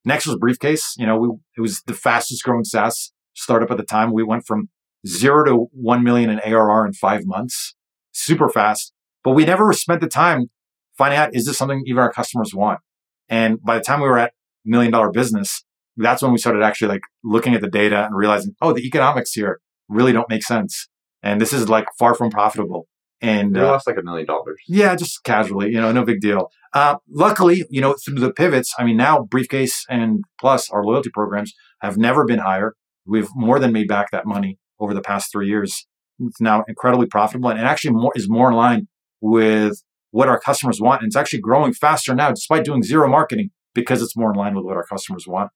Next 0.05 0.27
was 0.27 0.37
Briefcase. 0.37 0.95
You 0.99 1.07
know, 1.07 1.17
we, 1.17 1.29
it 1.57 1.61
was 1.61 1.83
the 1.87 1.95
fastest 1.95 2.45
growing 2.45 2.65
SaaS 2.65 3.13
startup 3.35 3.71
at 3.71 3.77
the 3.77 3.83
time. 3.83 4.13
We 4.13 4.23
went 4.23 4.47
from 4.47 4.69
zero 5.07 5.45
to 5.45 5.67
one 5.73 6.05
million 6.05 6.31
in 6.31 6.39
ARR 6.41 6.87
in 6.87 6.93
five 6.93 7.23
months, 7.25 7.75
super 8.13 8.49
fast. 8.49 8.93
But 9.25 9.33
we 9.33 9.45
never 9.45 9.73
spent 9.73 10.01
the 10.01 10.09
time 10.09 10.51
finding 10.97 11.19
out 11.19 11.35
is 11.35 11.47
this 11.47 11.59
something 11.59 11.83
even 11.87 12.01
our 12.01 12.13
customers 12.13 12.55
want. 12.55 12.81
And 13.29 13.63
by 13.63 13.79
the 13.79 13.85
time 13.85 14.01
we 14.01 14.09
were 14.09 14.19
at 14.19 14.33
million 14.65 14.93
dollar 14.93 15.11
business, 15.11 15.65
that's 15.97 16.23
when 16.23 16.33
we 16.33 16.39
started 16.39 16.63
actually 16.63 16.89
like 16.89 17.03
looking 17.25 17.55
at 17.55 17.61
the 17.61 17.71
data 17.71 18.05
and 18.05 18.15
realizing, 18.17 18.55
oh, 18.61 18.73
the 18.73 18.87
economics 18.87 19.33
here 19.33 19.61
really 19.89 20.13
don't 20.13 20.29
make 20.29 20.43
sense. 20.43 20.89
And 21.23 21.41
this 21.41 21.53
is 21.53 21.69
like 21.69 21.87
far 21.99 22.15
from 22.15 22.31
profitable. 22.31 22.87
And 23.23 23.55
we 23.55 23.61
uh, 23.61 23.69
lost 23.69 23.87
like 23.87 23.97
a 23.97 24.03
million 24.03 24.27
dollars. 24.27 24.59
Yeah, 24.69 24.95
just 24.95 25.25
casually, 25.25 25.71
you 25.71 25.81
know, 25.81 25.91
no 25.91 26.05
big 26.05 26.21
deal. 26.21 26.51
Uh, 26.75 26.97
luckily, 27.09 27.65
you 27.71 27.81
know, 27.81 27.95
through 28.05 28.21
the 28.21 28.33
pivots, 28.33 28.75
I 28.79 28.85
mean, 28.85 28.99
now 28.99 29.23
Briefcase 29.23 29.87
and 29.89 30.23
Plus, 30.39 30.69
our 30.71 30.85
loyalty 30.85 31.11
programs, 31.13 31.55
have 31.81 31.97
never 31.97 32.25
been 32.25 32.41
higher. 32.41 32.75
We've 33.07 33.29
more 33.35 33.59
than 33.59 33.73
made 33.73 33.89
back 33.89 34.11
that 34.11 34.27
money 34.27 34.59
over 34.79 34.93
the 34.93 35.01
past 35.01 35.33
three 35.33 35.49
years. 35.49 35.87
It's 36.19 36.41
now 36.41 36.65
incredibly 36.69 37.07
profitable 37.07 37.51
and 37.51 37.59
it 37.59 37.65
actually 37.65 37.93
more 37.93 38.13
is 38.15 38.29
more 38.29 38.51
in 38.51 38.57
line 38.57 38.89
with 39.21 39.83
what 40.17 40.31
our 40.31 40.41
customers 40.41 40.81
want. 40.81 41.03
And 41.03 41.09
it's 41.09 41.17
actually 41.17 41.41
growing 41.41 41.75
faster 41.75 42.15
now, 42.15 42.31
despite 42.31 42.65
doing 42.65 42.83
zero 42.83 43.07
marketing, 43.07 43.51
because 43.75 44.01
it's 44.01 44.17
more 44.17 44.33
in 44.33 44.39
line 44.39 44.55
with 44.55 44.65
what 44.65 44.75
our 44.75 44.87
customers 44.87 45.27
want. 45.29 45.51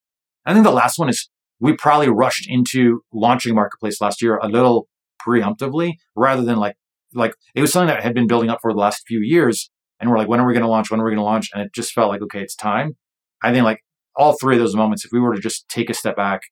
I 0.44 0.52
think 0.52 0.64
the 0.64 0.70
last 0.70 0.98
one 0.98 1.08
is 1.08 1.30
we 1.60 1.72
probably 1.72 2.10
rushed 2.10 2.46
into 2.46 3.00
launching 3.10 3.54
Marketplace 3.54 4.02
last 4.02 4.20
year 4.20 4.36
a 4.36 4.48
little 4.48 4.86
preemptively 5.26 5.94
rather 6.14 6.42
than 6.42 6.58
like 6.58 6.76
like 7.14 7.34
it 7.54 7.62
was 7.62 7.72
something 7.72 7.88
that 7.88 8.02
had 8.02 8.12
been 8.12 8.26
building 8.26 8.50
up 8.50 8.58
for 8.60 8.74
the 8.74 8.78
last 8.78 9.02
few 9.08 9.20
years. 9.20 9.70
And 9.98 10.10
we're 10.10 10.18
like, 10.18 10.28
when 10.28 10.40
are 10.40 10.46
we 10.46 10.52
going 10.52 10.62
to 10.62 10.68
launch? 10.68 10.90
When 10.90 11.00
are 11.00 11.04
we 11.04 11.10
going 11.10 11.18
to 11.18 11.24
launch? 11.24 11.48
And 11.54 11.62
it 11.62 11.72
just 11.74 11.92
felt 11.92 12.10
like, 12.10 12.22
okay, 12.22 12.42
it's 12.42 12.54
time. 12.54 12.96
I 13.42 13.52
think 13.52 13.64
like 13.64 13.80
all 14.14 14.36
three 14.38 14.56
of 14.56 14.60
those 14.60 14.76
moments, 14.76 15.06
if 15.06 15.10
we 15.10 15.20
were 15.20 15.34
to 15.34 15.40
just 15.40 15.68
take 15.70 15.88
a 15.88 15.94
step 15.94 16.16
back, 16.16 16.42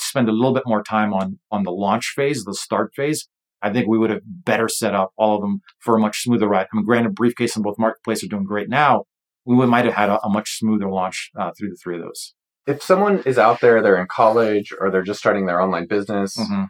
spend 0.00 0.28
a 0.28 0.32
little 0.32 0.52
bit 0.52 0.64
more 0.66 0.82
time 0.82 1.14
on 1.14 1.38
on 1.50 1.62
the 1.62 1.72
launch 1.72 2.12
phase, 2.14 2.44
the 2.44 2.54
start 2.54 2.92
phase, 2.94 3.26
I 3.64 3.72
think 3.72 3.88
we 3.88 3.96
would 3.96 4.10
have 4.10 4.20
better 4.24 4.68
set 4.68 4.94
up 4.94 5.12
all 5.16 5.36
of 5.36 5.40
them 5.40 5.62
for 5.80 5.96
a 5.96 5.98
much 5.98 6.22
smoother 6.22 6.46
ride. 6.46 6.66
I 6.70 6.76
mean, 6.76 6.84
granted, 6.84 7.14
Briefcase 7.14 7.56
and 7.56 7.64
both 7.64 7.78
Marketplace 7.78 8.22
are 8.22 8.28
doing 8.28 8.44
great 8.44 8.68
now. 8.68 9.04
We 9.46 9.54
might 9.66 9.86
have 9.86 9.94
had 9.94 10.10
a, 10.10 10.20
a 10.22 10.28
much 10.28 10.58
smoother 10.58 10.90
launch 10.90 11.30
uh, 11.34 11.50
through 11.56 11.70
the 11.70 11.78
three 11.82 11.96
of 11.96 12.02
those. 12.02 12.34
If 12.66 12.82
someone 12.82 13.22
is 13.24 13.38
out 13.38 13.62
there, 13.62 13.80
they're 13.80 14.00
in 14.00 14.06
college 14.06 14.70
or 14.78 14.90
they're 14.90 15.02
just 15.02 15.18
starting 15.18 15.46
their 15.46 15.62
online 15.62 15.86
business 15.86 16.36
mm-hmm. 16.36 16.64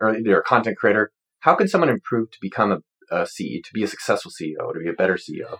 or 0.00 0.16
they're 0.22 0.40
a 0.40 0.42
content 0.42 0.78
creator, 0.78 1.12
how 1.40 1.54
can 1.54 1.68
someone 1.68 1.90
improve 1.90 2.30
to 2.30 2.38
become 2.40 2.72
a, 2.72 2.78
a 3.14 3.24
CEO, 3.24 3.62
to 3.62 3.70
be 3.74 3.82
a 3.82 3.88
successful 3.88 4.30
CEO, 4.30 4.72
to 4.72 4.80
be 4.82 4.88
a 4.88 4.94
better 4.94 5.16
CEO? 5.16 5.58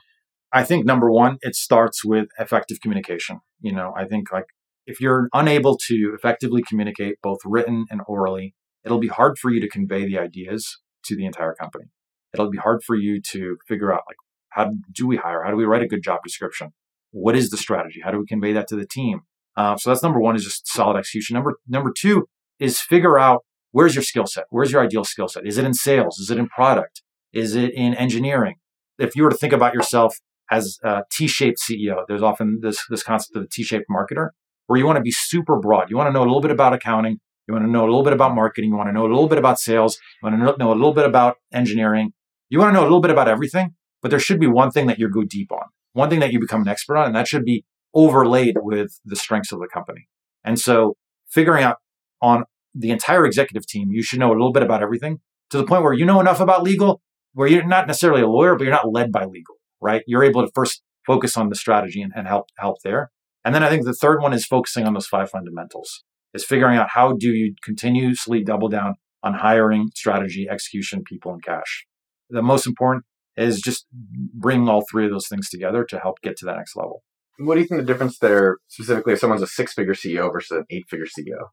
I 0.51 0.64
think 0.64 0.87
number 0.87 1.11
one, 1.11 1.37
it 1.43 1.57
starts 1.57 2.05
with 2.07 2.29
effective 2.38 2.81
communication. 2.81 3.40
You 3.61 3.75
know, 3.75 3.93
I 3.95 4.07
think 4.07 4.33
like 4.33 4.47
if 4.87 4.99
you're 4.99 5.29
unable 5.35 5.77
to 5.88 6.14
effectively 6.14 6.62
communicate 6.62 7.16
both 7.23 7.38
written 7.45 7.85
and 7.90 8.01
orally, 8.07 8.55
it'll 8.85 8.99
be 8.99 9.09
hard 9.09 9.38
for 9.38 9.51
you 9.51 9.61
to 9.61 9.69
convey 9.69 10.07
the 10.07 10.19
ideas 10.19 10.79
to 11.05 11.16
the 11.16 11.27
entire 11.27 11.55
company. 11.55 11.87
It'll 12.33 12.51
be 12.51 12.59
hard 12.59 12.83
for 12.85 12.97
you 12.97 13.21
to 13.33 13.57
figure 13.66 13.93
out 13.93 14.03
like 14.09 14.16
how 14.51 14.71
do 14.93 15.07
we 15.07 15.16
hire? 15.16 15.43
How 15.43 15.51
do 15.51 15.57
we 15.57 15.64
write 15.64 15.83
a 15.83 15.88
good 15.88 16.03
job 16.03 16.21
description? 16.25 16.73
What 17.12 17.37
is 17.37 17.51
the 17.51 17.57
strategy? 17.57 18.01
How 18.03 18.11
do 18.11 18.19
we 18.19 18.27
convey 18.27 18.53
that 18.53 18.69
to 18.69 18.77
the 18.77 18.87
team? 18.87 19.21
Uh, 19.57 19.77
so 19.77 19.90
that's 19.90 20.03
number 20.03 20.21
one 20.21 20.37
is 20.37 20.45
just 20.45 20.69
solid 20.69 20.97
execution. 20.99 21.35
Number 21.35 21.55
number 21.69 21.93
two 21.97 22.29
is 22.59 22.81
figure 22.81 23.19
out 23.19 23.45
where's 23.73 23.95
your 23.95 24.03
skill 24.03 24.27
set. 24.27 24.45
Where's 24.51 24.73
your 24.73 24.83
ideal 24.83 25.05
skill 25.05 25.29
set? 25.29 25.47
Is 25.47 25.59
it 25.59 25.64
in 25.64 25.75
sales? 25.75 26.19
Is 26.19 26.31
it 26.31 26.38
in 26.38 26.49
product? 26.49 27.03
Is 27.33 27.55
it 27.55 27.73
in 27.75 27.95
engineering? 27.95 28.57
If 28.99 29.16
you 29.16 29.23
were 29.23 29.31
to 29.31 29.37
think 29.37 29.53
about 29.53 29.75
yourself 29.75 30.16
as 30.51 30.79
a 30.85 31.03
T-shaped 31.12 31.59
CEO, 31.59 32.03
there's 32.09 32.23
often 32.23 32.59
this 32.62 32.85
this 32.90 33.03
concept 33.03 33.37
of 33.37 33.45
a 33.45 33.49
T-shaped 33.49 33.87
marketer, 33.90 34.31
where 34.66 34.79
you 34.79 34.87
want 34.87 34.97
to 34.97 35.03
be 35.03 35.12
super 35.12 35.59
broad. 35.59 35.90
You 35.90 35.97
want 35.97 36.09
to 36.09 36.12
know 36.12 36.23
a 36.23 36.27
little 36.27 36.40
bit 36.40 36.51
about 36.51 36.73
accounting. 36.73 37.19
You 37.51 37.55
want 37.55 37.67
to 37.67 37.71
know 37.73 37.83
a 37.83 37.91
little 37.91 38.05
bit 38.05 38.13
about 38.13 38.37
marketing. 38.37 38.71
You 38.71 38.77
want 38.77 38.91
to 38.91 38.93
know 38.93 39.03
a 39.03 39.11
little 39.11 39.27
bit 39.27 39.39
about 39.39 39.59
sales. 39.59 39.99
You 40.23 40.31
want 40.31 40.41
to 40.41 40.57
know 40.57 40.73
a 40.73 40.73
little 40.73 40.95
bit 40.95 41.05
about 41.05 41.39
engineering. 41.53 42.13
You 42.49 42.61
want 42.61 42.69
to 42.69 42.75
know 42.75 42.83
a 42.83 42.85
little 42.85 43.01
bit 43.01 43.11
about 43.11 43.27
everything, 43.27 43.75
but 44.01 44.11
there 44.13 44.21
should 44.21 44.39
be 44.39 44.47
one 44.47 44.71
thing 44.71 44.87
that 44.87 45.01
you 45.01 45.11
go 45.11 45.25
deep 45.25 45.51
on, 45.51 45.65
one 45.93 46.09
thing 46.09 46.21
that 46.21 46.33
you 46.33 46.39
become 46.39 46.63
an 46.63 46.69
expert 46.69 46.97
on, 46.97 47.07
and 47.07 47.17
that 47.17 47.27
should 47.27 47.45
be 47.45 47.65
overlaid 47.93 48.55
with 48.61 49.01
the 49.05 49.17
strengths 49.17 49.51
of 49.51 49.59
the 49.59 49.67
company. 49.67 50.07
And 50.45 50.61
so 50.61 50.97
figuring 51.29 51.65
out 51.65 51.79
on 52.23 52.45
the 52.73 52.93
entire 52.93 53.27
executive 53.27 53.67
team, 53.67 53.91
you 53.91 54.05
should 54.05 54.21
know 54.21 54.31
a 54.31 54.39
little 54.39 54.53
bit 54.53 54.63
about 54.63 54.81
everything 54.81 55.19
to 55.51 55.59
the 55.59 55.67
point 55.67 55.83
where 55.83 55.93
you 55.93 56.05
know 56.05 56.21
enough 56.21 56.39
about 56.39 56.63
legal 56.63 57.03
where 57.33 57.49
you're 57.49 57.67
not 57.67 57.89
necessarily 57.89 58.23
a 58.23 58.29
lawyer, 58.29 58.55
but 58.55 58.63
you're 58.63 58.73
not 58.73 58.93
led 58.93 59.11
by 59.11 59.25
legal, 59.25 59.57
right? 59.81 60.03
You're 60.07 60.23
able 60.23 60.47
to 60.47 60.53
first 60.55 60.83
focus 61.05 61.37
on 61.37 61.49
the 61.49 61.57
strategy 61.57 62.01
and, 62.01 62.13
and 62.15 62.29
help 62.29 62.47
help 62.59 62.77
there. 62.85 63.11
And 63.45 63.57
then 63.57 63.65
I 63.65 63.71
think 63.71 63.85
the 63.85 63.93
third 63.93 64.23
one 64.23 64.33
is 64.33 64.47
focusing 64.47 64.87
on 64.87 64.95
those 64.95 65.09
five 65.09 65.31
fundamentals 65.31 66.05
is 66.35 66.45
figuring 66.45 66.77
out 66.77 66.88
how 66.93 67.12
do 67.12 67.29
you 67.29 67.55
continuously 67.62 68.43
double 68.43 68.69
down 68.69 68.95
on 69.23 69.35
hiring, 69.35 69.90
strategy, 69.95 70.49
execution, 70.51 71.03
people, 71.05 71.33
and 71.33 71.43
cash. 71.43 71.87
The 72.31 72.43
most 72.43 72.66
important 72.66 73.05
is 73.37 73.61
just 73.61 73.87
bringing 73.93 74.69
all 74.69 74.85
three 74.90 75.05
of 75.05 75.11
those 75.11 75.29
things 75.29 75.49
together 75.49 75.85
to 75.85 75.99
help 75.99 76.21
get 76.23 76.37
to 76.38 76.47
that 76.47 76.57
next 76.57 76.77
level. 76.77 77.03
What 77.38 77.55
do 77.55 77.61
you 77.61 77.66
think 77.66 77.81
the 77.81 77.87
difference 77.87 78.19
there, 78.19 78.59
specifically 78.69 79.14
if 79.14 79.19
someone's 79.19 79.43
a 79.43 79.47
six 79.47 79.73
figure 79.73 79.95
CEO 79.95 80.31
versus 80.33 80.59
an 80.59 80.64
eight 80.71 80.85
figure 80.88 81.07
CEO? 81.07 81.49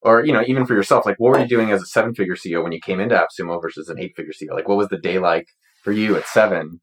Or, 0.00 0.24
you 0.24 0.32
know, 0.32 0.42
even 0.46 0.64
for 0.66 0.74
yourself, 0.74 1.06
like 1.06 1.16
what 1.18 1.32
were 1.32 1.40
you 1.40 1.48
doing 1.48 1.70
as 1.70 1.82
a 1.82 1.86
seven 1.86 2.14
figure 2.14 2.36
CEO 2.36 2.62
when 2.62 2.72
you 2.72 2.80
came 2.80 3.00
into 3.00 3.16
AppSumo 3.16 3.60
versus 3.60 3.88
an 3.88 3.98
eight 3.98 4.14
figure 4.16 4.32
CEO? 4.32 4.54
Like 4.54 4.68
what 4.68 4.78
was 4.78 4.88
the 4.88 4.98
day 4.98 5.18
like 5.18 5.46
for 5.82 5.92
you 5.92 6.16
at 6.16 6.26
seven 6.26 6.80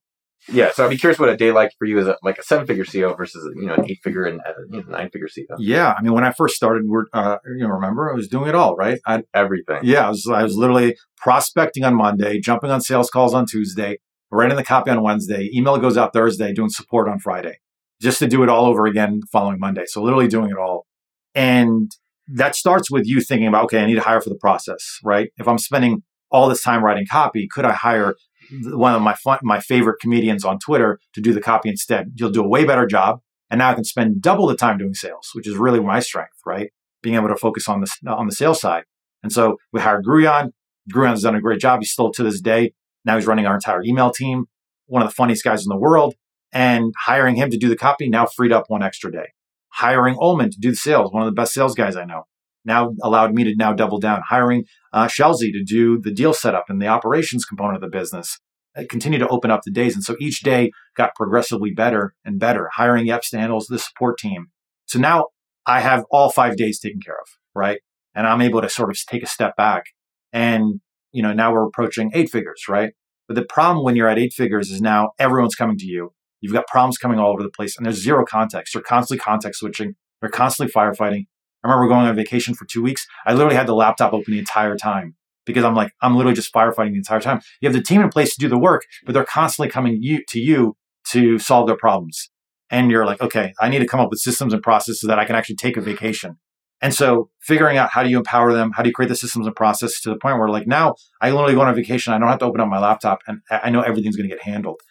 yeah, 0.47 0.71
so 0.71 0.85
I'd 0.85 0.89
be 0.89 0.97
curious 0.97 1.19
what 1.19 1.29
a 1.29 1.37
day 1.37 1.51
like 1.51 1.71
for 1.79 1.85
you 1.85 1.97
is 1.97 2.07
a, 2.07 2.17
like 2.21 2.37
a 2.37 2.43
seven 2.43 2.67
figure 2.67 2.85
CEO 2.85 3.15
versus 3.17 3.49
you 3.55 3.65
know 3.67 3.75
an 3.75 3.89
eight 3.89 3.99
figure 4.03 4.25
and 4.25 4.39
uh, 4.41 4.53
you 4.69 4.83
know, 4.83 4.89
nine 4.89 5.09
figure 5.09 5.27
CEO. 5.27 5.55
Yeah, 5.57 5.93
I 5.97 6.01
mean 6.01 6.13
when 6.13 6.23
I 6.23 6.31
first 6.31 6.55
started, 6.55 6.83
we're 6.85 7.05
uh, 7.13 7.37
you 7.45 7.67
know 7.67 7.69
remember 7.69 8.11
I 8.11 8.15
was 8.15 8.27
doing 8.27 8.47
it 8.47 8.55
all 8.55 8.75
right. 8.75 8.99
I 9.07 9.23
everything. 9.33 9.79
Yeah, 9.83 10.07
I 10.07 10.09
was 10.09 10.27
I 10.27 10.43
was 10.43 10.55
literally 10.55 10.95
prospecting 11.17 11.83
on 11.83 11.95
Monday, 11.95 12.39
jumping 12.39 12.69
on 12.69 12.81
sales 12.81 13.09
calls 13.09 13.33
on 13.33 13.45
Tuesday, 13.45 13.97
writing 14.31 14.57
the 14.57 14.63
copy 14.63 14.91
on 14.91 15.01
Wednesday, 15.01 15.49
email 15.53 15.77
goes 15.77 15.97
out 15.97 16.13
Thursday, 16.13 16.53
doing 16.53 16.69
support 16.69 17.09
on 17.09 17.19
Friday, 17.19 17.57
just 18.01 18.19
to 18.19 18.27
do 18.27 18.43
it 18.43 18.49
all 18.49 18.65
over 18.65 18.85
again 18.85 19.21
following 19.31 19.59
Monday. 19.59 19.85
So 19.87 20.03
literally 20.03 20.27
doing 20.27 20.51
it 20.51 20.57
all, 20.57 20.85
and 21.33 21.91
that 22.27 22.55
starts 22.55 22.91
with 22.91 23.07
you 23.07 23.21
thinking 23.21 23.47
about 23.47 23.65
okay, 23.65 23.79
I 23.79 23.85
need 23.87 23.95
to 23.95 24.01
hire 24.01 24.21
for 24.21 24.29
the 24.29 24.37
process, 24.39 24.99
right? 25.03 25.29
If 25.37 25.47
I'm 25.47 25.57
spending 25.57 26.03
all 26.29 26.49
this 26.49 26.61
time 26.61 26.83
writing 26.83 27.05
copy, 27.09 27.47
could 27.51 27.65
I 27.65 27.71
hire 27.71 28.15
one 28.63 28.95
of 28.95 29.01
my 29.01 29.13
fun, 29.15 29.39
my 29.43 29.59
favorite 29.59 29.99
comedians 29.99 30.45
on 30.45 30.59
Twitter 30.59 30.99
to 31.13 31.21
do 31.21 31.33
the 31.33 31.41
copy 31.41 31.69
instead. 31.69 32.11
You'll 32.15 32.31
do 32.31 32.43
a 32.43 32.47
way 32.47 32.65
better 32.65 32.85
job, 32.85 33.19
and 33.49 33.59
now 33.59 33.71
I 33.71 33.73
can 33.73 33.83
spend 33.83 34.21
double 34.21 34.47
the 34.47 34.55
time 34.55 34.77
doing 34.77 34.93
sales, 34.93 35.29
which 35.33 35.47
is 35.47 35.57
really 35.57 35.79
my 35.79 35.99
strength, 35.99 36.37
right? 36.45 36.71
Being 37.01 37.15
able 37.15 37.29
to 37.29 37.35
focus 37.35 37.67
on 37.67 37.81
the 37.81 38.11
on 38.11 38.27
the 38.27 38.35
sales 38.35 38.59
side. 38.59 38.83
And 39.23 39.31
so 39.31 39.57
we 39.73 39.81
hired 39.81 40.05
Gruyan. 40.05 40.51
Gruyan's 40.93 41.23
done 41.23 41.35
a 41.35 41.41
great 41.41 41.59
job. 41.59 41.79
He's 41.79 41.91
still 41.91 42.11
to 42.11 42.23
this 42.23 42.41
day. 42.41 42.73
Now 43.05 43.15
he's 43.15 43.27
running 43.27 43.45
our 43.45 43.55
entire 43.55 43.83
email 43.83 44.11
team. 44.11 44.45
One 44.87 45.01
of 45.01 45.07
the 45.07 45.15
funniest 45.15 45.43
guys 45.43 45.63
in 45.63 45.69
the 45.69 45.77
world. 45.77 46.15
And 46.51 46.93
hiring 47.05 47.35
him 47.35 47.49
to 47.49 47.57
do 47.57 47.69
the 47.69 47.75
copy 47.75 48.07
now 48.07 48.25
freed 48.25 48.51
up 48.51 48.65
one 48.67 48.83
extra 48.83 49.11
day. 49.11 49.33
Hiring 49.69 50.15
Ullman 50.19 50.51
to 50.51 50.59
do 50.59 50.69
the 50.71 50.77
sales, 50.77 51.11
one 51.11 51.23
of 51.23 51.27
the 51.27 51.33
best 51.33 51.53
sales 51.53 51.75
guys 51.75 51.95
I 51.95 52.05
know. 52.05 52.23
Now 52.65 52.93
allowed 53.01 53.33
me 53.33 53.43
to 53.43 53.55
now 53.55 53.73
double 53.73 53.99
down, 53.99 54.21
hiring 54.27 54.65
uh, 54.93 55.07
Shelzy 55.07 55.51
to 55.51 55.63
do 55.63 55.99
the 55.99 56.11
deal 56.11 56.33
setup 56.33 56.65
and 56.69 56.81
the 56.81 56.87
operations 56.87 57.45
component 57.45 57.75
of 57.75 57.81
the 57.81 57.97
business. 57.97 58.39
I 58.75 58.85
continue 58.89 59.19
to 59.19 59.27
open 59.27 59.51
up 59.51 59.61
the 59.63 59.71
days. 59.71 59.95
And 59.95 60.03
so 60.03 60.15
each 60.19 60.41
day 60.41 60.71
got 60.97 61.15
progressively 61.15 61.71
better 61.71 62.13
and 62.25 62.39
better, 62.39 62.69
hiring 62.75 63.05
Yeps 63.05 63.29
to 63.29 63.39
handle 63.39 63.63
the 63.67 63.79
support 63.79 64.17
team. 64.17 64.47
So 64.85 64.99
now 64.99 65.27
I 65.65 65.79
have 65.79 66.03
all 66.11 66.29
five 66.29 66.57
days 66.57 66.79
taken 66.79 66.99
care 66.99 67.15
of, 67.15 67.27
right? 67.53 67.79
And 68.13 68.27
I'm 68.27 68.41
able 68.41 68.61
to 68.61 68.69
sort 68.69 68.89
of 68.89 68.97
take 69.05 69.23
a 69.23 69.27
step 69.27 69.55
back. 69.55 69.85
And, 70.33 70.81
you 71.11 71.23
know, 71.23 71.33
now 71.33 71.53
we're 71.53 71.65
approaching 71.65 72.11
eight 72.13 72.29
figures, 72.29 72.63
right? 72.67 72.93
But 73.27 73.35
the 73.35 73.45
problem 73.45 73.83
when 73.83 73.95
you're 73.95 74.09
at 74.09 74.19
eight 74.19 74.33
figures 74.33 74.69
is 74.69 74.81
now 74.81 75.11
everyone's 75.17 75.55
coming 75.55 75.77
to 75.77 75.85
you. 75.85 76.13
You've 76.41 76.53
got 76.53 76.67
problems 76.67 76.97
coming 76.97 77.17
all 77.17 77.31
over 77.31 77.41
the 77.41 77.49
place 77.49 77.77
and 77.77 77.85
there's 77.85 78.03
zero 78.03 78.25
context. 78.25 78.73
You're 78.73 78.83
constantly 78.83 79.23
context 79.23 79.61
switching. 79.61 79.95
You're 80.21 80.31
constantly 80.31 80.71
firefighting. 80.71 81.25
I 81.65 81.69
remember 81.69 81.87
going 81.87 82.05
on 82.05 82.15
vacation 82.15 82.53
for 82.53 82.65
two 82.65 82.83
weeks. 82.83 83.07
I 83.25 83.33
literally 83.33 83.55
had 83.55 83.65
the 83.65 83.73
laptop 83.73 84.13
open 84.13 84.33
the 84.33 84.39
entire 84.39 84.75
time 84.75 85.15
because 85.45 85.63
I'm 85.63 85.73
like, 85.73 85.91
I'm 86.01 86.15
literally 86.15 86.35
just 86.35 86.53
firefighting 86.53 86.91
the 86.91 86.97
entire 86.97 87.19
time. 87.19 87.41
You 87.59 87.67
have 87.67 87.73
the 87.73 87.81
team 87.81 88.01
in 88.01 88.09
place 88.09 88.35
to 88.35 88.39
do 88.39 88.47
the 88.47 88.57
work, 88.57 88.83
but 89.03 89.13
they're 89.13 89.25
constantly 89.25 89.71
coming 89.71 89.97
you, 89.99 90.23
to 90.29 90.39
you 90.39 90.77
to 91.11 91.39
solve 91.39 91.65
their 91.65 91.77
problems. 91.77 92.29
And 92.69 92.91
you're 92.91 93.05
like, 93.05 93.19
okay, 93.19 93.53
I 93.59 93.69
need 93.69 93.79
to 93.79 93.87
come 93.87 93.99
up 93.99 94.09
with 94.11 94.19
systems 94.19 94.53
and 94.53 94.61
processes 94.61 95.01
so 95.01 95.07
that 95.07 95.17
I 95.17 95.25
can 95.25 95.35
actually 95.35 95.55
take 95.55 95.75
a 95.75 95.81
vacation. 95.81 96.37
And 96.81 96.93
so 96.93 97.29
figuring 97.41 97.77
out 97.77 97.89
how 97.89 98.03
do 98.03 98.09
you 98.09 98.17
empower 98.17 98.53
them? 98.53 98.71
How 98.75 98.83
do 98.83 98.89
you 98.89 98.93
create 98.93 99.09
the 99.09 99.15
systems 99.15 99.47
and 99.47 99.55
processes 99.55 99.99
to 100.01 100.09
the 100.09 100.17
point 100.17 100.37
where 100.37 100.49
like 100.49 100.67
now 100.67 100.95
I 101.21 101.31
literally 101.31 101.55
go 101.55 101.61
on 101.61 101.69
a 101.69 101.73
vacation. 101.73 102.13
I 102.13 102.19
don't 102.19 102.27
have 102.27 102.39
to 102.39 102.45
open 102.45 102.61
up 102.61 102.67
my 102.67 102.79
laptop 102.79 103.19
and 103.27 103.39
I 103.49 103.71
know 103.71 103.81
everything's 103.81 104.15
going 104.15 104.29
to 104.29 104.35
get 104.35 104.43
handled. 104.43 104.81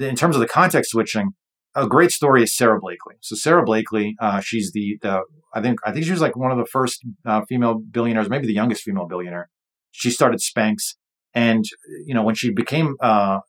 In 0.00 0.16
terms 0.16 0.34
of 0.34 0.40
the 0.40 0.48
context 0.48 0.90
switching, 0.90 1.32
a 1.74 1.86
great 1.86 2.10
story 2.10 2.42
is 2.42 2.56
Sara 2.56 2.80
Blakely. 2.80 3.16
So 3.20 3.36
Sara 3.36 3.62
Blakely, 3.62 4.16
uh, 4.18 4.40
she's 4.40 4.72
the, 4.72 4.98
the 5.02 5.22
I 5.56 5.62
think 5.62 5.80
I 5.86 5.90
think 5.90 6.04
she 6.04 6.10
was 6.10 6.20
like 6.20 6.36
one 6.36 6.50
of 6.50 6.58
the 6.58 6.66
first 6.66 7.02
uh, 7.24 7.40
female 7.48 7.78
billionaires, 7.78 8.28
maybe 8.28 8.46
the 8.46 8.52
youngest 8.52 8.82
female 8.82 9.06
billionaire. 9.06 9.48
She 9.90 10.10
started 10.10 10.40
Spanx, 10.40 10.96
and 11.32 11.64
you 12.04 12.14
know 12.14 12.22
when 12.22 12.34
she 12.34 12.52
became 12.52 12.96
uh, 13.00 13.40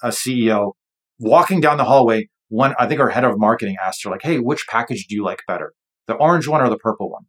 a 0.00 0.08
CEO, 0.10 0.74
walking 1.18 1.60
down 1.60 1.76
the 1.76 1.84
hallway, 1.84 2.28
one 2.48 2.76
I 2.78 2.86
think 2.86 3.00
our 3.00 3.08
head 3.08 3.24
of 3.24 3.36
marketing 3.36 3.76
asked 3.84 4.04
her 4.04 4.10
like, 4.10 4.22
"Hey, 4.22 4.38
which 4.38 4.64
package 4.68 5.08
do 5.08 5.16
you 5.16 5.24
like 5.24 5.40
better, 5.48 5.72
the 6.06 6.14
orange 6.14 6.46
one 6.46 6.60
or 6.60 6.70
the 6.70 6.78
purple 6.78 7.10
one?" 7.10 7.24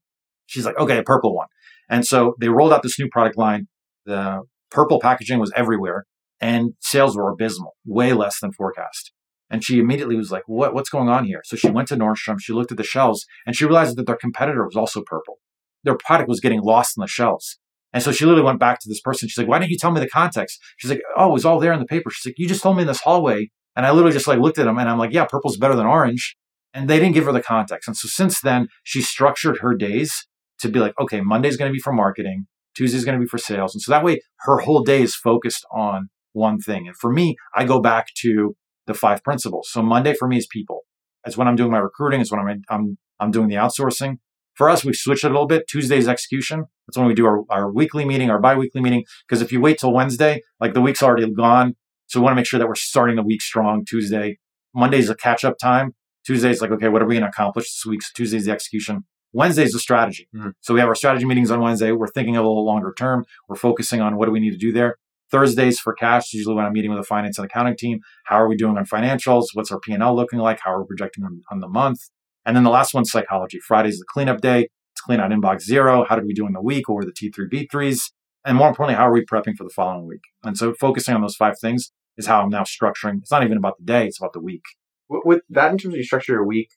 She's 0.45 0.67
like, 0.67 0.77
"Okay, 0.77 0.97
the 0.97 1.03
purple 1.03 1.35
one." 1.35 1.47
And 1.89 2.05
so 2.05 2.35
they 2.39 2.49
rolled 2.49 2.71
out 2.71 2.83
this 2.83 2.99
new 2.99 3.09
product 3.09 3.39
line. 3.39 3.67
The 4.05 4.43
purple 4.69 4.99
packaging 4.99 5.39
was 5.39 5.51
everywhere, 5.55 6.05
and 6.39 6.73
sales 6.79 7.17
were 7.17 7.31
abysmal, 7.31 7.75
way 7.87 8.13
less 8.13 8.39
than 8.39 8.51
forecast. 8.51 9.13
And 9.49 9.63
she 9.63 9.79
immediately 9.79 10.15
was 10.15 10.31
like, 10.31 10.43
what, 10.45 10.73
what's 10.73 10.89
going 10.89 11.09
on 11.09 11.25
here? 11.25 11.41
So 11.45 11.55
she 11.55 11.69
went 11.69 11.87
to 11.89 11.95
Nordstrom, 11.95 12.37
she 12.39 12.53
looked 12.53 12.71
at 12.71 12.77
the 12.77 12.83
shelves, 12.83 13.25
and 13.45 13.55
she 13.55 13.65
realized 13.65 13.97
that 13.97 14.05
their 14.05 14.17
competitor 14.17 14.65
was 14.65 14.75
also 14.75 15.01
purple. 15.05 15.37
Their 15.83 15.97
product 15.97 16.27
was 16.27 16.39
getting 16.39 16.61
lost 16.61 16.97
in 16.97 17.01
the 17.01 17.07
shelves. 17.07 17.59
And 17.93 18.03
so 18.03 18.11
she 18.11 18.25
literally 18.25 18.45
went 18.45 18.59
back 18.59 18.79
to 18.81 18.89
this 18.89 18.99
person. 18.99 19.29
She's 19.29 19.37
like, 19.37 19.47
why 19.47 19.59
didn't 19.59 19.71
you 19.71 19.77
tell 19.77 19.91
me 19.91 20.01
the 20.01 20.09
context? 20.09 20.59
She's 20.77 20.91
like, 20.91 21.01
oh, 21.15 21.29
it 21.29 21.33
was 21.33 21.45
all 21.45 21.59
there 21.59 21.71
in 21.71 21.79
the 21.79 21.85
paper. 21.85 22.09
She's 22.09 22.29
like, 22.29 22.37
you 22.37 22.47
just 22.47 22.61
told 22.61 22.75
me 22.75 22.81
in 22.81 22.87
this 22.87 23.01
hallway. 23.01 23.49
And 23.75 23.85
I 23.85 23.91
literally 23.91 24.13
just 24.13 24.27
like 24.27 24.39
looked 24.39 24.59
at 24.59 24.65
them 24.65 24.77
and 24.77 24.89
I'm 24.89 24.97
like, 24.97 25.13
yeah, 25.13 25.25
purple's 25.25 25.57
better 25.57 25.75
than 25.75 25.85
orange. 25.85 26.35
And 26.73 26.89
they 26.89 26.99
didn't 26.99 27.13
give 27.13 27.25
her 27.25 27.31
the 27.31 27.41
context. 27.41 27.87
And 27.87 27.95
so 27.95 28.07
since 28.07 28.41
then, 28.41 28.67
she 28.83 29.01
structured 29.01 29.59
her 29.59 29.73
days 29.73 30.27
to 30.59 30.69
be 30.69 30.79
like, 30.79 30.93
okay, 30.99 31.21
Monday's 31.21 31.57
going 31.57 31.69
to 31.69 31.73
be 31.73 31.79
for 31.79 31.93
marketing. 31.93 32.47
Tuesday's 32.75 33.05
going 33.05 33.17
to 33.17 33.23
be 33.23 33.27
for 33.27 33.37
sales. 33.37 33.73
And 33.73 33.81
so 33.81 33.91
that 33.91 34.03
way 34.03 34.19
her 34.41 34.59
whole 34.59 34.83
day 34.83 35.01
is 35.01 35.15
focused 35.15 35.65
on 35.71 36.09
one 36.33 36.59
thing. 36.59 36.87
And 36.87 36.95
for 36.95 37.11
me, 37.11 37.35
I 37.55 37.65
go 37.65 37.81
back 37.81 38.07
to 38.21 38.55
the 38.87 38.93
five 38.93 39.23
principles. 39.23 39.69
So 39.71 39.81
Monday 39.81 40.13
for 40.13 40.27
me 40.27 40.37
is 40.37 40.47
people. 40.47 40.81
It's 41.25 41.37
when 41.37 41.47
I'm 41.47 41.55
doing 41.55 41.71
my 41.71 41.77
recruiting. 41.77 42.21
It's 42.21 42.31
when 42.31 42.39
I'm, 42.39 42.61
I'm, 42.69 42.97
I'm 43.19 43.31
doing 43.31 43.47
the 43.47 43.55
outsourcing. 43.55 44.17
For 44.55 44.69
us, 44.69 44.83
we 44.83 44.93
switched 44.93 45.23
it 45.23 45.27
a 45.27 45.33
little 45.33 45.45
bit. 45.45 45.67
Tuesday's 45.67 46.07
execution. 46.07 46.65
That's 46.87 46.97
when 46.97 47.05
we 47.05 47.13
do 47.13 47.27
our, 47.27 47.43
our 47.49 47.71
weekly 47.71 48.05
meeting, 48.05 48.31
our 48.31 48.39
biweekly 48.39 48.81
meeting. 48.81 49.03
Because 49.27 49.41
if 49.41 49.51
you 49.51 49.61
wait 49.61 49.77
till 49.77 49.93
Wednesday, 49.93 50.41
like 50.59 50.73
the 50.73 50.81
week's 50.81 51.03
already 51.03 51.31
gone. 51.31 51.75
So 52.07 52.19
we 52.19 52.23
want 52.23 52.31
to 52.31 52.37
make 52.37 52.47
sure 52.47 52.57
that 52.57 52.67
we're 52.67 52.75
starting 52.75 53.17
the 53.17 53.23
week 53.23 53.41
strong 53.41 53.85
Tuesday. 53.85 54.39
Monday's 54.73 55.09
a 55.09 55.15
catch 55.15 55.43
up 55.43 55.57
time. 55.59 55.93
Tuesday's 56.25 56.61
like, 56.61 56.71
okay, 56.71 56.87
what 56.87 57.01
are 57.01 57.05
we 57.05 57.15
going 57.15 57.23
to 57.23 57.29
accomplish 57.29 57.65
this 57.65 57.85
week? 57.85 58.01
So 58.01 58.09
Tuesday's 58.15 58.45
the 58.45 58.51
execution. 58.51 59.05
Wednesday's 59.33 59.73
the 59.73 59.79
strategy. 59.79 60.27
Mm-hmm. 60.35 60.49
So 60.61 60.73
we 60.73 60.79
have 60.79 60.89
our 60.89 60.95
strategy 60.95 61.25
meetings 61.25 61.51
on 61.51 61.61
Wednesday. 61.61 61.91
We're 61.91 62.07
thinking 62.07 62.37
a 62.37 62.41
little 62.41 62.65
longer 62.65 62.93
term. 62.97 63.25
We're 63.47 63.57
focusing 63.57 64.01
on 64.01 64.17
what 64.17 64.25
do 64.25 64.31
we 64.31 64.39
need 64.39 64.51
to 64.51 64.57
do 64.57 64.71
there. 64.71 64.95
Thursdays 65.31 65.79
for 65.79 65.93
cash, 65.93 66.33
usually 66.33 66.55
when 66.55 66.65
I'm 66.65 66.73
meeting 66.73 66.91
with 66.91 66.99
the 66.99 67.05
finance 67.05 67.37
and 67.37 67.45
accounting 67.45 67.75
team. 67.77 67.99
How 68.25 68.41
are 68.41 68.47
we 68.47 68.55
doing 68.55 68.77
on 68.77 68.85
financials? 68.85 69.47
What's 69.53 69.71
our 69.71 69.79
P&L 69.79 70.15
looking 70.15 70.39
like? 70.39 70.59
How 70.63 70.71
are 70.73 70.81
we 70.81 70.87
projecting 70.87 71.23
on, 71.23 71.41
on 71.51 71.59
the 71.59 71.67
month? 71.67 71.99
And 72.45 72.55
then 72.55 72.63
the 72.63 72.69
last 72.69 72.93
one's 72.93 73.11
psychology. 73.11 73.59
Friday's 73.59 73.99
the 73.99 74.05
cleanup 74.11 74.41
day. 74.41 74.69
It's 74.93 75.01
clean 75.01 75.19
out 75.19 75.31
inbox 75.31 75.61
zero. 75.61 76.05
How 76.07 76.15
did 76.15 76.25
we 76.25 76.33
do 76.33 76.47
in 76.47 76.53
the 76.53 76.61
week? 76.61 76.89
Or 76.89 77.03
the 77.03 77.11
T3, 77.11 77.49
B3s? 77.51 78.11
And 78.45 78.57
more 78.57 78.69
importantly, 78.69 78.95
how 78.95 79.07
are 79.07 79.13
we 79.13 79.25
prepping 79.25 79.57
for 79.57 79.65
the 79.65 79.73
following 79.75 80.07
week? 80.07 80.21
And 80.43 80.57
so 80.57 80.73
focusing 80.73 81.13
on 81.13 81.21
those 81.21 81.35
five 81.35 81.55
things 81.59 81.91
is 82.17 82.27
how 82.27 82.41
I'm 82.41 82.49
now 82.49 82.63
structuring. 82.63 83.17
It's 83.19 83.31
not 83.31 83.43
even 83.43 83.57
about 83.57 83.77
the 83.77 83.85
day. 83.85 84.07
It's 84.07 84.19
about 84.19 84.33
the 84.33 84.39
week. 84.39 84.63
With 85.09 85.41
that, 85.49 85.71
in 85.71 85.77
terms 85.77 85.93
of 85.93 85.97
you 85.97 86.03
structure 86.03 86.33
your 86.33 86.45
week, 86.45 86.69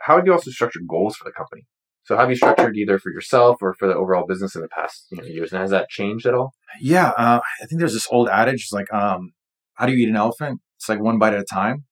how 0.00 0.16
would 0.16 0.26
you 0.26 0.32
also 0.32 0.50
structure 0.50 0.80
goals 0.86 1.16
for 1.16 1.24
the 1.24 1.32
company? 1.32 1.66
So 2.04 2.16
have 2.16 2.28
you 2.28 2.36
structured 2.36 2.76
either 2.76 2.98
for 2.98 3.10
yourself 3.10 3.58
or 3.62 3.74
for 3.74 3.88
the 3.88 3.94
overall 3.94 4.26
business 4.26 4.54
in 4.54 4.62
the 4.62 4.68
past 4.68 5.06
you 5.10 5.18
know, 5.18 5.24
years? 5.24 5.52
And 5.52 5.60
has 5.60 5.70
that 5.70 5.88
changed 5.88 6.26
at 6.26 6.34
all? 6.34 6.52
Yeah, 6.80 7.08
uh, 7.08 7.40
I 7.62 7.66
think 7.66 7.78
there's 7.78 7.94
this 7.94 8.08
old 8.10 8.28
adage, 8.28 8.64
it's 8.64 8.72
like, 8.72 8.92
um, 8.92 9.32
how 9.74 9.86
do 9.86 9.92
you 9.92 10.06
eat 10.06 10.10
an 10.10 10.16
elephant? 10.16 10.60
It's 10.76 10.88
like 10.88 11.00
one 11.00 11.18
bite 11.18 11.32
at 11.32 11.40
a 11.40 11.44
time. 11.44 11.84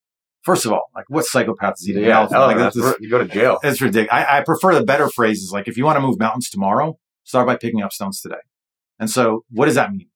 First 0.43 0.67
of 0.67 0.73
all, 0.73 0.91
like 0.95 1.07
what 1.09 1.25
psychopaths 1.25 1.83
eat 1.87 1.97
an 1.97 2.03
yeah, 2.03 2.21
elephant? 2.21 2.41
like 2.41 2.57
that's, 2.57 2.81
that's, 2.81 3.01
you 3.01 3.09
go 3.09 3.19
to 3.19 3.25
jail. 3.25 3.59
It's 3.63 3.81
ridiculous. 3.81 4.13
I, 4.13 4.39
I 4.39 4.43
prefer 4.43 4.75
the 4.75 4.85
better 4.85 5.09
phrases 5.09 5.51
like 5.53 5.69
if 5.69 5.77
you 5.77 5.85
want 5.85 5.97
to 5.97 6.01
move 6.01 6.19
mountains 6.19 6.51
tomorrow, 6.51 6.99
start 7.25 7.47
by 7.47 7.57
picking 7.57 7.81
up 7.81 7.93
stones 7.93 8.21
today. 8.21 8.41
And 8.99 9.09
so 9.09 9.45
what 9.51 9.67
does 9.67 9.77
that 9.77 9.93
mean? 9.93 10.09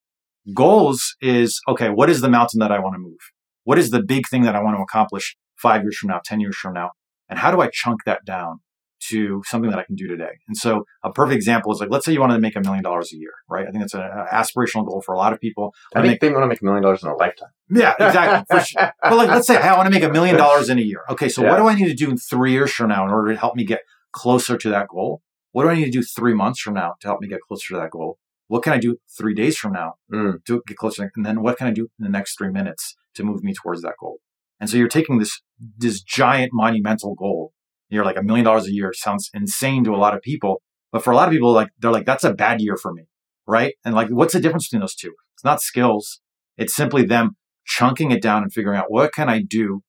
Goals 0.52 1.16
is 1.20 1.60
okay, 1.68 1.88
what 1.88 2.10
is 2.10 2.20
the 2.20 2.28
mountain 2.28 2.60
that 2.60 2.72
I 2.72 2.80
want 2.80 2.94
to 2.94 2.98
move? 2.98 3.18
What 3.64 3.78
is 3.78 3.90
the 3.90 4.02
big 4.02 4.28
thing 4.28 4.42
that 4.42 4.54
I 4.54 4.62
want 4.62 4.76
to 4.76 4.82
accomplish 4.82 5.36
five 5.56 5.82
years 5.82 5.96
from 5.96 6.08
now, 6.08 6.20
10 6.24 6.40
years 6.40 6.56
from 6.56 6.74
now? 6.74 6.90
And 7.28 7.38
how 7.38 7.50
do 7.50 7.60
I 7.60 7.68
chunk 7.72 8.04
that 8.04 8.24
down? 8.24 8.60
To 9.08 9.42
something 9.46 9.70
that 9.70 9.78
I 9.78 9.84
can 9.84 9.94
do 9.94 10.08
today. 10.08 10.38
And 10.48 10.56
so 10.56 10.84
a 11.04 11.12
perfect 11.12 11.36
example 11.36 11.72
is 11.72 11.80
like, 11.80 11.90
let's 11.90 12.04
say 12.04 12.12
you 12.12 12.20
want 12.20 12.32
to 12.32 12.38
make 12.38 12.56
a 12.56 12.60
million 12.60 12.82
dollars 12.82 13.12
a 13.12 13.16
year, 13.16 13.32
right? 13.48 13.66
I 13.66 13.70
think 13.70 13.82
that's 13.82 13.94
an 13.94 14.02
aspirational 14.32 14.86
goal 14.86 15.02
for 15.04 15.14
a 15.14 15.18
lot 15.18 15.32
of 15.32 15.40
people. 15.40 15.74
I 15.94 16.00
think 16.00 16.12
make, 16.12 16.20
they 16.20 16.30
want 16.30 16.44
to 16.44 16.48
make 16.48 16.60
a 16.60 16.64
million 16.64 16.82
dollars 16.82 17.02
in 17.02 17.08
a 17.08 17.14
lifetime. 17.14 17.50
Yeah, 17.70 17.94
exactly. 17.98 18.60
sure. 18.60 18.92
But 19.02 19.16
like, 19.16 19.28
let's 19.28 19.46
say 19.46 19.56
I 19.56 19.76
want 19.76 19.86
to 19.86 19.94
make 19.94 20.02
a 20.02 20.12
million 20.12 20.36
dollars 20.36 20.68
in 20.68 20.78
a 20.78 20.82
year. 20.82 21.02
Okay. 21.10 21.28
So 21.28 21.42
yeah. 21.42 21.50
what 21.50 21.58
do 21.58 21.68
I 21.68 21.74
need 21.74 21.88
to 21.88 21.94
do 21.94 22.10
in 22.10 22.16
three 22.16 22.52
years 22.52 22.72
from 22.72 22.88
now 22.88 23.04
in 23.04 23.10
order 23.10 23.32
to 23.32 23.38
help 23.38 23.54
me 23.54 23.64
get 23.64 23.80
closer 24.12 24.56
to 24.56 24.70
that 24.70 24.88
goal? 24.88 25.22
What 25.52 25.64
do 25.64 25.70
I 25.70 25.74
need 25.74 25.86
to 25.86 25.90
do 25.90 26.02
three 26.02 26.34
months 26.34 26.60
from 26.60 26.74
now 26.74 26.94
to 27.00 27.08
help 27.08 27.20
me 27.20 27.28
get 27.28 27.40
closer 27.40 27.74
to 27.74 27.80
that 27.80 27.90
goal? 27.90 28.18
What 28.48 28.62
can 28.62 28.72
I 28.72 28.78
do 28.78 28.98
three 29.16 29.34
days 29.34 29.56
from 29.56 29.72
now 29.72 29.94
mm. 30.12 30.44
to 30.46 30.62
get 30.66 30.76
closer? 30.76 31.10
And 31.16 31.26
then 31.26 31.42
what 31.42 31.58
can 31.58 31.66
I 31.66 31.72
do 31.72 31.88
in 31.98 32.04
the 32.04 32.10
next 32.10 32.36
three 32.36 32.50
minutes 32.50 32.94
to 33.14 33.24
move 33.24 33.42
me 33.42 33.54
towards 33.54 33.82
that 33.82 33.94
goal? 33.98 34.18
And 34.60 34.70
so 34.70 34.76
you're 34.76 34.88
taking 34.88 35.18
this, 35.18 35.42
this 35.58 36.00
giant 36.00 36.50
monumental 36.52 37.14
goal 37.14 37.52
you're 37.88 38.04
like 38.04 38.16
a 38.16 38.22
million 38.22 38.44
dollars 38.44 38.66
a 38.66 38.72
year 38.72 38.92
sounds 38.94 39.30
insane 39.34 39.84
to 39.84 39.94
a 39.94 39.96
lot 39.96 40.14
of 40.14 40.22
people. 40.22 40.62
But 40.92 41.02
for 41.02 41.12
a 41.12 41.16
lot 41.16 41.28
of 41.28 41.32
people, 41.32 41.52
like 41.52 41.68
they're 41.78 41.92
like, 41.92 42.06
that's 42.06 42.24
a 42.24 42.34
bad 42.34 42.60
year 42.60 42.76
for 42.76 42.92
me. 42.92 43.04
Right. 43.46 43.74
And 43.84 43.94
like, 43.94 44.08
what's 44.08 44.32
the 44.32 44.40
difference 44.40 44.68
between 44.68 44.80
those 44.80 44.94
two? 44.94 45.12
It's 45.34 45.44
not 45.44 45.62
skills. 45.62 46.20
It's 46.56 46.74
simply 46.74 47.04
them 47.04 47.36
chunking 47.64 48.10
it 48.10 48.22
down 48.22 48.42
and 48.42 48.52
figuring 48.52 48.78
out 48.78 48.86
what 48.88 49.12
can 49.12 49.28
I 49.28 49.42
do 49.42 49.82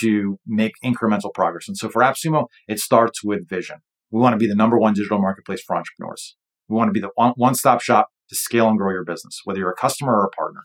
to 0.00 0.38
make 0.46 0.72
incremental 0.84 1.32
progress. 1.34 1.68
And 1.68 1.76
so 1.76 1.88
for 1.88 2.02
AppSumo, 2.02 2.46
it 2.68 2.78
starts 2.78 3.22
with 3.22 3.48
vision. 3.48 3.76
We 4.10 4.20
want 4.20 4.34
to 4.34 4.38
be 4.38 4.46
the 4.46 4.54
number 4.54 4.78
one 4.78 4.94
digital 4.94 5.20
marketplace 5.20 5.62
for 5.62 5.76
entrepreneurs. 5.76 6.36
We 6.68 6.76
want 6.76 6.88
to 6.88 6.92
be 6.92 7.00
the 7.00 7.10
one 7.16 7.54
stop 7.54 7.80
shop 7.80 8.08
to 8.28 8.36
scale 8.36 8.68
and 8.68 8.78
grow 8.78 8.92
your 8.92 9.04
business, 9.04 9.40
whether 9.44 9.58
you're 9.58 9.70
a 9.70 9.76
customer 9.76 10.14
or 10.14 10.24
a 10.24 10.30
partner. 10.30 10.62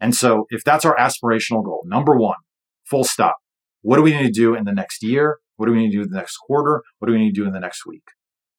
And 0.00 0.14
so 0.14 0.46
if 0.50 0.64
that's 0.64 0.84
our 0.84 0.96
aspirational 0.96 1.64
goal, 1.64 1.82
number 1.86 2.16
one, 2.16 2.36
full 2.84 3.04
stop. 3.04 3.36
What 3.82 3.96
do 3.96 4.02
we 4.02 4.12
need 4.12 4.26
to 4.26 4.30
do 4.30 4.54
in 4.54 4.64
the 4.64 4.72
next 4.72 5.02
year? 5.02 5.38
What 5.56 5.66
do 5.66 5.72
we 5.72 5.78
need 5.78 5.90
to 5.92 5.98
do 5.98 6.02
in 6.02 6.10
the 6.10 6.16
next 6.16 6.36
quarter? 6.36 6.82
What 6.98 7.06
do 7.06 7.12
we 7.12 7.18
need 7.18 7.34
to 7.34 7.40
do 7.40 7.46
in 7.46 7.52
the 7.52 7.60
next 7.60 7.86
week? 7.86 8.04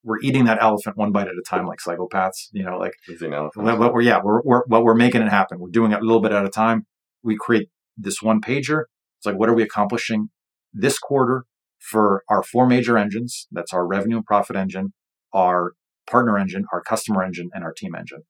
We're 0.04 0.20
eating 0.22 0.46
that 0.46 0.62
elephant 0.62 0.98
one 0.98 1.12
bite 1.12 1.28
at 1.28 1.34
a 1.34 1.44
time, 1.48 1.66
like 1.66 1.80
psychopaths. 1.86 2.48
You 2.52 2.64
know, 2.64 2.78
like 2.78 2.94
what 3.80 3.94
we're 3.94 4.02
yeah, 4.02 4.22
we're, 4.24 4.42
we're 4.44 4.64
what 4.68 4.84
we're 4.84 4.96
making 4.96 5.22
it 5.22 5.30
happen. 5.30 5.60
We're 5.60 5.70
doing 5.70 5.92
it 5.92 6.00
a 6.02 6.06
little 6.06 6.22
bit 6.22 6.32
at 6.32 6.46
a 6.46 6.50
time. 6.50 6.86
We 7.22 7.36
create 7.38 7.70
this 7.98 8.22
one 8.22 8.40
pager. 8.42 8.84
It's 9.18 9.26
like, 9.26 9.38
what 9.38 9.50
are 9.50 9.54
we 9.54 9.64
accomplishing 9.64 10.30
this 10.74 10.98
quarter 10.98 11.44
for 11.80 12.24
our 12.30 12.42
four 12.42 12.66
major 12.66 12.98
engines? 12.98 13.48
That's 13.52 13.74
our 13.74 13.86
revenue 13.86 14.18
and 14.18 14.26
profit 14.26 14.56
engine, 14.56 14.94
our 15.34 15.74
partner 16.10 16.38
engine, 16.38 16.64
our 16.72 16.82
customer 16.82 17.24
engine, 17.24 17.50
and 17.54 17.64
our 17.64 17.74
team 17.74 17.94
engine. 17.94 18.24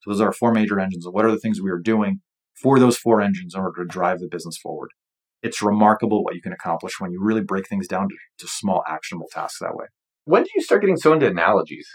So 0.00 0.10
those 0.10 0.20
are 0.20 0.26
our 0.26 0.32
four 0.32 0.52
major 0.52 0.78
engines. 0.78 1.04
And 1.04 1.14
what 1.14 1.24
are 1.24 1.32
the 1.32 1.38
things 1.38 1.60
we 1.60 1.70
are 1.70 1.80
doing 1.80 2.20
for 2.54 2.78
those 2.78 2.96
four 2.96 3.20
engines 3.20 3.54
in 3.54 3.60
order 3.60 3.82
to 3.82 3.88
drive 3.88 4.20
the 4.20 4.28
business 4.28 4.56
forward? 4.56 4.90
It's 5.42 5.62
remarkable 5.62 6.24
what 6.24 6.34
you 6.34 6.42
can 6.42 6.52
accomplish 6.52 6.98
when 6.98 7.12
you 7.12 7.22
really 7.22 7.42
break 7.42 7.68
things 7.68 7.86
down 7.86 8.08
to, 8.08 8.14
to 8.38 8.48
small 8.48 8.82
actionable 8.88 9.28
tasks 9.32 9.58
that 9.60 9.76
way. 9.76 9.86
When 10.24 10.42
did 10.42 10.52
you 10.54 10.62
start 10.62 10.80
getting 10.80 10.96
so 10.96 11.12
into 11.12 11.26
analogies? 11.26 11.88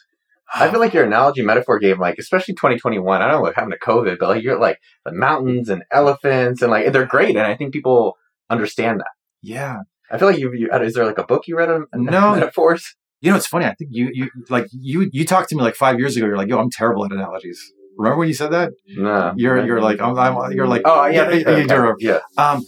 I 0.53 0.69
feel 0.69 0.79
like 0.79 0.93
your 0.93 1.05
analogy 1.05 1.41
metaphor 1.43 1.79
game, 1.79 1.99
like 1.99 2.17
especially 2.17 2.55
2021. 2.55 3.21
I 3.21 3.25
don't 3.25 3.35
know 3.35 3.41
what 3.41 3.55
happened 3.55 3.75
to 3.79 3.85
COVID, 3.85 4.17
but 4.19 4.29
like 4.29 4.43
you're 4.43 4.59
like 4.59 4.79
the 5.05 5.13
mountains 5.13 5.69
and 5.69 5.83
elephants, 5.91 6.61
and 6.61 6.69
like 6.69 6.91
they're 6.91 7.05
great, 7.05 7.37
and 7.37 7.47
I 7.47 7.55
think 7.55 7.71
people 7.71 8.17
understand 8.49 8.99
that. 8.99 9.07
Yeah, 9.41 9.79
I 10.11 10.17
feel 10.17 10.27
like 10.27 10.39
you. 10.39 10.51
you 10.53 10.69
is 10.71 10.93
there 10.93 11.05
like 11.05 11.17
a 11.17 11.23
book 11.23 11.47
you 11.47 11.57
read 11.57 11.69
on 11.69 11.87
no 11.93 12.33
metaphors? 12.33 12.95
You 13.21 13.31
know, 13.31 13.37
it's 13.37 13.47
funny. 13.47 13.65
I 13.65 13.75
think 13.75 13.91
you 13.93 14.09
you 14.11 14.29
like 14.49 14.67
you 14.71 15.09
you 15.13 15.25
talked 15.25 15.49
to 15.49 15.55
me 15.55 15.61
like 15.61 15.75
five 15.75 15.99
years 15.99 16.17
ago. 16.17 16.25
You're 16.25 16.37
like, 16.37 16.49
yo, 16.49 16.59
I'm 16.59 16.69
terrible 16.69 17.05
at 17.05 17.11
analogies. 17.11 17.71
Remember 17.97 18.17
when 18.17 18.27
you 18.27 18.33
said 18.33 18.51
that? 18.51 18.71
No. 18.87 19.33
You're 19.37 19.65
you're 19.65 19.81
like 19.81 20.01
I'm, 20.01 20.17
I'm 20.17 20.51
you're 20.51 20.67
like 20.67 20.81
Oh 20.85 21.05
yeah, 21.05 21.29
yeah, 21.31 21.57
you 21.57 21.67
do. 21.67 21.95
yeah. 21.99 22.19
Um, 22.37 22.63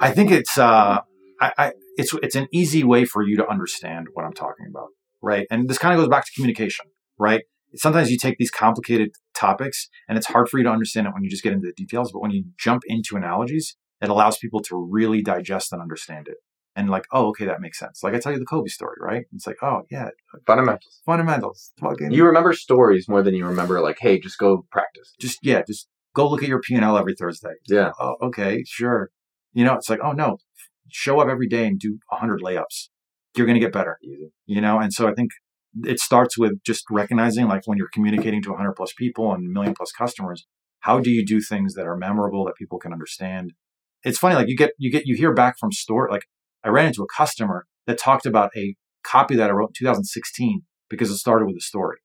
I 0.00 0.10
think 0.10 0.30
it's 0.30 0.58
uh, 0.58 1.00
I, 1.40 1.52
I 1.58 1.72
it's 1.96 2.14
it's 2.22 2.34
an 2.34 2.48
easy 2.52 2.84
way 2.84 3.04
for 3.04 3.22
you 3.22 3.36
to 3.36 3.46
understand 3.48 4.08
what 4.12 4.24
I'm 4.24 4.32
talking 4.32 4.66
about, 4.68 4.88
right? 5.22 5.46
And 5.50 5.68
this 5.68 5.78
kind 5.78 5.94
of 5.94 6.00
goes 6.00 6.08
back 6.08 6.24
to 6.26 6.32
communication, 6.34 6.86
right? 7.18 7.42
Sometimes 7.76 8.10
you 8.10 8.18
take 8.18 8.38
these 8.38 8.50
complicated 8.50 9.10
topics 9.34 9.88
and 10.08 10.16
it's 10.16 10.28
hard 10.28 10.48
for 10.48 10.58
you 10.58 10.64
to 10.64 10.70
understand 10.70 11.06
it 11.08 11.14
when 11.14 11.24
you 11.24 11.30
just 11.30 11.42
get 11.42 11.52
into 11.52 11.66
the 11.66 11.72
details, 11.72 12.12
but 12.12 12.20
when 12.20 12.30
you 12.30 12.44
jump 12.56 12.82
into 12.86 13.16
analogies, 13.16 13.76
it 14.00 14.08
allows 14.08 14.38
people 14.38 14.60
to 14.60 14.76
really 14.76 15.22
digest 15.22 15.72
and 15.72 15.82
understand 15.82 16.28
it. 16.28 16.36
And 16.76 16.88
like, 16.90 17.04
oh, 17.12 17.28
okay, 17.28 17.46
that 17.46 17.60
makes 17.60 17.78
sense. 17.78 18.02
Like 18.02 18.14
I 18.14 18.18
tell 18.18 18.32
you 18.32 18.38
the 18.38 18.44
Kobe 18.44 18.68
story, 18.68 18.96
right? 19.00 19.24
It's 19.32 19.46
like, 19.46 19.56
oh 19.62 19.82
yeah, 19.90 20.08
Fundamentals. 20.46 21.00
fundamentals. 21.06 21.72
Fucking, 21.80 22.10
You 22.12 22.24
remember 22.26 22.52
stories 22.52 23.08
more 23.08 23.22
than 23.22 23.34
you 23.34 23.46
remember 23.46 23.80
like, 23.80 23.98
hey, 24.00 24.18
just 24.20 24.38
go 24.38 24.66
practice. 24.70 25.14
just 25.20 25.38
yeah, 25.42 25.62
just 25.66 25.88
go 26.14 26.28
look 26.28 26.42
at 26.42 26.48
your 26.48 26.60
P 26.60 26.74
and 26.74 26.84
L 26.84 26.96
every 26.96 27.14
Thursday. 27.14 27.54
Yeah. 27.68 27.90
oh, 28.00 28.16
okay, 28.22 28.62
sure. 28.66 29.10
You 29.54 29.64
know, 29.64 29.74
it's 29.74 29.88
like, 29.88 30.00
oh 30.02 30.12
no, 30.12 30.38
show 30.90 31.20
up 31.20 31.28
every 31.28 31.48
day 31.48 31.66
and 31.66 31.78
do 31.78 31.98
100 32.08 32.40
layups. 32.40 32.88
You're 33.36 33.46
going 33.46 33.58
to 33.58 33.64
get 33.64 33.72
better, 33.72 33.98
you 34.46 34.60
know? 34.60 34.78
And 34.78 34.92
so 34.92 35.08
I 35.08 35.14
think 35.14 35.30
it 35.82 35.98
starts 35.98 36.38
with 36.38 36.62
just 36.64 36.84
recognizing, 36.90 37.48
like, 37.48 37.62
when 37.66 37.78
you're 37.78 37.90
communicating 37.92 38.42
to 38.42 38.50
100 38.50 38.74
plus 38.74 38.92
people 38.96 39.32
and 39.32 39.52
million 39.52 39.74
plus 39.74 39.90
customers, 39.90 40.46
how 40.80 41.00
do 41.00 41.10
you 41.10 41.24
do 41.24 41.40
things 41.40 41.74
that 41.74 41.86
are 41.86 41.96
memorable 41.96 42.44
that 42.44 42.54
people 42.56 42.78
can 42.78 42.92
understand? 42.92 43.52
It's 44.04 44.18
funny, 44.18 44.36
like, 44.36 44.48
you 44.48 44.56
get, 44.56 44.72
you 44.78 44.90
get, 44.90 45.06
you 45.06 45.16
hear 45.16 45.32
back 45.32 45.58
from 45.58 45.72
store, 45.72 46.08
like, 46.10 46.26
I 46.62 46.68
ran 46.68 46.86
into 46.86 47.02
a 47.02 47.06
customer 47.16 47.66
that 47.86 47.98
talked 47.98 48.26
about 48.26 48.50
a 48.56 48.76
copy 49.02 49.34
that 49.36 49.50
I 49.50 49.52
wrote 49.52 49.70
in 49.70 49.86
2016 49.86 50.62
because 50.88 51.10
it 51.10 51.16
started 51.16 51.46
with 51.46 51.56
a 51.56 51.60
story 51.60 51.98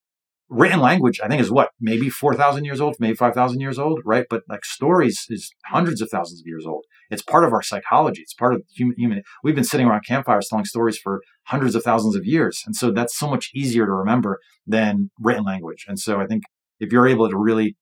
written 0.50 0.80
language, 0.80 1.20
I 1.24 1.28
think, 1.28 1.42
is 1.42 1.52
what 1.52 1.70
maybe 1.80 2.10
four 2.10 2.34
thousand 2.34 2.66
years 2.66 2.82
old, 2.82 2.96
maybe 3.00 3.16
five 3.16 3.34
thousand 3.34 3.60
years 3.60 3.78
old, 3.78 4.02
right? 4.04 4.26
But 4.30 4.44
like 4.50 4.66
stories 4.66 5.26
is 5.30 5.52
hundreds 5.66 6.02
of 6.02 6.10
thousands 6.10 6.42
of 6.42 6.48
years 6.48 6.66
old. 6.66 6.86
It's 7.12 7.22
part 7.22 7.44
of 7.44 7.54
our 7.54 7.62
psychology. 7.62 8.22
It's 8.22 8.34
part 8.34 8.54
of 8.54 8.64
human. 8.76 8.96
human 8.98 9.24
we've 9.44 9.56
been 9.56 9.64
sitting 9.64 9.88
around 9.88 10.06
campfires 10.06 10.48
telling 10.50 10.66
stories 10.66 10.98
for 10.98 11.22
hundreds 11.46 11.76
of 11.76 11.84
thousands 11.84 12.16
of 12.16 12.26
years, 12.26 12.64
and 12.66 12.76
so 12.76 12.92
that's 12.92 13.18
so 13.18 13.30
much 13.30 13.52
easier 13.54 13.86
to 13.86 13.92
remember 13.92 14.40
than 14.66 15.12
written 15.20 15.44
language. 15.44 15.86
And 15.88 16.00
so 16.00 16.20
I 16.20 16.26
think 16.26 16.44
if 16.80 16.92
you're 16.92 17.08
able 17.08 17.30
to 17.30 17.38
really 17.38 17.76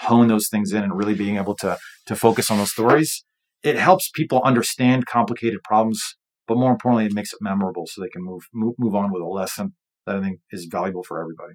hone 0.00 0.28
those 0.28 0.48
things 0.48 0.72
in 0.72 0.82
and 0.82 0.96
really 0.96 1.14
being 1.14 1.36
able 1.36 1.54
to 1.56 1.78
to 2.06 2.16
focus 2.16 2.50
on 2.50 2.58
those 2.58 2.72
stories, 2.72 3.24
it 3.62 3.76
helps 3.76 4.10
people 4.10 4.42
understand 4.44 5.06
complicated 5.06 5.62
problems. 5.62 6.16
But 6.46 6.58
more 6.58 6.72
importantly, 6.72 7.06
it 7.06 7.14
makes 7.14 7.32
it 7.32 7.38
memorable 7.40 7.86
so 7.86 8.02
they 8.02 8.08
can 8.08 8.22
move 8.22 8.42
move, 8.52 8.74
move 8.78 8.94
on 8.94 9.12
with 9.12 9.22
a 9.22 9.26
lesson 9.26 9.74
that 10.06 10.16
I 10.16 10.20
think 10.20 10.40
is 10.50 10.66
valuable 10.66 11.02
for 11.02 11.20
everybody. 11.20 11.54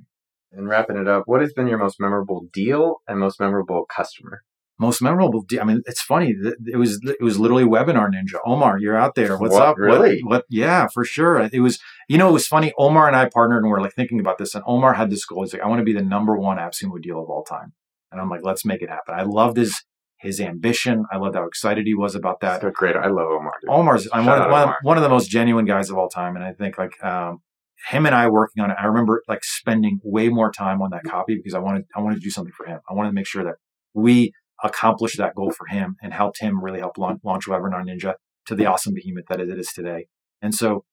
And 0.52 0.68
wrapping 0.68 0.98
it 0.98 1.08
up, 1.08 1.24
what 1.28 1.42
has 1.42 1.54
been 1.54 1.68
your 1.68 1.78
most 1.78 2.00
memorable 2.00 2.48
deal 2.52 3.02
and 3.08 3.20
most 3.20 3.40
memorable 3.40 3.86
customer? 3.86 4.42
most 4.80 5.02
memorable. 5.02 5.44
de- 5.46 5.60
I 5.60 5.66
mean, 5.66 5.82
it's 5.86 6.02
funny. 6.02 6.34
It 6.66 6.78
was 6.78 7.02
it 7.04 7.22
was 7.22 7.38
literally 7.38 7.66
webinar 7.66 8.10
ninja. 8.10 8.40
Omar, 8.46 8.80
you're 8.80 8.96
out 8.96 9.14
there. 9.14 9.38
What's 9.38 9.54
What, 9.54 9.62
up? 9.62 9.78
really? 9.78 10.22
What, 10.24 10.30
what? 10.32 10.46
Yeah, 10.50 10.88
for 10.94 11.04
sure. 11.04 11.50
It 11.52 11.60
was. 11.60 11.80
You 12.08 12.18
know, 12.18 12.30
it 12.30 12.34
was 12.34 12.48
funny. 12.48 12.72
Omar 12.78 13.06
and 13.08 13.16
I 13.16 13.28
partnered, 13.30 13.64
and 13.64 13.72
we 13.72 13.78
are 13.78 13.82
like 13.82 13.94
thinking 13.94 14.20
about 14.22 14.38
this. 14.38 14.56
And 14.56 14.64
Omar 14.66 14.94
had 14.94 15.10
this 15.10 15.26
goal. 15.26 15.44
He's 15.44 15.52
like, 15.54 15.62
I 15.62 15.68
want 15.68 15.80
to 15.80 15.84
be 15.86 15.94
the 15.94 16.02
number 16.02 16.38
one 16.38 16.58
AppSumo 16.58 17.02
deal 17.02 17.22
of 17.22 17.30
all 17.30 17.44
time. 17.44 17.74
And 18.12 18.22
I'm 18.22 18.30
like, 18.30 18.40
let's 18.44 18.64
make 18.66 18.82
it 18.82 18.90
happen. 18.90 19.16
I 19.16 19.24
loved 19.24 19.58
his 19.58 19.84
his 20.18 20.40
ambition. 20.40 21.06
I 21.12 21.18
loved 21.18 21.36
how 21.36 21.46
excited 21.46 21.86
he 21.86 21.94
was 21.94 22.16
about 22.16 22.40
that. 22.40 22.62
So 22.62 22.72
great. 22.72 22.96
I 22.96 23.08
love 23.08 23.28
Omar. 23.30 23.54
dude. 23.62 23.70
Omar's 23.70 24.08
I'm 24.14 24.26
one, 24.26 24.42
of, 24.42 24.50
one, 24.50 24.62
of, 24.62 24.64
Omar. 24.68 24.78
one 24.84 24.98
of 24.98 25.04
the 25.04 25.10
most 25.10 25.30
genuine 25.30 25.66
guys 25.66 25.90
of 25.90 25.98
all 25.98 26.08
time, 26.10 26.36
and 26.38 26.44
I 26.46 26.54
think 26.54 26.78
like 26.78 27.04
um, 27.04 27.42
him 27.88 28.06
and 28.06 28.16
I 28.16 28.30
working 28.30 28.64
on 28.64 28.72
it. 28.72 28.78
I 28.80 28.86
remember 28.86 29.24
like 29.28 29.44
spending 29.44 30.00
way 30.04 30.30
more 30.30 30.52
time 30.52 30.82
on 30.82 30.90
that 30.92 31.04
mm-hmm. 31.04 31.10
copy 31.10 31.36
because 31.36 31.54
I 31.54 31.60
wanted 31.60 31.86
I 31.96 32.02
wanted 32.02 32.16
to 32.16 32.22
do 32.22 32.30
something 32.30 32.54
for 32.56 32.66
him. 32.66 32.80
I 32.90 32.94
wanted 32.94 33.10
to 33.10 33.16
make 33.16 33.28
sure 33.28 33.44
that 33.44 33.56
we 33.94 34.32
accomplished 34.64 35.18
that 35.18 35.36
goal 35.36 35.52
for 35.52 35.68
him 35.68 35.96
and 36.02 36.14
helped 36.14 36.42
him 36.42 36.64
really 36.64 36.80
help 36.80 36.98
launch, 36.98 37.22
launch 37.24 37.46
Webinar 37.46 37.84
Ninja 37.86 38.16
to 38.46 38.56
the 38.56 38.66
awesome 38.66 38.94
behemoth 38.94 39.26
that 39.30 39.40
it 39.40 39.50
is 39.50 39.70
today. 39.74 40.08
And 40.42 40.54
so 40.54 40.84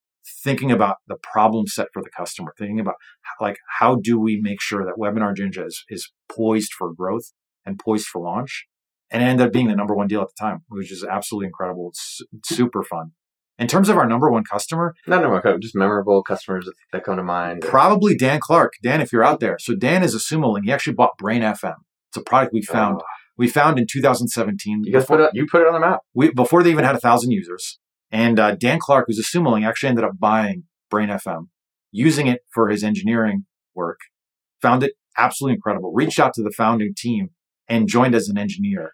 thinking 0.45 0.71
about 0.71 0.97
the 1.09 1.17
problem 1.17 1.67
set 1.67 1.89
for 1.93 2.03
the 2.03 2.11
customer, 2.17 2.53
thinking 2.59 2.81
about 2.81 2.95
like 3.41 3.59
how 3.79 3.97
do 3.97 4.21
we 4.21 4.41
make 4.41 4.61
sure 4.61 4.85
that 4.85 4.95
Webinar 4.99 5.35
Ninja 5.37 5.67
is, 5.67 5.85
is 5.89 6.13
poised 6.29 6.73
for 6.73 6.93
growth 6.93 7.33
and 7.65 7.79
poised 7.79 8.07
for 8.07 8.23
launch 8.23 8.67
and 9.11 9.23
it 9.23 9.27
ended 9.27 9.47
up 9.47 9.53
being 9.53 9.69
the 9.69 9.77
number 9.77 9.95
one 9.95 10.09
deal 10.09 10.21
at 10.21 10.29
the 10.29 10.41
time, 10.45 10.65
which 10.69 10.91
is 10.91 11.05
absolutely 11.05 11.47
incredible. 11.47 11.91
It's, 11.91 12.21
it's 12.33 12.49
super 12.49 12.83
fun. 12.83 13.13
In 13.59 13.69
terms 13.69 13.89
of 13.89 13.97
our 13.97 14.07
number 14.07 14.31
one 14.31 14.45
customer, 14.45 14.95
Not 15.07 15.23
number 15.23 15.41
one, 15.43 15.61
just 15.63 15.75
memorable 15.75 16.23
customers 16.23 16.69
that 16.93 17.05
come 17.05 17.17
to 17.17 17.23
mind. 17.23 17.63
probably 17.63 18.15
Dan 18.15 18.39
Clark. 18.41 18.75
Dan, 18.83 19.01
if 19.01 19.13
you're 19.13 19.25
out 19.25 19.41
there. 19.41 19.57
So 19.59 19.75
Dan 19.75 20.03
is 20.03 20.15
a 20.15 20.19
Sumo-ling. 20.19 20.65
He 20.65 20.73
actually 20.73 20.93
bought 20.95 21.17
Brain 21.19 21.41
FM. 21.43 21.77
It's 22.11 22.19
a 22.19 22.21
product 22.23 22.53
we 22.53 22.61
found. 22.63 23.01
Oh, 23.01 23.05
We 23.39 23.49
found 23.49 23.79
in 23.79 23.87
2017. 23.91 24.85
you 24.85 24.93
guys 24.93 25.03
before, 25.03 25.17
put 25.19 25.25
it, 25.25 25.31
you 25.35 25.47
put 25.51 25.63
it 25.63 25.67
on 25.69 25.73
the 25.75 25.81
map. 25.81 26.01
we, 26.15 26.31
before 26.33 26.63
they 26.63 26.71
even 26.71 26.85
had 26.85 26.95
a 26.97 27.01
thousand 27.01 27.31
users. 27.31 27.79
And 28.11 28.39
uh, 28.39 28.55
Dan 28.55 28.79
Clark, 28.79 29.07
who's 29.09 29.19
a 29.19 29.23
Sumo-ling, 29.23 29.65
actually 29.65 29.89
ended 29.89 30.05
up 30.05 30.19
buying 30.19 30.65
Brain 30.91 31.09
FM, 31.09 31.49
using 31.91 32.27
it 32.27 32.41
for 32.53 32.69
his 32.69 32.85
engineering 32.85 33.47
work. 33.75 34.01
Found 34.63 34.83
it 34.83 34.93
absolutely 35.17 35.55
incredible. 35.55 35.93
Reached 35.95 36.21
out 36.21 36.35
to 36.35 36.43
the 36.43 36.51
founding 36.53 36.93
team 36.97 37.31
and 37.69 37.89
joined 37.89 38.15
as 38.15 38.29
an 38.29 38.37
engineer. 38.39 38.93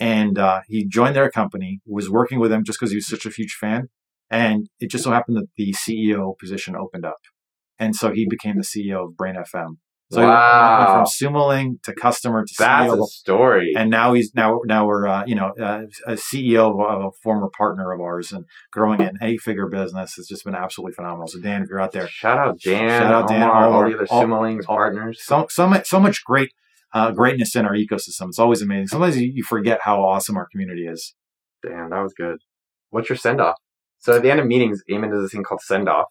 And 0.00 0.38
uh, 0.38 0.60
he 0.68 0.86
joined 0.86 1.14
their 1.14 1.30
company. 1.30 1.80
Was 1.86 2.08
working 2.10 2.38
with 2.40 2.50
them 2.50 2.64
just 2.64 2.78
because 2.78 2.90
he 2.90 2.96
was 2.96 3.06
such 3.06 3.26
a 3.26 3.30
huge 3.30 3.54
fan. 3.60 3.88
And 4.34 4.68
it 4.80 4.90
just 4.90 5.04
so 5.04 5.10
happened 5.12 5.36
that 5.36 5.46
the 5.56 5.72
CEO 5.72 6.36
position 6.38 6.74
opened 6.76 7.04
up, 7.06 7.18
and 7.78 7.94
so 7.94 8.10
he 8.12 8.26
became 8.28 8.56
the 8.56 8.62
CEO 8.64 9.04
of 9.06 9.16
Brain 9.16 9.36
FM. 9.36 9.76
So 10.10 10.20
he 10.20 10.26
went- 10.26 10.36
Wow. 10.38 10.78
went 10.78 10.90
from 10.90 11.32
sumo 11.32 11.48
link 11.48 11.82
to 11.84 11.94
customer 11.94 12.44
to 12.44 12.54
That's 12.58 12.90
CEO 12.92 13.02
a 13.02 13.06
story. 13.06 13.72
and 13.76 13.90
now 13.90 14.12
he's 14.12 14.32
now 14.34 14.60
now 14.66 14.86
we're 14.86 15.06
uh, 15.08 15.24
you 15.26 15.34
know 15.34 15.52
uh, 15.58 15.82
a 16.06 16.12
CEO 16.12 16.64
of, 16.84 17.04
a 17.06 17.10
former 17.22 17.48
partner 17.56 17.90
of 17.92 18.00
ours 18.00 18.30
and 18.32 18.44
growing 18.72 19.00
an 19.00 19.16
eight 19.22 19.40
figure 19.40 19.68
business. 19.68 20.18
It's 20.18 20.28
just 20.28 20.44
been 20.44 20.54
absolutely 20.54 20.94
phenomenal. 20.94 21.26
So 21.28 21.40
Dan, 21.40 21.62
if 21.62 21.68
you're 21.70 21.80
out 21.80 21.92
there, 21.92 22.06
Shout 22.08 22.38
out 22.38 22.60
Dan, 22.60 22.88
Shout 23.00 23.12
out 23.12 23.28
Dan, 23.28 23.42
Omar, 23.44 23.56
all 23.64 23.68
Omar, 23.70 23.88
the 23.90 23.94
other 23.96 24.06
all- 24.10 24.24
Sumo-lings 24.24 24.66
partners. 24.66 25.20
so 25.24 25.46
so 25.48 25.66
much 25.66 25.86
so 25.88 25.98
much 26.00 26.22
great 26.24 26.50
uh, 26.92 27.10
greatness 27.12 27.56
in 27.56 27.64
our 27.64 27.74
ecosystem. 27.74 28.28
It's 28.28 28.38
always 28.38 28.62
amazing. 28.62 28.88
Sometimes 28.88 29.16
you, 29.20 29.30
you 29.34 29.42
forget 29.42 29.80
how 29.82 30.02
awesome 30.04 30.36
our 30.36 30.46
community 30.52 30.86
is. 30.86 31.14
Dan, 31.66 31.90
that 31.90 32.00
was 32.02 32.14
good. 32.14 32.38
What's 32.90 33.08
your 33.08 33.16
send 33.16 33.40
off? 33.40 33.56
So 34.04 34.16
at 34.16 34.22
the 34.22 34.30
end 34.30 34.38
of 34.38 34.46
meetings, 34.46 34.82
Ayman 34.90 35.10
does 35.10 35.22
this 35.22 35.32
thing 35.32 35.44
called 35.44 35.62
send 35.62 35.88
off. 35.88 36.08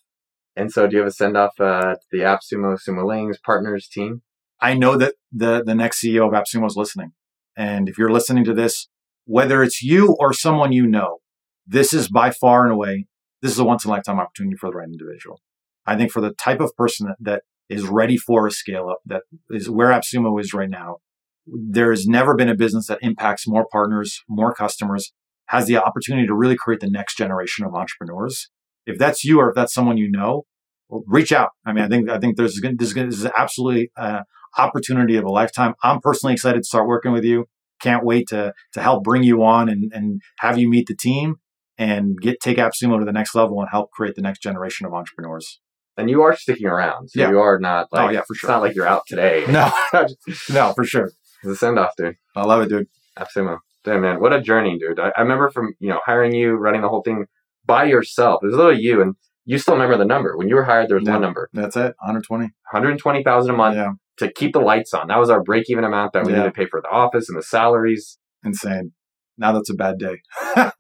And 0.56 0.72
so 0.72 0.88
do 0.88 0.96
you 0.96 1.00
have 1.02 1.08
a 1.08 1.12
send 1.12 1.38
off 1.38 1.52
uh, 1.60 1.94
to 1.94 2.06
the 2.12 2.20
AppSumo, 2.20 2.78
Sumo 2.78 3.06
Lings, 3.06 3.38
partners 3.44 3.88
team? 3.88 4.24
I 4.60 4.74
know 4.74 4.98
that 4.98 5.14
the 5.32 5.64
the 5.64 5.76
next 5.76 6.02
CEO 6.02 6.28
of 6.28 6.34
AppSumo 6.34 6.66
is 6.66 6.76
listening, 6.76 7.12
and 7.56 7.88
if 7.88 7.98
you're 7.98 8.12
listening 8.12 8.46
to 8.46 8.54
this, 8.54 8.88
whether 9.26 9.62
it's 9.62 9.84
you 9.84 10.16
or 10.20 10.34
someone 10.34 10.72
you 10.72 10.88
know, 10.88 11.20
this 11.68 11.94
is 11.94 12.10
by 12.10 12.32
far 12.32 12.64
and 12.64 12.74
away 12.74 13.08
this 13.44 13.52
is 13.52 13.60
a 13.60 13.66
once 13.66 13.84
in 13.84 13.91
a 13.91 13.94
lifetime 13.94 14.20
opportunity 14.20 14.56
for 14.56 14.70
the 14.70 14.78
right 14.78 14.88
individual. 14.88 15.41
I 15.86 15.98
think 15.98 16.12
for 16.12 16.22
the 16.22 16.32
type 16.32 16.62
of 16.62 16.74
person 16.78 17.08
that, 17.08 17.18
that 17.20 17.44
is 17.70 17.84
ready 17.84 18.16
for 18.16 18.48
a 18.48 18.52
scale 18.52 18.88
up, 18.89 19.00
that 19.06 19.24
is 19.50 19.70
where 19.70 19.89
AppSumo 19.89 20.39
is 20.39 20.54
right 20.54 20.70
now. 20.70 21.00
There 21.46 21.91
has 21.91 22.08
never 22.08 22.36
been 22.36 22.48
a 22.48 22.56
business 22.56 22.88
that 22.88 23.00
impacts 23.02 23.46
more 23.46 23.68
partners, 23.70 24.22
more 24.30 24.54
customers, 24.54 25.12
has 25.48 25.66
the 25.68 25.78
opportunity 25.78 26.26
to 26.28 26.34
really 26.36 26.56
create 26.56 26.80
the 26.80 26.89
next 26.89 27.16
generation 27.18 27.66
of 27.66 27.74
entrepreneurs. 27.76 28.50
If 28.86 28.98
that's 28.98 29.24
you 29.24 29.39
or 29.39 29.50
if 29.50 29.56
that's 29.56 29.74
someone 29.74 29.98
you 29.98 30.10
know, 30.12 30.44
well, 30.89 31.04
reach 31.08 31.32
out. 31.32 31.50
I 31.66 31.74
mean, 31.74 31.84
I 31.84 31.88
think 31.88 32.10
I 32.10 32.20
think 32.20 32.38
there's 32.38 32.60
gonna- 32.60 32.76
this 32.78 32.89
is, 32.89 32.94
gonna- 32.94 33.10
this 33.10 33.20
is 33.20 33.26
absolutely 33.38 33.91
uh, 33.98 34.22
opportunity 34.58 35.16
of 35.16 35.24
a 35.26 35.30
lifetime. 35.32 35.74
I'm 35.84 36.00
personally 36.02 36.34
excited 36.34 36.60
to 36.60 36.68
start 36.68 36.88
working 36.88 37.12
with 37.12 37.24
you. 37.24 37.46
Can't 37.82 38.06
wait 38.06 38.28
to 38.30 38.54
to 38.74 38.82
help 38.82 39.04
bring 39.04 39.24
you 39.24 39.44
on 39.44 39.70
and 39.70 39.91
and 39.94 40.22
have 40.39 40.58
you 40.58 40.70
meet 40.70 40.88
the 40.88 40.96
team 40.96 41.36
and 41.78 42.18
get 42.22 42.39
take 42.41 42.58
AppSumo 42.58 43.00
to 43.00 43.06
the 43.06 43.12
next 43.12 43.34
level 43.36 43.60
and 43.60 43.70
help 43.72 43.91
create 43.91 44.16
the 44.16 44.22
next 44.22 44.41
generation 44.41 44.86
of 44.86 44.94
entrepreneurs. 44.94 45.60
And 45.98 46.10
you 46.10 46.22
are 46.24 46.36
sticking 46.36 46.68
around. 46.68 47.10
So 47.10 47.20
Yeah. 47.20 47.30
you 47.30 47.39
are 47.39 47.60
not 47.60 47.88
like, 47.91 48.10
Oh, 48.10 48.12
yeah, 48.12 48.22
for 48.28 48.36
sure. 48.36 48.48
it's 48.48 48.52
not 48.54 48.62
like 48.62 48.76
you're 48.76 48.88
out 48.88 49.04
today. 49.08 49.46
No, 49.50 49.72
no, 50.52 50.74
for 50.74 50.84
sure. 50.86 51.12
a 51.46 51.56
send 51.56 51.78
off, 51.80 51.91
dude. 51.98 52.16
I 52.36 52.44
love 52.46 52.62
it, 52.64 52.70
dude. 52.70 52.88
App 53.18 53.28
Sumo. 53.36 53.58
Damn, 53.84 54.01
man. 54.01 54.19
What 54.21 54.34
a 54.34 54.41
journey, 54.41 54.77
dude. 54.79 54.99
I, 54.99 55.11
I 55.17 55.21
remember 55.21 55.49
from, 55.49 55.73
you 55.79 55.89
know, 55.89 55.99
hiring 56.05 56.34
you, 56.34 56.53
running 56.53 56.81
the 56.81 56.89
whole 56.89 57.01
thing 57.01 57.25
by 57.65 57.84
yourself. 57.86 58.39
There's 58.41 58.53
a 58.53 58.57
little 58.57 58.77
you, 58.77 59.01
and 59.01 59.15
you 59.45 59.57
still 59.57 59.73
remember 59.73 59.97
the 59.97 60.05
number. 60.05 60.38
When 60.38 60.47
you 60.47 60.55
were 60.55 60.63
hired, 60.63 60.89
there 60.89 60.97
was 60.97 61.05
Yeah. 61.05 61.13
one 61.13 61.21
number 61.21 61.49
That's 61.53 61.75
it. 61.75 61.93
120. 61.99 62.49
120000 62.71 63.53
a 63.53 63.57
month 63.57 63.75
Yeah, 63.75 63.91
to 64.19 64.31
keep 64.31 64.53
the 64.53 64.59
lights 64.61 64.93
on. 64.93 65.07
That 65.07 65.19
was 65.19 65.29
our 65.29 65.43
break 65.43 65.69
even 65.69 65.84
amount 65.84 66.13
that 66.13 66.23
we 66.25 66.31
Yeah. 66.31 66.39
needed 66.39 66.49
to 66.49 66.53
pay 66.53 66.65
for 66.67 66.81
the 66.81 66.89
office 66.89 67.27
and 67.29 67.38
the 67.38 67.43
salaries. 67.43 68.17
insane. 68.45 68.91
Now 69.38 69.51
that's 69.51 69.69
a 69.69 69.73
bad 69.73 69.97
day. 69.97 70.21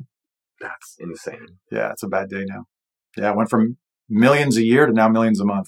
That's 0.61 0.95
insane. 0.99 1.57
Yeah, 1.71 1.91
it's 1.91 2.03
a 2.03 2.07
bad 2.07 2.29
day 2.29 2.45
now. 2.47 2.65
Yeah, 3.17 3.31
it 3.31 3.35
went 3.35 3.49
from 3.49 3.77
millions 4.09 4.55
a 4.57 4.63
year 4.63 4.85
to 4.85 4.93
now 4.93 5.09
millions 5.09 5.39
a 5.41 5.45
month. 5.45 5.67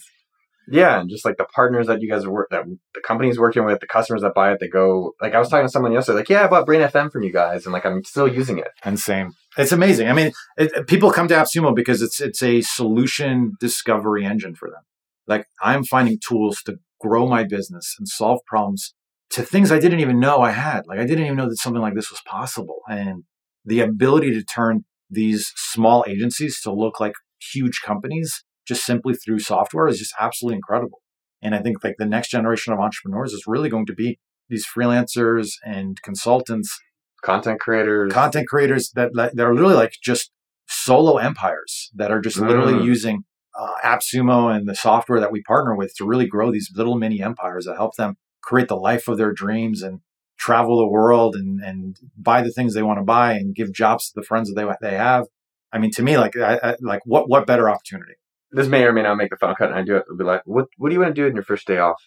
Yeah, 0.67 0.99
and 0.99 1.09
just 1.09 1.25
like 1.25 1.37
the 1.37 1.45
partners 1.45 1.87
that 1.87 2.01
you 2.01 2.09
guys 2.09 2.25
are 2.25 2.31
work 2.31 2.49
that 2.51 2.65
the 2.93 3.01
company's 3.01 3.39
working 3.39 3.65
with, 3.65 3.79
the 3.79 3.87
customers 3.87 4.21
that 4.21 4.33
buy 4.33 4.51
it, 4.51 4.59
they 4.59 4.67
go 4.67 5.13
like 5.21 5.33
I 5.33 5.39
was 5.39 5.49
talking 5.49 5.65
to 5.65 5.71
someone 5.71 5.91
yesterday, 5.91 6.17
like, 6.17 6.29
yeah, 6.29 6.43
I 6.43 6.47
bought 6.47 6.65
Brain 6.65 6.81
FM 6.81 7.11
from 7.11 7.23
you 7.23 7.31
guys, 7.31 7.65
and 7.65 7.73
like 7.73 7.85
I'm 7.85 8.03
still 8.03 8.27
using 8.27 8.57
it. 8.57 8.69
Insane. 8.85 9.31
It's 9.57 9.71
amazing. 9.71 10.09
I 10.09 10.13
mean, 10.13 10.31
it, 10.57 10.87
people 10.87 11.11
come 11.11 11.27
to 11.29 11.35
AppSumo 11.35 11.75
because 11.75 12.01
it's 12.01 12.19
it's 12.19 12.41
a 12.41 12.61
solution 12.61 13.53
discovery 13.59 14.25
engine 14.25 14.55
for 14.55 14.69
them. 14.69 14.81
Like 15.27 15.45
I'm 15.61 15.83
finding 15.83 16.19
tools 16.27 16.61
to 16.65 16.77
grow 16.99 17.27
my 17.27 17.43
business 17.43 17.95
and 17.99 18.07
solve 18.07 18.39
problems 18.47 18.93
to 19.31 19.41
things 19.41 19.71
I 19.71 19.79
didn't 19.79 19.99
even 19.99 20.19
know 20.19 20.41
I 20.41 20.51
had. 20.51 20.87
Like 20.87 20.99
I 20.99 21.05
didn't 21.05 21.25
even 21.25 21.37
know 21.37 21.49
that 21.49 21.57
something 21.57 21.81
like 21.81 21.95
this 21.95 22.09
was 22.09 22.21
possible. 22.25 22.79
And 22.89 23.23
the 23.63 23.81
ability 23.81 24.31
to 24.33 24.43
turn 24.43 24.85
these 25.09 25.51
small 25.55 26.05
agencies 26.07 26.61
to 26.61 26.71
look 26.71 26.99
like 26.99 27.13
huge 27.53 27.81
companies 27.83 28.43
just 28.67 28.85
simply 28.85 29.13
through 29.13 29.39
software 29.39 29.87
is 29.87 29.99
just 29.99 30.13
absolutely 30.19 30.55
incredible. 30.57 31.01
And 31.41 31.53
I 31.53 31.61
think 31.61 31.83
like 31.83 31.95
the 31.97 32.05
next 32.05 32.29
generation 32.29 32.73
of 32.73 32.79
entrepreneurs 32.79 33.33
is 33.33 33.43
really 33.47 33.69
going 33.69 33.85
to 33.87 33.93
be 33.93 34.19
these 34.49 34.65
freelancers 34.65 35.53
and 35.65 36.01
consultants, 36.01 36.79
content 37.23 37.59
creators, 37.59 38.11
content 38.11 38.47
creators 38.47 38.91
that 38.95 39.11
that 39.13 39.39
are 39.39 39.53
literally 39.53 39.75
like 39.75 39.93
just 40.03 40.31
solo 40.67 41.17
empires 41.17 41.91
that 41.95 42.11
are 42.11 42.19
just 42.21 42.39
literally 42.39 42.73
Mm. 42.73 42.85
using 42.85 43.23
uh, 43.57 43.73
AppSumo 43.83 44.53
and 44.55 44.67
the 44.67 44.75
software 44.75 45.19
that 45.19 45.31
we 45.31 45.41
partner 45.43 45.75
with 45.75 45.95
to 45.95 46.05
really 46.05 46.27
grow 46.27 46.51
these 46.51 46.71
little 46.75 46.97
mini 46.97 47.21
empires 47.21 47.65
that 47.65 47.75
help 47.75 47.95
them 47.95 48.15
create 48.41 48.67
the 48.67 48.75
life 48.75 49.07
of 49.07 49.17
their 49.17 49.31
dreams 49.31 49.81
and 49.81 49.99
travel 50.37 50.77
the 50.79 50.87
world 50.87 51.35
and, 51.35 51.61
and 51.61 51.97
buy 52.17 52.41
the 52.41 52.51
things 52.51 52.73
they 52.73 52.83
want 52.83 52.99
to 52.99 53.03
buy 53.03 53.33
and 53.33 53.55
give 53.55 53.71
jobs 53.71 54.07
to 54.09 54.19
the 54.19 54.25
friends 54.25 54.51
that 54.51 54.55
they, 54.81 54.89
they 54.89 54.95
have. 54.97 55.27
I 55.71 55.77
mean, 55.77 55.91
to 55.91 56.03
me, 56.03 56.17
like, 56.17 56.35
I, 56.35 56.59
I, 56.61 56.75
like 56.81 57.01
what, 57.05 57.29
what 57.29 57.47
better 57.47 57.69
opportunity? 57.69 58.13
This 58.51 58.67
may 58.67 58.83
or 58.83 58.93
may 58.93 59.01
not 59.03 59.17
make 59.17 59.29
the 59.29 59.37
final 59.37 59.55
cut, 59.55 59.69
and 59.69 59.79
I 59.79 59.83
do 59.83 59.95
it. 59.95 60.03
It'll 60.07 60.17
be 60.17 60.23
like, 60.23 60.41
what 60.45 60.67
What 60.77 60.89
do 60.89 60.95
you 60.95 61.01
want 61.01 61.15
to 61.15 61.21
do 61.21 61.27
in 61.27 61.35
your 61.35 61.43
first 61.43 61.67
day 61.67 61.77
off? 61.77 62.01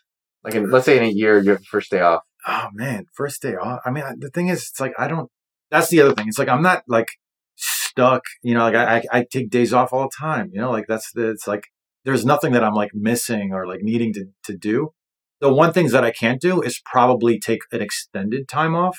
Like, 0.45 0.55
in, 0.55 0.71
let's 0.71 0.87
say 0.87 0.97
in 0.97 1.05
a 1.05 1.09
year, 1.09 1.35
you 1.43 1.51
have 1.51 1.61
your 1.61 1.71
first 1.71 1.91
day 1.91 2.01
off. 2.01 2.23
Oh 2.47 2.69
man, 2.73 3.07
first 3.15 3.43
day 3.43 3.55
off. 3.55 3.81
I 3.85 3.91
mean, 3.91 4.05
I- 4.05 4.15
the 4.17 4.31
thing 4.31 4.49
is, 4.49 4.69
it's 4.71 4.81
like, 4.81 4.93
I 4.99 5.09
don't, 5.09 5.29
that's 5.71 5.89
the 5.89 6.01
other 6.01 6.15
thing. 6.15 6.29
It's 6.29 6.39
like, 6.39 6.49
I'm 6.49 6.63
not 6.63 6.83
like 6.89 7.09
stuck, 7.57 8.23
you 8.43 8.55
know, 8.55 8.61
like 8.61 8.75
I, 8.75 8.99
I, 8.99 9.03
I 9.19 9.27
take 9.31 9.51
days 9.51 9.73
off 9.73 9.93
all 9.93 10.03
the 10.05 10.17
time, 10.19 10.51
you 10.53 10.61
know, 10.61 10.71
like 10.71 10.87
that's 10.89 11.13
the, 11.13 11.31
it's 11.31 11.47
like, 11.47 11.65
there's 12.05 12.25
nothing 12.25 12.53
that 12.53 12.65
I'm 12.65 12.75
like 12.75 12.91
missing 12.95 13.53
or 13.53 13.67
like 13.67 13.81
needing 13.83 14.13
to, 14.15 14.27
to 14.45 14.57
do. 14.57 14.91
The 15.41 15.53
one 15.53 15.73
things 15.73 15.93
that 15.93 16.05
I 16.05 16.11
can't 16.11 16.41
do 16.41 16.63
is 16.63 16.81
probably 16.85 17.39
take 17.39 17.61
an 17.73 17.83
extended 17.83 18.49
time 18.49 18.75
off. 18.75 18.97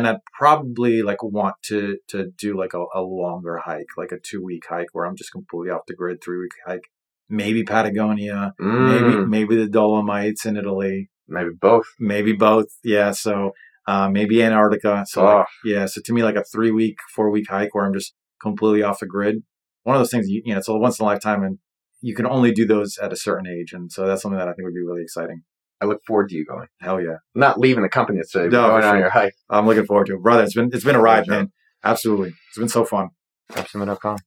And 0.00 0.08
I'd 0.08 0.20
probably 0.38 1.02
like 1.02 1.22
want 1.22 1.56
to, 1.66 1.98
to 2.08 2.30
do 2.38 2.56
like 2.58 2.74
a, 2.74 2.84
a 2.94 3.02
longer 3.02 3.58
hike, 3.64 3.86
like 3.96 4.12
a 4.12 4.18
two 4.18 4.42
week 4.42 4.64
hike 4.68 4.88
where 4.92 5.04
I'm 5.06 5.16
just 5.16 5.32
completely 5.32 5.70
off 5.70 5.82
the 5.86 5.94
grid, 5.94 6.18
three 6.24 6.38
week 6.38 6.52
hike, 6.66 6.84
maybe 7.28 7.62
Patagonia, 7.62 8.52
maybe, 8.58 9.14
Mm, 9.14 9.28
maybe 9.28 9.56
the 9.56 9.68
Dolomites 9.68 10.44
in 10.46 10.56
Italy 10.56 11.10
maybe 11.28 11.50
both. 11.60 11.86
maybe 11.98 12.32
both. 12.32 12.66
Yeah. 12.82 13.10
So 13.12 13.52
uh, 13.86 14.08
maybe 14.08 14.42
Antarctica. 14.42 15.04
So 15.06 15.20
Oh. 15.20 15.36
like, 15.38 15.46
yeah. 15.64 15.86
So 15.86 16.00
to 16.04 16.12
me, 16.12 16.22
like 16.22 16.36
a 16.36 16.44
three 16.52 16.70
week, 16.70 16.96
four 17.14 17.30
week 17.30 17.48
hike 17.48 17.74
where 17.74 17.84
I'm 17.86 17.94
just 17.94 18.14
completely 18.42 18.82
off 18.82 19.00
the 19.00 19.06
grid. 19.06 19.36
One 19.84 19.96
of 19.96 20.00
those 20.00 20.10
things, 20.10 20.28
you, 20.28 20.42
you 20.44 20.52
know, 20.54 20.58
it's 20.58 20.68
a 20.68 20.74
once 20.76 20.98
in 20.98 21.04
a 21.04 21.06
lifetime, 21.06 21.42
and 21.42 21.58
you 22.02 22.14
can 22.14 22.26
only 22.26 22.52
do 22.52 22.66
those 22.66 22.98
at 22.98 23.12
a 23.12 23.16
certain 23.16 23.46
age, 23.46 23.72
and 23.72 23.90
so 23.90 24.06
that's 24.06 24.22
something 24.22 24.38
that 24.38 24.48
I 24.48 24.52
think 24.52 24.64
would 24.66 24.74
be 24.74 24.82
really 24.84 25.02
exciting. 25.02 25.42
I 25.80 25.86
look 25.86 26.00
forward 26.06 26.28
to 26.30 26.34
you 26.36 26.44
going. 26.44 26.66
Hell 26.80 27.00
yeah, 27.00 27.16
Not 27.34 27.58
leaving 27.58 27.82
the 27.82 27.88
company 27.88 28.20
today, 28.30 28.48
but 28.48 28.52
No, 28.52 28.68
going 28.68 28.82
for 28.82 28.88
on 28.88 28.92
sure. 28.94 29.00
your 29.00 29.10
hike. 29.10 29.34
I'm 29.48 29.66
looking 29.66 29.86
forward 29.86 30.06
to 30.08 30.14
it, 30.14 30.22
brother. 30.22 30.42
It's 30.44 30.54
been 30.54 30.70
it's 30.72 30.84
been 30.84 30.96
a 30.96 31.00
ride, 31.00 31.24
Good 31.26 31.30
job. 31.32 31.38
man. 31.38 31.52
Absolutely, 31.84 32.34
it's 32.48 32.58
been 32.58 32.68
so 32.68 32.84
fun. 32.84 33.08
AppSumo.com. 33.52 34.18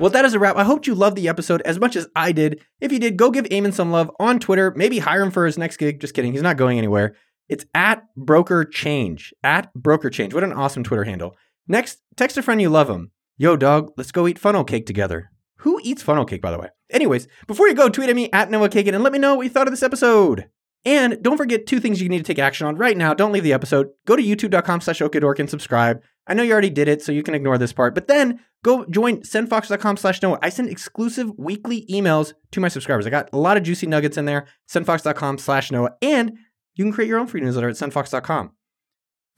Well, 0.00 0.10
that 0.10 0.24
is 0.24 0.32
a 0.34 0.38
wrap. 0.38 0.54
I 0.56 0.62
hope 0.62 0.86
you 0.86 0.94
loved 0.94 1.16
the 1.16 1.26
episode 1.28 1.60
as 1.62 1.80
much 1.80 1.96
as 1.96 2.06
I 2.14 2.30
did. 2.30 2.60
If 2.80 2.92
you 2.92 3.00
did, 3.00 3.16
go 3.16 3.32
give 3.32 3.46
Ayman 3.46 3.72
some 3.72 3.90
love 3.90 4.08
on 4.20 4.38
Twitter. 4.38 4.72
Maybe 4.76 5.00
hire 5.00 5.22
him 5.22 5.32
for 5.32 5.44
his 5.44 5.58
next 5.58 5.76
gig. 5.76 6.00
Just 6.00 6.14
kidding. 6.14 6.32
He's 6.32 6.42
not 6.42 6.56
going 6.56 6.78
anywhere. 6.78 7.16
It's 7.48 7.64
at 7.74 8.04
broker 8.16 8.64
change. 8.64 9.34
At 9.42 9.74
broker 9.74 10.08
change. 10.08 10.34
What 10.34 10.44
an 10.44 10.52
awesome 10.52 10.84
Twitter 10.84 11.02
handle. 11.02 11.34
Next, 11.66 11.98
text 12.16 12.36
a 12.36 12.42
friend 12.42 12.60
you 12.62 12.68
love 12.70 12.88
him. 12.88 13.10
Yo, 13.38 13.56
dog, 13.56 13.90
let's 13.96 14.12
go 14.12 14.28
eat 14.28 14.38
funnel 14.38 14.62
cake 14.62 14.86
together. 14.86 15.30
Who 15.58 15.80
eats 15.82 16.02
funnel 16.02 16.24
cake, 16.24 16.42
by 16.42 16.52
the 16.52 16.58
way? 16.60 16.68
Anyways, 16.90 17.28
before 17.46 17.68
you 17.68 17.74
go, 17.74 17.88
tweet 17.88 18.08
at 18.08 18.16
me 18.16 18.30
at 18.32 18.50
Noah 18.50 18.68
Kagan 18.68 18.94
and 18.94 19.04
let 19.04 19.12
me 19.12 19.18
know 19.18 19.34
what 19.34 19.42
you 19.42 19.50
thought 19.50 19.66
of 19.66 19.72
this 19.72 19.82
episode. 19.82 20.48
And 20.84 21.22
don't 21.22 21.36
forget 21.36 21.66
two 21.66 21.80
things 21.80 22.00
you 22.00 22.08
need 22.08 22.18
to 22.18 22.24
take 22.24 22.38
action 22.38 22.66
on 22.66 22.76
right 22.76 22.96
now. 22.96 23.12
Don't 23.12 23.32
leave 23.32 23.42
the 23.42 23.52
episode. 23.52 23.88
Go 24.06 24.16
to 24.16 24.22
youtube.com 24.22 24.80
slash 24.80 25.00
okdork 25.00 25.38
and 25.38 25.50
subscribe. 25.50 26.00
I 26.26 26.34
know 26.34 26.42
you 26.42 26.52
already 26.52 26.70
did 26.70 26.88
it, 26.88 27.02
so 27.02 27.10
you 27.10 27.22
can 27.22 27.34
ignore 27.34 27.58
this 27.58 27.72
part. 27.72 27.94
But 27.94 28.06
then 28.06 28.40
go 28.62 28.84
join 28.86 29.22
sendfox.com 29.22 29.96
slash 29.96 30.22
Noah. 30.22 30.38
I 30.42 30.50
send 30.50 30.68
exclusive 30.68 31.30
weekly 31.36 31.86
emails 31.90 32.32
to 32.52 32.60
my 32.60 32.68
subscribers. 32.68 33.06
I 33.06 33.10
got 33.10 33.30
a 33.32 33.38
lot 33.38 33.56
of 33.56 33.62
juicy 33.62 33.86
nuggets 33.86 34.16
in 34.16 34.24
there. 34.24 34.46
Sendfox.com 34.70 35.38
slash 35.38 35.72
Noah. 35.72 35.94
And 36.00 36.38
you 36.74 36.84
can 36.84 36.92
create 36.92 37.08
your 37.08 37.18
own 37.18 37.26
free 37.26 37.40
newsletter 37.40 37.68
at 37.68 37.76
sendfox.com. 37.76 38.52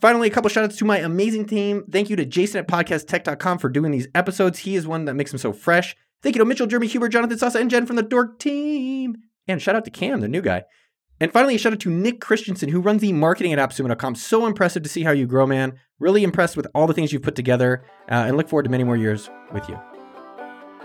Finally, 0.01 0.29
a 0.29 0.31
couple 0.31 0.49
shout 0.49 0.65
outs 0.65 0.77
to 0.79 0.85
my 0.85 0.99
amazing 0.99 1.47
team. 1.47 1.85
Thank 1.91 2.11
you 2.11 2.17
to 2.17 2.25
Jason 2.25 2.61
at 2.61 2.69
podcasttech.com 2.69 3.59
for 3.59 3.69
doing 3.69 3.93
these 3.93 4.09
episodes. 4.15 4.61
He 4.61 4.75
is 4.75 4.87
one 4.87 5.05
that 5.05 5.15
makes 5.15 5.31
them 5.31 5.39
so 5.39 5.53
fresh. 5.53 5.95
Thank 6.23 6.37
you 6.37 6.41
to 6.41 6.45
Mitchell, 6.45 6.67
Jeremy, 6.67 6.87
Huber, 6.87 7.09
Jonathan 7.09 7.39
Sasa, 7.39 7.59
and 7.59 7.71
Jen 7.71 7.87
from 7.87 7.97
the 7.97 8.03
Dork 8.03 8.39
team. 8.39 9.17
And 9.49 9.61
shout 9.61 9.75
out 9.75 9.85
to 9.85 9.91
Cam, 9.91 10.21
the 10.21 10.29
new 10.29 10.43
guy. 10.43 10.65
And 11.19 11.33
finally, 11.33 11.55
a 11.55 11.59
shout 11.59 11.73
out 11.73 11.81
to 11.81 11.91
Nick 11.91 12.21
Christensen, 12.21 12.71
who 12.71 12.81
runs 12.81 13.03
the 13.03 13.13
marketing 13.13 13.53
at 13.53 13.59
appsumo.com. 13.59 14.15
So 14.15 14.47
impressive 14.47 14.83
to 14.83 14.89
see 14.89 15.03
how 15.03 15.11
you 15.11 15.27
grow, 15.27 15.47
man. 15.47 15.79
Really 15.99 16.25
impressed 16.25 16.57
with 16.57 16.67
all 16.75 16.87
the 16.87 16.95
things 16.95 17.13
you've 17.13 17.23
put 17.23 17.37
together, 17.37 17.85
uh, 18.11 18.25
and 18.27 18.37
look 18.37 18.49
forward 18.49 18.63
to 18.65 18.71
many 18.71 18.85
more 18.85 18.97
years 18.97 19.29
with 19.53 19.69
you. 19.69 19.79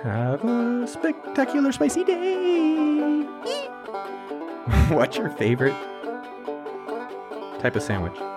Have 0.03 0.43
a 0.43 0.86
spectacular 0.88 1.71
spicy 1.71 2.03
day. 2.03 3.21
What's 4.89 5.17
your 5.17 5.29
favorite 5.29 5.75
type 7.59 7.75
of 7.75 7.81
sandwich? 7.81 8.34